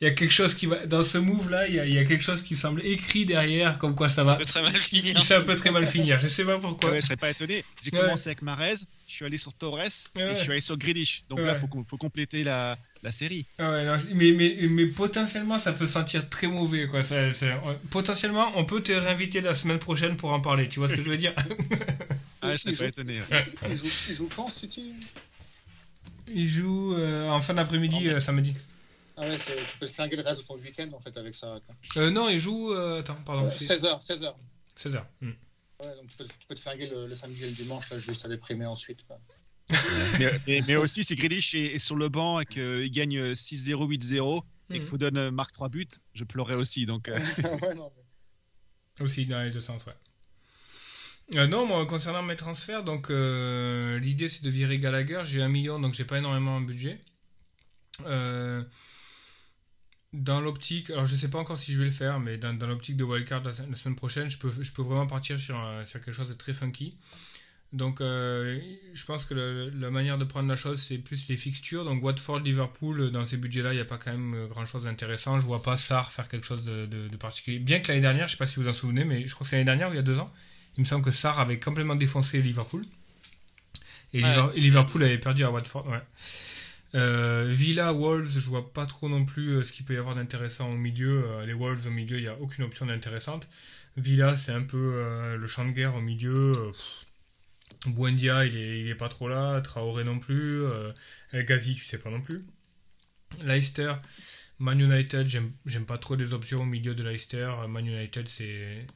[0.00, 1.98] y a quelque chose qui va dans ce move là il y, a, il y
[1.98, 4.36] a quelque chose qui semble écrit derrière comme quoi ça va.
[4.44, 5.22] ça peut très mal finir.
[5.22, 6.18] Ça peut très mal finir.
[6.18, 6.90] Je sais pas pourquoi.
[6.90, 7.64] Ouais, je serais pas étonné.
[7.82, 8.74] J'ai commencé avec Marez
[9.06, 11.24] je suis allé sur Torres et je suis allé sur Grealish.
[11.28, 12.76] Donc là faut faut compléter la,
[13.06, 17.16] la série non, mais, mais, mais potentiellement ça peut sentir très mauvais quoi ça,
[17.90, 21.02] potentiellement on peut te réinviter la semaine prochaine pour en parler tu vois ce que
[21.02, 21.34] je veux dire?
[22.42, 23.18] Ah je serais pas étonné
[23.68, 24.92] il joue, il joue quand City?
[26.28, 28.54] Il joue euh, en fin d'après-midi euh, samedi
[29.16, 31.58] ah ouais, tu peux te flinguer le reste de ton week-end en fait avec ça.
[31.96, 32.72] Euh, non, il joue.
[32.72, 33.48] Euh, attends, pardon.
[33.48, 34.04] 16h.
[34.04, 34.34] 16h.
[34.78, 35.02] 16h.
[35.22, 35.32] Ouais,
[35.80, 38.26] donc tu peux, tu peux, te flinguer le, le, samedi et le dimanche, là, juste
[38.26, 39.00] à déprimer ensuite.
[40.46, 44.74] Mais, mais, aussi, si Grealish est, sur le banc et qu'il gagne 6-0, 8-0 et
[44.74, 46.86] qu'il faut donner marque 3 buts, je pleurais aussi.
[46.86, 47.18] Donc, euh...
[47.62, 49.04] ouais, non, mais...
[49.04, 49.92] Aussi, dans les deux sens, ouais.
[51.34, 55.22] Euh, non, moi, concernant mes transferts, donc euh, l'idée c'est de virer Gallagher.
[55.24, 57.00] J'ai un million, donc j'ai pas énormément de budget.
[58.06, 58.62] Euh,
[60.12, 62.68] dans l'optique, alors je sais pas encore si je vais le faire, mais dans, dans
[62.68, 66.00] l'optique de wildcard la, la, semaine prochaine, je peux, je peux vraiment partir sur, sur
[66.00, 66.96] quelque chose de très funky.
[67.72, 68.58] Donc euh,
[68.94, 71.84] je pense que le, la manière de prendre la chose, c'est plus les fixtures.
[71.84, 75.38] Donc Watford, Liverpool, dans ces budgets-là, il n'y a pas quand même grand chose d'intéressant.
[75.38, 77.58] Je vois pas Sar faire quelque chose de, de, de particulier.
[77.58, 79.50] Bien que l'année dernière, je sais pas si vous en souvenez, mais je crois que
[79.50, 80.32] c'est l'année dernière ou il y a deux ans,
[80.76, 82.82] il me semble que Sar avait complètement défoncé Liverpool.
[84.14, 85.88] Et, ouais, Liverpool avait perdu à Watford.
[85.88, 86.00] Ouais.
[86.94, 90.14] Euh, Villa, Wolves, je vois pas trop non plus euh, ce qu'il peut y avoir
[90.14, 91.24] d'intéressant au milieu.
[91.26, 93.48] Euh, les Wolves au milieu, il n'y a aucune option d'intéressante.
[93.96, 96.52] Villa, c'est un peu euh, le champ de guerre au milieu.
[97.90, 99.60] Buendia, il est, il est pas trop là.
[99.60, 100.62] Traoré non plus.
[101.32, 102.44] El Ghazi, tu sais pas non plus.
[103.44, 103.94] Leicester,
[104.58, 107.50] Man United, j'aime pas trop des options au milieu de Leicester.
[107.68, 108.86] Man United, c'est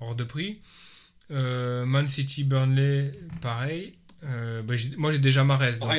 [0.00, 0.60] hors de prix.
[1.30, 3.98] Man City, Burnley, pareil.
[4.22, 5.78] Bah, moi, j'ai déjà Marez.
[5.78, 5.90] Donc,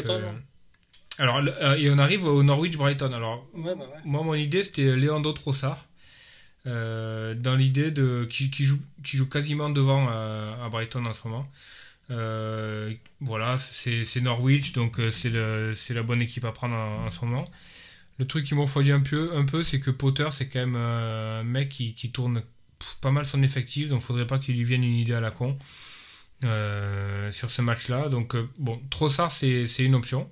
[1.20, 3.12] alors, euh, et on arrive au Norwich Brighton.
[3.12, 4.02] Alors, ouais, bah ouais.
[4.06, 5.86] moi, mon idée, c'était Leandro Trossard.
[6.66, 11.14] Euh, dans l'idée de qui, qui, joue, qui joue quasiment devant euh, à Brighton en
[11.14, 11.50] ce moment.
[12.12, 17.24] Euh, voilà, c'est Norwich, donc euh, c'est la bonne équipe à prendre en, en, ce
[17.24, 17.50] moment.
[18.18, 20.76] Le truc qui m'en refroidit un peu, un peu c'est que Potter, c'est quand même
[20.76, 22.44] un mec qui, qui tourne
[23.02, 25.58] pas mal son effectif, donc faudrait pas qu'il lui vienne une idée à la con
[26.42, 28.10] sur ce match-là.
[28.10, 30.30] Donc, bon, Trossard, c'est une option.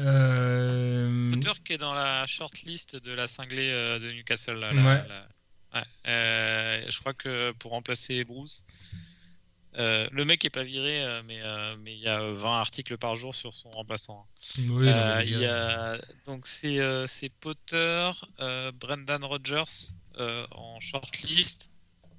[0.00, 1.30] Euh...
[1.30, 4.54] Potter qui est dans la shortlist de la cinglée euh, de Newcastle.
[4.54, 5.82] Là, ouais.
[6.06, 8.64] Euh, je crois que pour remplacer Bruce.
[9.76, 12.96] Euh, le mec est pas viré, euh, mais euh, mais il y a 20 articles
[12.96, 14.24] par jour sur son remplaçant.
[14.68, 19.64] Oui, Euh, il y gars, a donc c'est euh, c'est Potter, euh, Brendan Rodgers
[20.18, 21.70] euh, en shortlist,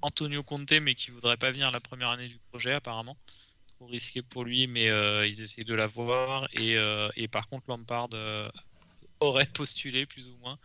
[0.02, 3.16] Antonio Conte mais qui voudrait pas venir la première année du projet apparemment,
[3.68, 7.64] trop risqué pour lui mais euh, ils essayent de l'avoir et euh, et par contre
[7.68, 8.50] Lampard euh,
[9.20, 10.58] aurait postulé plus ou moins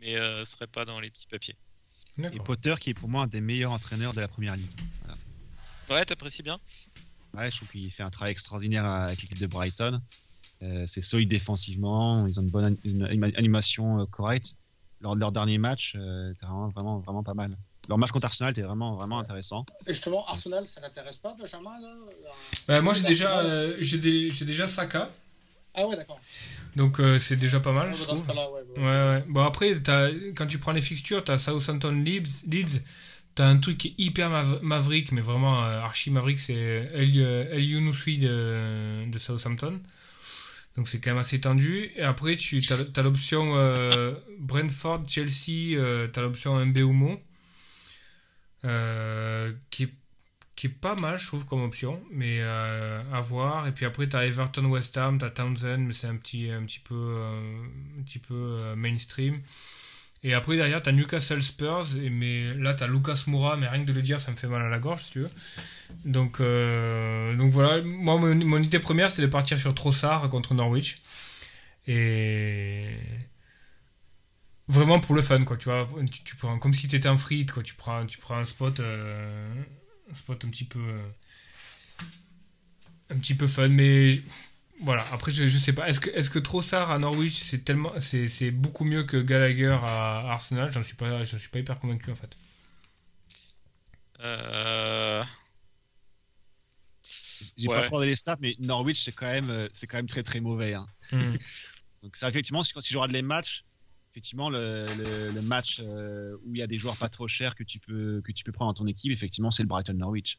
[0.00, 1.56] mais euh, serait pas dans les petits papiers.
[2.18, 2.38] Et.
[2.38, 4.70] Potter, qui est pour moi un des meilleurs entraîneurs de la première ligue.
[5.90, 6.58] Ouais, t'apprécies bien.
[7.34, 10.00] Ouais, je trouve qu'il fait un travail extraordinaire avec l'équipe de Brighton.
[10.62, 14.54] Euh, c'est solide défensivement, ils ont une bonne an- une anima- animation euh, correcte.
[15.02, 17.56] Lors de leur dernier match, euh, c'était vraiment, vraiment, vraiment pas mal.
[17.88, 19.66] Leur match contre Arsenal était vraiment, vraiment intéressant.
[19.86, 21.94] Et justement, Arsenal, ça t'intéresse pas, Benjamin là
[22.66, 25.10] Bah, moi, j'ai déjà, euh, j'ai des- j'ai déjà Saka,
[25.74, 26.18] Ah ouais, d'accord.
[26.74, 28.26] donc euh, c'est déjà pas mal, je trouve.
[28.26, 28.34] ouais.
[28.34, 28.78] ouais.
[28.78, 29.24] Ouais, ouais.
[29.28, 32.80] Bon, après, t'as- quand tu prends les fixtures, t'as Southampton Leeds, Leeds
[33.36, 36.54] t'as un truc hyper mav- maverick, mais vraiment euh, archi maverick, c'est
[36.92, 39.80] El, euh, El Younousoui de, de Southampton.
[40.76, 41.90] Donc c'est quand même assez tendu.
[41.96, 42.60] Et après, tu
[42.96, 47.22] as, l'option euh, Brentford, Chelsea, euh, t'as l'option Mbeumo,
[48.64, 49.94] euh, qui, est,
[50.54, 53.66] qui est pas mal, je trouve, comme option, mais euh, à voir.
[53.68, 56.80] Et puis après, t'as Everton, West Ham, t'as Townsend, mais c'est un petit, un petit
[56.80, 57.64] peu, euh,
[57.98, 59.40] un petit peu euh, mainstream.
[60.26, 63.86] Et après, derrière, t'as Newcastle Spurs, et, mais là, t'as Lucas Moura, mais rien que
[63.86, 65.30] de le dire, ça me fait mal à la gorge, si tu veux.
[66.04, 71.00] Donc, euh, donc voilà, moi, mon, idée première, c'est de partir sur Trossard contre Norwich.
[71.86, 72.96] Et.
[74.66, 75.88] Vraiment pour le fun, quoi, tu vois.
[76.24, 77.62] Tu, prends, comme si t'étais en free, quoi.
[77.62, 79.54] Tu prends, tu prends un spot, euh,
[80.10, 80.80] un spot un petit peu.
[80.80, 81.08] euh,
[83.10, 84.20] un petit peu fun, mais
[84.80, 85.88] voilà, après je, je sais pas.
[85.88, 89.76] Est-ce que, est-ce que Trossard à Norwich c'est tellement c'est, c'est beaucoup mieux que Gallagher
[89.82, 90.70] à Arsenal?
[90.72, 92.36] J'en suis pas suis pas hyper convaincu en fait.
[94.20, 95.22] Euh,
[97.56, 97.74] J'ai Ouais.
[97.74, 100.22] pas trop regardé les stats, mais Norwich, c'est quand même, euh, c'est quand même très
[100.22, 100.74] très mauvais.
[100.74, 100.86] hein.
[102.02, 103.64] Donc ça, effectivement, si, si je regarde les matchs,
[104.12, 107.54] effectivement, le, le- le match euh, où il y a des joueurs pas trop chers
[107.54, 110.38] que tu peux, que tu peux prendre dans ton équipe, effectivement, c'est le Brighton-Norwich.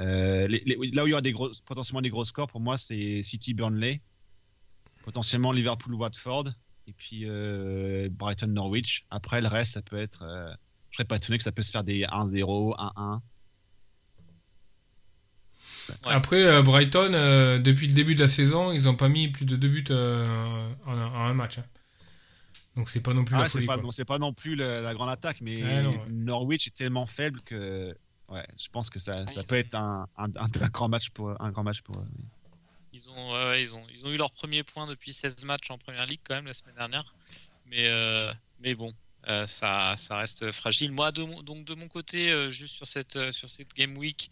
[0.00, 2.60] Euh, les- les- là où il y aura des gros, potentiellement des gros scores, pour
[2.60, 4.00] moi, c'est City-Burnley,
[5.04, 6.48] potentiellement Liverpool-Watford,
[6.86, 9.06] et puis euh, Brighton-Norwich.
[9.10, 10.22] Après, le reste, ça peut être...
[10.22, 10.52] euh,
[10.90, 13.20] je serais pas étonné que ça peut se faire des 1-0, 1-1.
[15.90, 15.94] Ouais.
[16.12, 17.10] Après euh, Brighton
[17.62, 19.94] depuis le début de la saison ils ont pas mis plus de deux buts en,
[19.94, 21.58] un- en un match.
[21.58, 21.64] hein.
[22.76, 23.66] Donc c'est pas non plus Ah, la c'est folie.
[23.66, 26.08] pas, non, c'est pas non plus la grande attaque, mais Ouais, non, ouais.
[26.10, 27.96] Norwich est tellement faible que
[28.28, 31.50] ouais, je pense que ça, ça peut être un, un, un- grand match pour un
[31.50, 32.06] grand match pour eux.
[32.18, 32.24] oui.
[32.92, 36.06] Ils ont, ils ont, ils ont eu leur premier point depuis 16 matchs en première
[36.06, 37.14] ligue quand même la semaine dernière.
[37.66, 38.92] Mais, euh, mais bon,
[39.28, 40.90] euh, ça, ça reste fragile.
[40.92, 44.30] Moi, de mon, donc de mon côté, euh, juste sur cette, sur cette game week,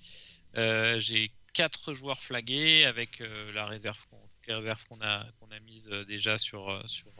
[0.54, 3.22] j'ai quatre joueurs flagués avec
[3.54, 7.12] la réserve, qu'on- les réserves qu'on a, qu'on a mises déjà sur, sur,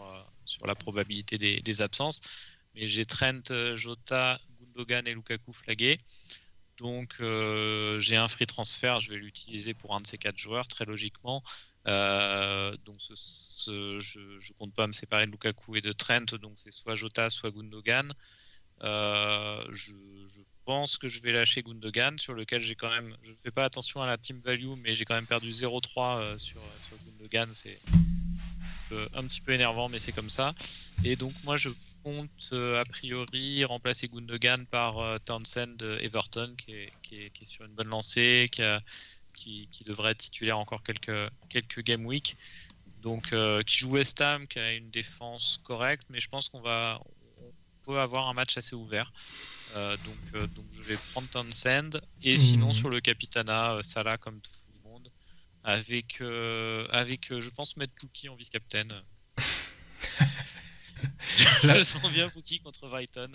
[0.45, 2.21] sur la probabilité des, des absences.
[2.75, 3.43] Mais j'ai Trent,
[3.75, 5.99] Jota, Gundogan et Lukaku flagués.
[6.79, 10.67] Donc euh, j'ai un free transfer, je vais l'utiliser pour un de ces quatre joueurs
[10.69, 11.43] très logiquement.
[11.87, 16.73] Euh, donc je, je compte pas me séparer de Lukaku et de Trent, donc c'est
[16.73, 18.13] soit Jota, soit Gundogan.
[18.83, 19.93] Euh, je,
[20.65, 24.03] pense que je vais lâcher Gundogan, sur lequel j'ai quand même, je fais pas attention
[24.03, 27.79] à la team value, mais j'ai quand même perdu 0-3 euh, sur, sur Gundogan, c'est
[29.15, 30.55] un petit peu énervant, mais c'est comme ça.
[31.05, 31.71] Et donc moi je
[32.07, 37.43] compte euh, a priori remplacer Gundogan par euh, Townsend Everton, qui est, qui, est, qui
[37.43, 38.81] est sur une bonne lancée, qui, a,
[39.35, 42.37] qui, qui devrait être titulaire encore quelques, quelques game week.
[43.03, 46.61] Donc euh, qui joue West Ham, qui a une défense correcte, mais je pense qu'on
[46.61, 47.01] va
[47.41, 47.53] on
[47.93, 49.13] peut avoir un match assez ouvert.
[49.75, 52.39] Euh, donc, euh, donc je vais prendre Townsend et Mhm.
[52.39, 55.11] sinon sur le Capitana, euh, Salah comme tout le monde,
[55.65, 56.21] avec,
[56.93, 58.89] avec je pense mettre Pookie en vice-captain.
[61.63, 63.29] je La- sens bien Pookie contre Brighton.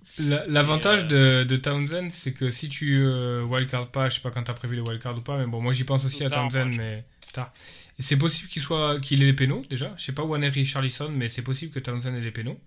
[0.48, 4.22] L'avantage Et, euh, de, de Townsend, c'est que si tu euh, wildcard pas, je sais
[4.22, 6.30] pas quand t'as prévu le wildcard ou pas, mais bon, moi j'y pense aussi à
[6.30, 7.52] tard, Townsend, moi, je mais tard.
[8.00, 9.94] Et c'est possible qu'il soit, qu'il ait les pénaux déjà.
[9.98, 12.60] Je sais pas où en est Richarlison, mais c'est possible que Townsend ait les pénaux.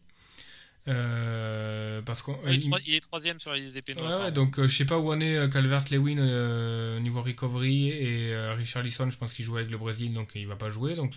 [0.87, 2.39] Euh, parce qu'on.
[2.47, 4.07] il, est il- troisième sur la liste des pénaux.
[4.07, 6.19] Ouais, ouais, donc euh, je sais pas où en est Calvert-Lewin
[6.97, 10.57] au niveau recovery et Richarlison, je pense qu'il joue avec le Brésil, donc il va
[10.57, 10.95] pas jouer.
[10.95, 11.13] Donc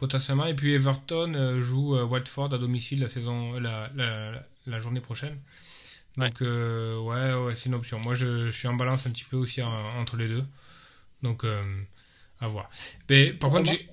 [0.00, 0.46] potentiellement.
[0.46, 3.90] Et puis Everton euh, joue euh, Watford à domicile la saison, la,
[4.66, 5.38] la, journée prochaine.
[6.16, 8.00] Donc euh, ouais, ouais, c'est une option.
[8.00, 10.44] Moi, je, je suis en balance un petit peu aussi en- entre les deux.
[11.22, 11.62] Donc euh,
[12.40, 12.70] à voir.
[13.10, 13.90] Mais par contre, Romain, j'ai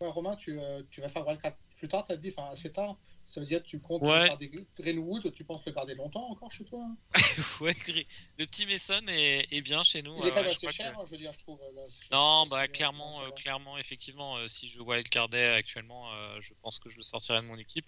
[0.00, 0.10] oh.
[0.10, 0.58] Romain, tu,
[0.90, 2.96] tu vas faire Wildcat plus tard, t'as dit, enfin assez tard.
[3.30, 4.22] Ça veut dire que tu comptes Ouais.
[4.22, 6.82] le garder Greenwood, tu penses le garder longtemps encore chez toi
[7.60, 8.06] ouais, Gri-
[8.38, 10.14] le petit Mason est, est bien chez nous.
[10.16, 11.60] Il ouais, est quand ouais, même assez cher, que- hein, je veux dire, je trouve.
[11.74, 16.78] là, Non, bah clairement, euh, clairement, effectivement, euh, si je wildcardais actuellement, euh, je pense
[16.78, 17.84] que je le sortirais de mon équipe.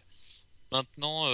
[0.72, 1.26] Maintenant,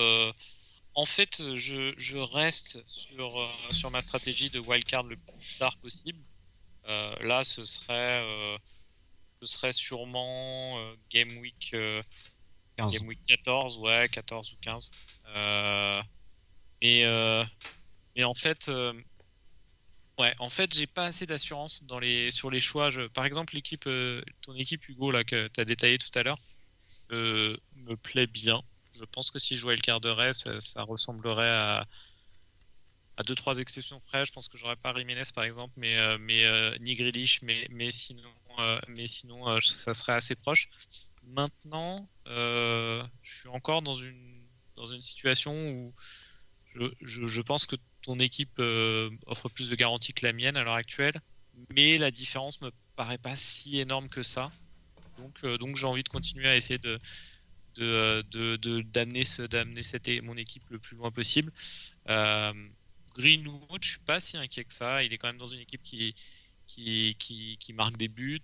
[0.95, 6.23] en fait, je, je reste sur, sur ma stratégie de wildcard le plus tard possible.
[6.87, 8.23] Là, ce serait,
[9.43, 10.81] ce serait sûrement
[11.11, 11.75] Game Week,
[12.77, 12.99] 15.
[12.99, 14.91] Game Week 14, ouais, 14 ou 15.
[15.29, 16.03] Euh,
[16.81, 17.45] et, euh,
[18.23, 18.93] en fait, euh,
[20.19, 22.91] ouais, en fait, j'ai pas assez d'assurance dans les, sur les choix.
[22.91, 26.23] Je- par exemple, l'équipe, euh, ton équipe Hugo là que tu as détaillé tout à
[26.23, 26.39] l'heure,
[27.13, 28.63] euh, me plaît bien.
[28.95, 31.85] Je pense que si je jouais le garderais, ça, ça ressemblerait à
[33.19, 34.27] à deux trois exceptions près.
[34.27, 36.45] Je pense que j'aurais pas Jiménez par exemple, mais mais
[36.81, 38.29] ni Grealish, mais mais sinon
[38.89, 40.69] mais sinon ça serait assez proche.
[41.27, 44.47] Maintenant, euh, je suis encore dans une
[44.77, 45.95] dans une situation où
[46.75, 50.57] je, je, je pense que ton équipe euh, offre plus de garanties que la mienne
[50.57, 51.21] à l'heure actuelle,
[51.75, 54.51] mais la différence me paraît pas si énorme que ça.
[55.19, 56.99] Donc euh, donc j'ai envie de continuer à essayer de
[57.77, 61.53] de d'amener ce mon équipe le plus loin possible.
[62.09, 62.53] Euh,
[63.17, 65.03] Greenwood, je suis pas si inquiet que ça.
[65.03, 66.15] Il est quand même dans une équipe qui
[66.67, 68.41] qui qui, qui marque des buts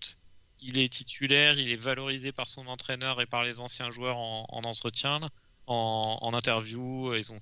[0.62, 4.46] il est titulaire, il est valorisé par son entraîneur et par les anciens joueurs en,
[4.48, 5.20] en entretien,
[5.66, 7.14] en, interview.
[7.14, 7.40] Ils ont,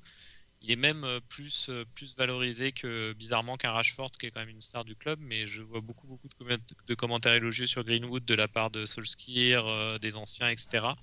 [0.63, 4.41] il est même euh, plus, euh, plus valorisé que bizarrement qu'un Rashford qui est quand
[4.41, 5.19] même une star du club.
[5.21, 6.57] Mais je vois beaucoup, beaucoup de, comment-
[6.87, 10.95] de commentaires élogieux sur Greenwood de la part de Solskjaer, euh, des anciens, etc.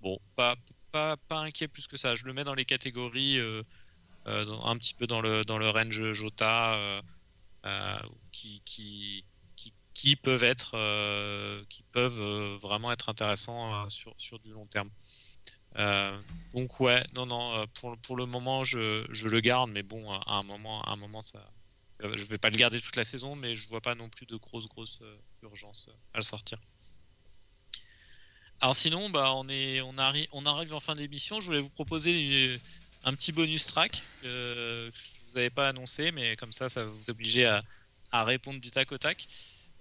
[0.00, 0.56] Bon, pas,
[0.90, 2.14] pas, pas inquiet plus que ça.
[2.14, 3.38] Je le mets dans les catégories,
[4.26, 7.02] un petit peu dans le, dans le range Jota,
[8.32, 9.24] qui, qui,
[10.02, 14.66] qui, peuvent être, euh, qui peuvent euh, vraiment être intéressants euh, sur, sur du long
[14.66, 14.90] terme.
[16.52, 20.34] Donc ouais, non, non, pour, pour le moment, je, je le garde, mais bon, à
[20.34, 21.38] un moment, à un moment, ça,
[22.00, 24.34] je vais pas le garder toute la saison, mais je vois pas non plus de
[24.36, 25.00] grosse, grosse
[25.42, 26.58] urgence à le sortir.
[28.60, 31.40] Alors sinon, bah, on, est, on, arrive, on arrive en fin d'émission.
[31.40, 32.60] Je voulais vous proposer une-
[33.04, 36.90] un petit bonus track que je vous avais pas annoncé, mais comme ça, ça va
[36.90, 37.62] vous obliger à,
[38.10, 39.26] à répondre du tac au tac.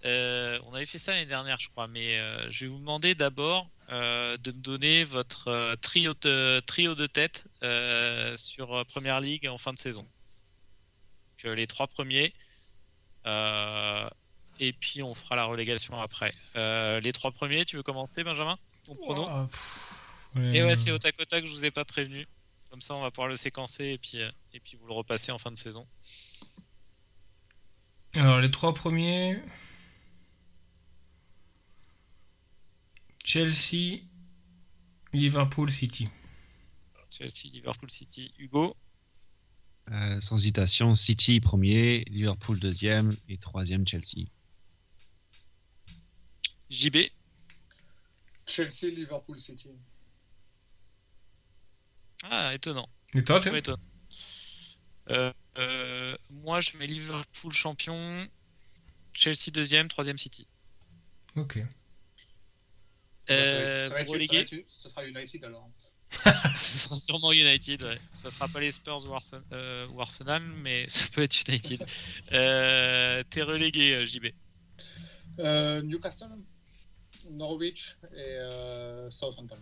[0.03, 3.13] Euh, on avait fait ça l'année dernière, je crois, mais euh, je vais vous demander
[3.13, 7.45] d'abord euh, de me donner votre trio, de, trio de tête
[8.37, 10.07] sur Première Ligue en fin de saison.
[11.43, 12.33] Donc, les trois premiers,
[13.25, 16.31] et puis on fera la relégation après.
[16.55, 18.57] Les trois premiers, tu veux commencer, Benjamin?
[18.85, 19.27] Ton prono?
[19.45, 19.93] Pff,
[20.53, 22.27] Et ouais, c'est au tac au tac, je vous ai pas prévenu.
[22.71, 24.17] Comme ça, on va pouvoir le séquencer et puis,
[24.53, 25.85] et puis vous le repassez en fin de saison.
[28.15, 29.41] Alors, les trois premiers.
[33.23, 34.01] Chelsea,
[35.13, 36.07] Liverpool, City.
[37.09, 38.75] Chelsea, Liverpool, City, Hugo.
[39.91, 44.27] Euh, sans hésitation, City premier, Liverpool deuxième et troisième Chelsea.
[46.69, 46.97] JB.
[48.45, 49.69] Chelsea, Liverpool, City.
[52.23, 52.87] Ah, étonnant.
[53.13, 53.79] Et toi, tu étonnant.
[55.09, 58.27] Euh, euh, moi, je mets Liverpool champion,
[59.13, 60.47] Chelsea deuxième, troisième City.
[61.35, 61.59] Ok.
[63.29, 64.07] Euh, ça, va être,
[64.67, 65.69] ça, va sera United alors.
[66.55, 67.99] Ce sera sûrement United, ouais.
[68.13, 69.15] Ça sera pas les Spurs ou,
[69.53, 71.85] euh, ou Arsenal, mais ça peut être United.
[72.33, 74.27] euh, T'es relégué, euh, JB.
[75.39, 76.29] Euh, Newcastle,
[77.29, 79.59] Norwich et euh, Southampton.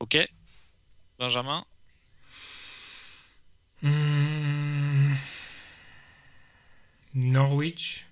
[0.00, 0.16] Ok.
[1.18, 1.64] Benjamin.
[3.82, 5.14] Hmm.
[7.12, 8.06] Norwich.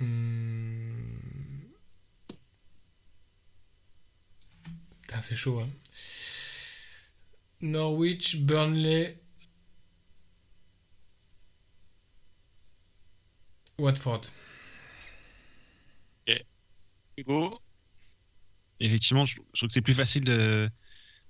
[0.00, 1.00] Hmm.
[5.20, 5.68] C'est chaud, hein.
[7.60, 9.18] Norwich, Burnley.
[13.78, 14.22] Watford.
[17.16, 17.60] Hugo?
[18.78, 20.70] Effectivement, je, je trouve que c'est plus facile de,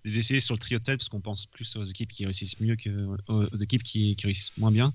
[0.05, 2.61] de d'essayer sur le trio de tête parce qu'on pense plus aux équipes qui réussissent
[2.61, 2.91] mieux que
[3.27, 4.95] aux, aux équipes qui, qui réussissent moins bien.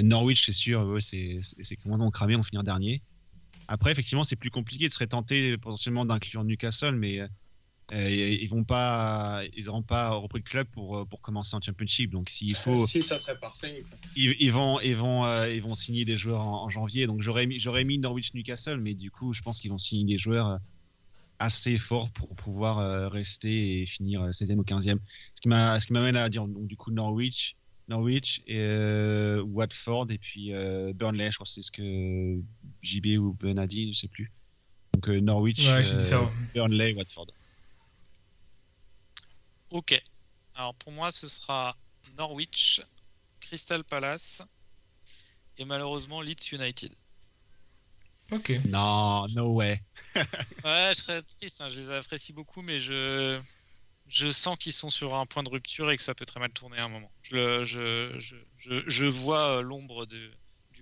[0.00, 3.02] Norwich, c'est sûr, ouais, c'est complètement cramé, on finir dernier.
[3.68, 7.28] Après, effectivement, c'est plus compliqué de serait tenté potentiellement d'inclure Newcastle, mais euh,
[8.10, 12.10] ils vont pas, ils n'auront pas repris le club pour euh, pour commencer en Championship.
[12.10, 13.84] Donc, s'il faut, Si, ça serait parfait.
[14.16, 17.06] ils, ils vont, ils vont, euh, ils vont signer des joueurs en, en janvier.
[17.06, 20.04] Donc j'aurais mis, j'aurais mis Norwich Newcastle, mais du coup, je pense qu'ils vont signer
[20.04, 20.58] des joueurs
[21.42, 24.98] assez forts pour pouvoir euh, rester et finir euh, 16e ou 15e.
[25.34, 27.56] Ce qui m'a, ce qui m'amène à dire donc du coup Norwich,
[27.92, 31.30] Norwich et euh, Watford et puis euh, Burnley.
[31.30, 32.40] Je crois que c'est ce que
[32.82, 34.32] JB ou Ben a dit, je sais plus.
[34.94, 36.30] Donc euh, Norwich, Ouais, ça.
[36.54, 37.26] Burnley, Watford.
[39.70, 40.02] Ok.
[40.54, 41.76] Alors pour moi, ce sera
[42.16, 42.80] Norwich,
[43.40, 44.42] Crystal Palace
[45.58, 46.92] et malheureusement Leeds United.
[48.30, 48.58] Ok.
[48.68, 49.82] Non, no way.
[50.64, 53.38] Ouais, je serais triste, hein, je les apprécie beaucoup, mais je,
[54.12, 56.50] je sens qu'ils sont sur un point de rupture et que ça peut très mal
[56.52, 57.10] tourner à un moment.
[57.22, 60.30] Je, le- je, je, je, je vois euh, l'ombre du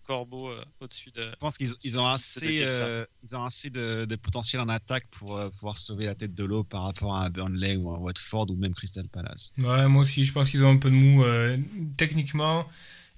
[0.03, 1.23] corbeau euh, au-dessus de.
[1.23, 5.07] Je pense qu'ils ils ont assez, euh, ils ont assez de, de potentiel en attaque
[5.11, 7.99] pour euh, pouvoir sauver la tête de l'eau par rapport à un Burnley ou un
[7.99, 9.53] Watford ou même Crystal Palace.
[9.59, 11.23] Ouais, moi aussi, je pense qu'ils ont un peu de mou.
[11.23, 11.59] euh,
[11.97, 12.67] techniquement,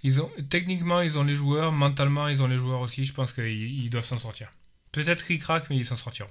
[0.03, 1.73] ils ont, techniquement, ils ont les joueurs.
[1.73, 3.05] Mentalement, ils ont les joueurs aussi.
[3.05, 3.47] Je pense qu'ils
[3.85, 4.51] ils doivent s'en sortir.
[4.91, 6.29] Peut-être ric-rac, mais ils s'en sortiront.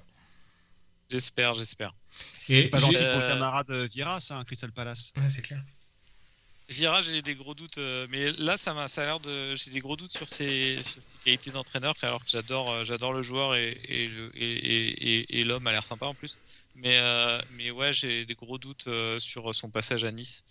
[1.12, 1.94] J'espère, j'espère.
[2.50, 5.12] Et C'est pas gentil Euh, pour le camarade Vieira, ça, un Crystal Palace.
[5.18, 5.62] Ouais, c'est clair.
[6.70, 9.56] Vira, j'ai des gros doutes, euh, mais là, ça m'a ça a l'air de.
[9.58, 13.12] J'ai des gros doutes sur ses, sur ses qualités d'entraîneur, alors que j'adore, euh, j'adore
[13.12, 16.38] le joueur et, et, le- et, et, et- et l'homme a l'air sympa en plus.
[16.76, 20.44] Mais, euh, mais ouais, j'ai des gros doutes euh, sur son passage à Nice.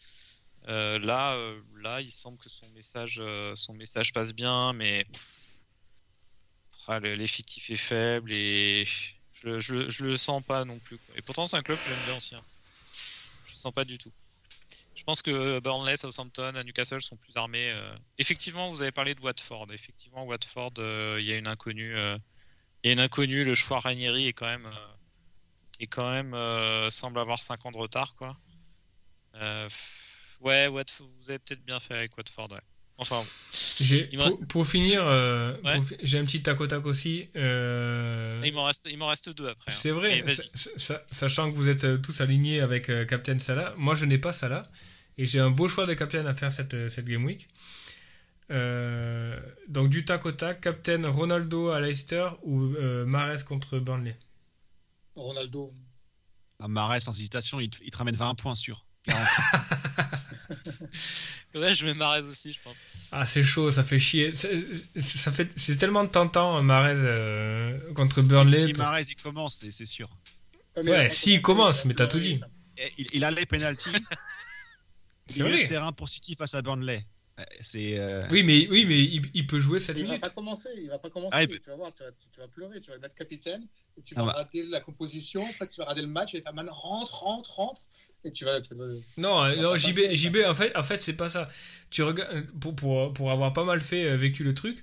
[0.68, 5.06] Euh, là, euh, là, il semble que son message, euh, son message passe bien, mais
[6.86, 8.86] ah, le- l'effectif est faible et
[9.42, 10.98] je, le- sens pas non plus.
[11.16, 12.34] Et pourtant, c'est un club que j'aime bien aussi.
[12.34, 12.42] hein.
[13.46, 14.12] Je le sens pas du tout.
[14.94, 17.70] Je pense que Burnley, Southampton, Newcastle sont plus armés.
[17.70, 17.94] euh.
[18.18, 19.68] Effectivement, vous avez parlé de Watford.
[19.72, 21.96] Effectivement, Watford, euh, il y a une inconnue.
[21.96, 22.18] euh,
[22.84, 23.44] Il y a une inconnue.
[23.44, 24.94] Le choix Ranieri est quand même, euh,
[25.80, 28.30] est quand même euh, semble avoir 5 ans de retard, quoi.
[29.36, 29.68] Euh,
[30.40, 32.60] ouais, Watford, vous avez peut-être bien fait avec Watford, ouais.
[33.00, 33.24] Enfin,
[33.80, 35.74] J'ai, pour, reste- pour finir, euh, Ouais.
[35.74, 37.28] pour fi- j'ai un petit tac au tac aussi.
[37.34, 39.64] euh, il m'en reste, il m'en reste deux après.
[39.72, 39.74] hein.
[39.74, 40.36] C'est vrai, Allez, vas-y.
[40.36, 43.94] sa- sa- sa- sachant que vous êtes euh, tous alignés avec euh, Captain Salah, moi
[43.94, 44.70] je n'ai pas Salah,
[45.18, 47.48] et j'ai un beau choix de Captain à faire cette, cette Game Week.
[48.50, 54.18] Euh, donc du tac au tac, Captain Ronaldo à Leicester ou euh, Mahrez contre Burnley?
[55.14, 55.72] Ronaldo.
[56.58, 58.84] Un Marais, sans hésitation, il te, il te ramène 20 points sûr.
[61.54, 62.76] Ouais, je mets Marez aussi, je pense.
[63.10, 64.32] Ah c'est chaud, ça fait chier.
[64.34, 64.64] C'est,
[65.00, 68.60] ça fait, c'est tellement tentant Mahrez euh, contre Burnley.
[68.60, 70.08] Si, si parce- Mahrez, il commence, c'est- sûr.
[70.76, 72.40] Euh, mais Ouais, il commence, il va mais t'as tout dit.
[72.98, 73.90] Il, il a les pénalties.
[75.26, 75.62] C'est vrai.
[75.64, 77.04] de terrain pour City face à Burnley.
[77.40, 80.22] Euh, C'est euh, Oui mais, oui, mais il, il peut jouer 7 Il va minutes.
[80.22, 81.30] pas commencer, il va pas commencer.
[81.36, 83.66] Ah, tu vas voir, tu vas, tu vas pleurer, tu vas le mettre capitaine,
[83.98, 84.32] et tu Ah vas bah.
[84.38, 87.82] rater la composition, après tu vas rater le match, et faire maintenant rentre, rentre, rentre,
[88.24, 88.60] et tu vas.
[88.60, 88.86] tu vas-
[89.16, 91.28] Non, Ça euh, va non pas JB, passer, JB, en fait, en fait c'est pas
[91.28, 91.48] ça.
[91.90, 94.82] Tu regardes, pour, pour, pour avoir pas mal fait, euh, vécu le truc,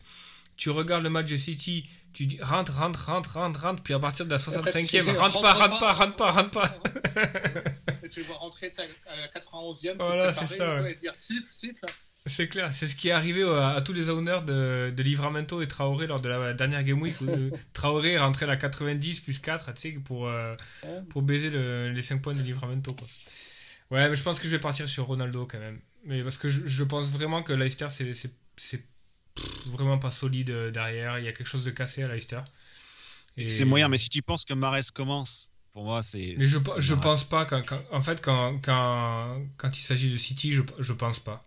[0.55, 3.99] tu regardes le match de City, tu dis rentre, rentre, rentre, rentre, rentre, puis à
[3.99, 6.75] partir de la Après, tu 65e, dis, rentre pas, rentre pas, rentre pas, rentre pas.
[8.03, 8.71] Et tu vas rentrer
[9.07, 10.93] à la 91e, Voilà, te c'est ça, ouais.
[10.93, 11.85] et dire siffle, siffle.
[12.27, 15.67] C'est clair, c'est ce qui est arrivé à, tous les owners de, de Livramento et
[15.67, 17.19] Traoré lors de la dernière Game Week.
[17.21, 17.27] Où
[17.73, 20.55] Traoré est rentré à la 90 plus 4, tu sais, pour, euh,
[21.09, 22.93] pour baiser le- les 5 points de Livramento.
[22.93, 23.07] Quoi.
[23.91, 25.79] Ouais, mais je pense que je vais partir sur Ronaldo quand même.
[26.05, 28.83] Mais parce que je, je pense vraiment que Leicester, c'est,
[29.65, 31.19] vraiment pas solide euh, derrière.
[31.19, 32.39] Il y a quelque chose de cassé à Leicester.
[33.37, 36.35] Et- c'est moyen, mais si tu penses que Marais commence, pour moi, c'est.
[36.37, 37.45] Mais je, je pense pas.
[37.45, 41.46] Quand, quand- en fait, quand, quand, quand il s'agit de City, je, je pense pas.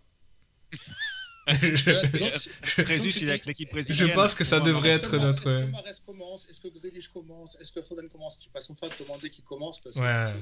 [1.47, 2.29] Je, disons,
[2.63, 4.09] je- Présus, il est avec l'équipe brésilienne.
[4.09, 5.47] je pense que ça devrait être Est-ce que notre.
[5.49, 6.47] Est-ce que Mahrez commence?
[6.49, 7.57] Est-ce que Grealish commence?
[7.59, 8.39] Est-ce que Foden commence?
[8.39, 10.33] Tu passes une fois de demander qui commence parce que- Ouais.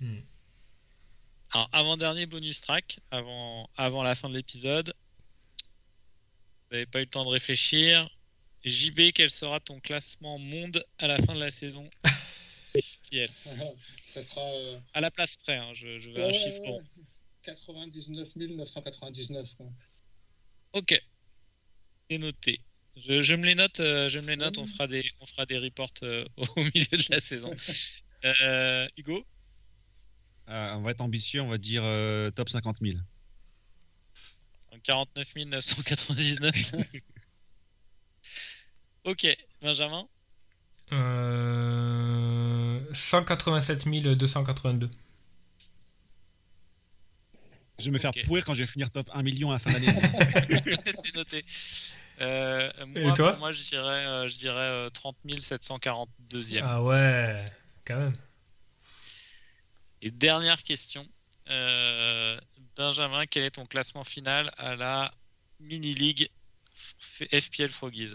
[0.00, 0.20] mm.
[1.54, 4.94] Alors, avant-dernier bonus track, avant, avant la fin de l'épisode.
[6.70, 8.02] Vous n'avez pas eu le temps de réfléchir.
[8.64, 11.88] JB, quel sera ton classement monde à la fin de la saison?
[14.06, 14.40] Ça sera.
[14.40, 16.80] euh, À la place près, hein, je, je veux ouais, un chiffre ouais.
[17.42, 19.54] 99 999.
[19.56, 19.66] quoi.
[20.72, 21.00] Ok.
[22.10, 22.60] C'est noté.
[22.96, 25.46] Je, je me les note, euh, je me les note, on fera des, on fera
[25.46, 26.24] des reports euh,
[26.56, 27.54] au milieu de la saison.
[28.24, 29.26] Euh, Hugo?
[30.48, 32.98] Euh, on va être ambitieux, on va dire euh, top 50 000.
[34.84, 36.72] 49 999.
[39.04, 40.06] ok, Benjamin?
[40.92, 44.90] Euh, 187 282.
[47.78, 49.70] Je vais me faire pourrir quand je vais finir top 1 million à la fin
[49.70, 50.72] de l'année.
[50.94, 51.44] C'est noté.
[52.20, 56.60] Euh, Et moi, toi pour moi, je dirais, euh, je dirais euh, 30 742e.
[56.62, 57.44] Ah ouais,
[57.84, 58.12] quand même.
[60.02, 61.06] Et dernière question.
[61.48, 62.38] Euh,
[62.76, 65.12] Benjamin, quel est ton classement final à la
[65.60, 66.28] mini-league
[67.32, 68.14] FPL Froggies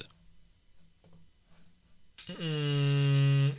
[2.30, 3.52] Hum, euh,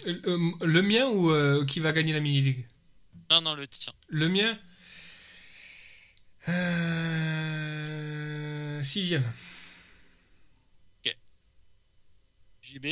[0.60, 2.66] le mien ou euh, qui va gagner la mini-league?
[3.30, 3.94] Non, non, le tien.
[4.08, 4.58] Le mien?
[7.08, 9.24] Euh, Sixième.
[11.04, 11.14] JB
[12.62, 12.86] JB,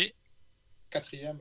[0.90, 1.38] Quatrième.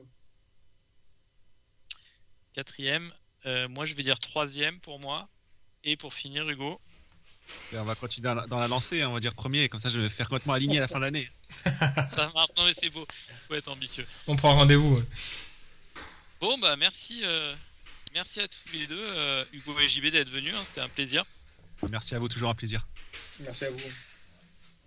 [2.54, 3.12] quatrième.
[3.46, 5.28] Euh, moi, je vais dire troisième pour moi.
[5.84, 6.80] Et pour finir, Hugo.
[7.72, 9.78] Et on va continuer dans la, dans la lancée, hein, on va dire premier, comme
[9.78, 11.30] ça je vais faire complètement aligné à la fin de l'année.
[12.08, 12.50] Ça marche.
[12.56, 13.06] Non, mais c'est beau.
[13.46, 14.04] Faut être ambitieux.
[14.26, 15.00] On prend rendez-vous.
[16.40, 17.20] Bon, bah, merci.
[17.24, 17.54] euh,
[18.14, 20.54] Merci à tous les deux, euh, Hugo et JB, d'être venus.
[20.56, 21.24] hein, C'était un plaisir.
[21.90, 22.86] Merci à vous, toujours un plaisir.
[23.40, 23.78] Merci à vous.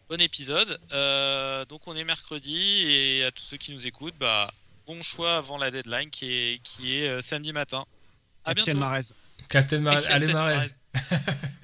[0.09, 0.79] Bon épisode.
[0.91, 2.83] Euh, donc, on est mercredi.
[2.87, 4.51] Et à tous ceux qui nous écoutent, bah,
[4.87, 7.85] bon choix avant la deadline qui est, qui est euh, samedi matin.
[8.43, 8.89] À Capitaine bientôt.
[8.89, 9.01] Marez.
[9.49, 10.55] Captain Mar- Et Allez, Captain Marez.
[10.55, 10.71] Marez.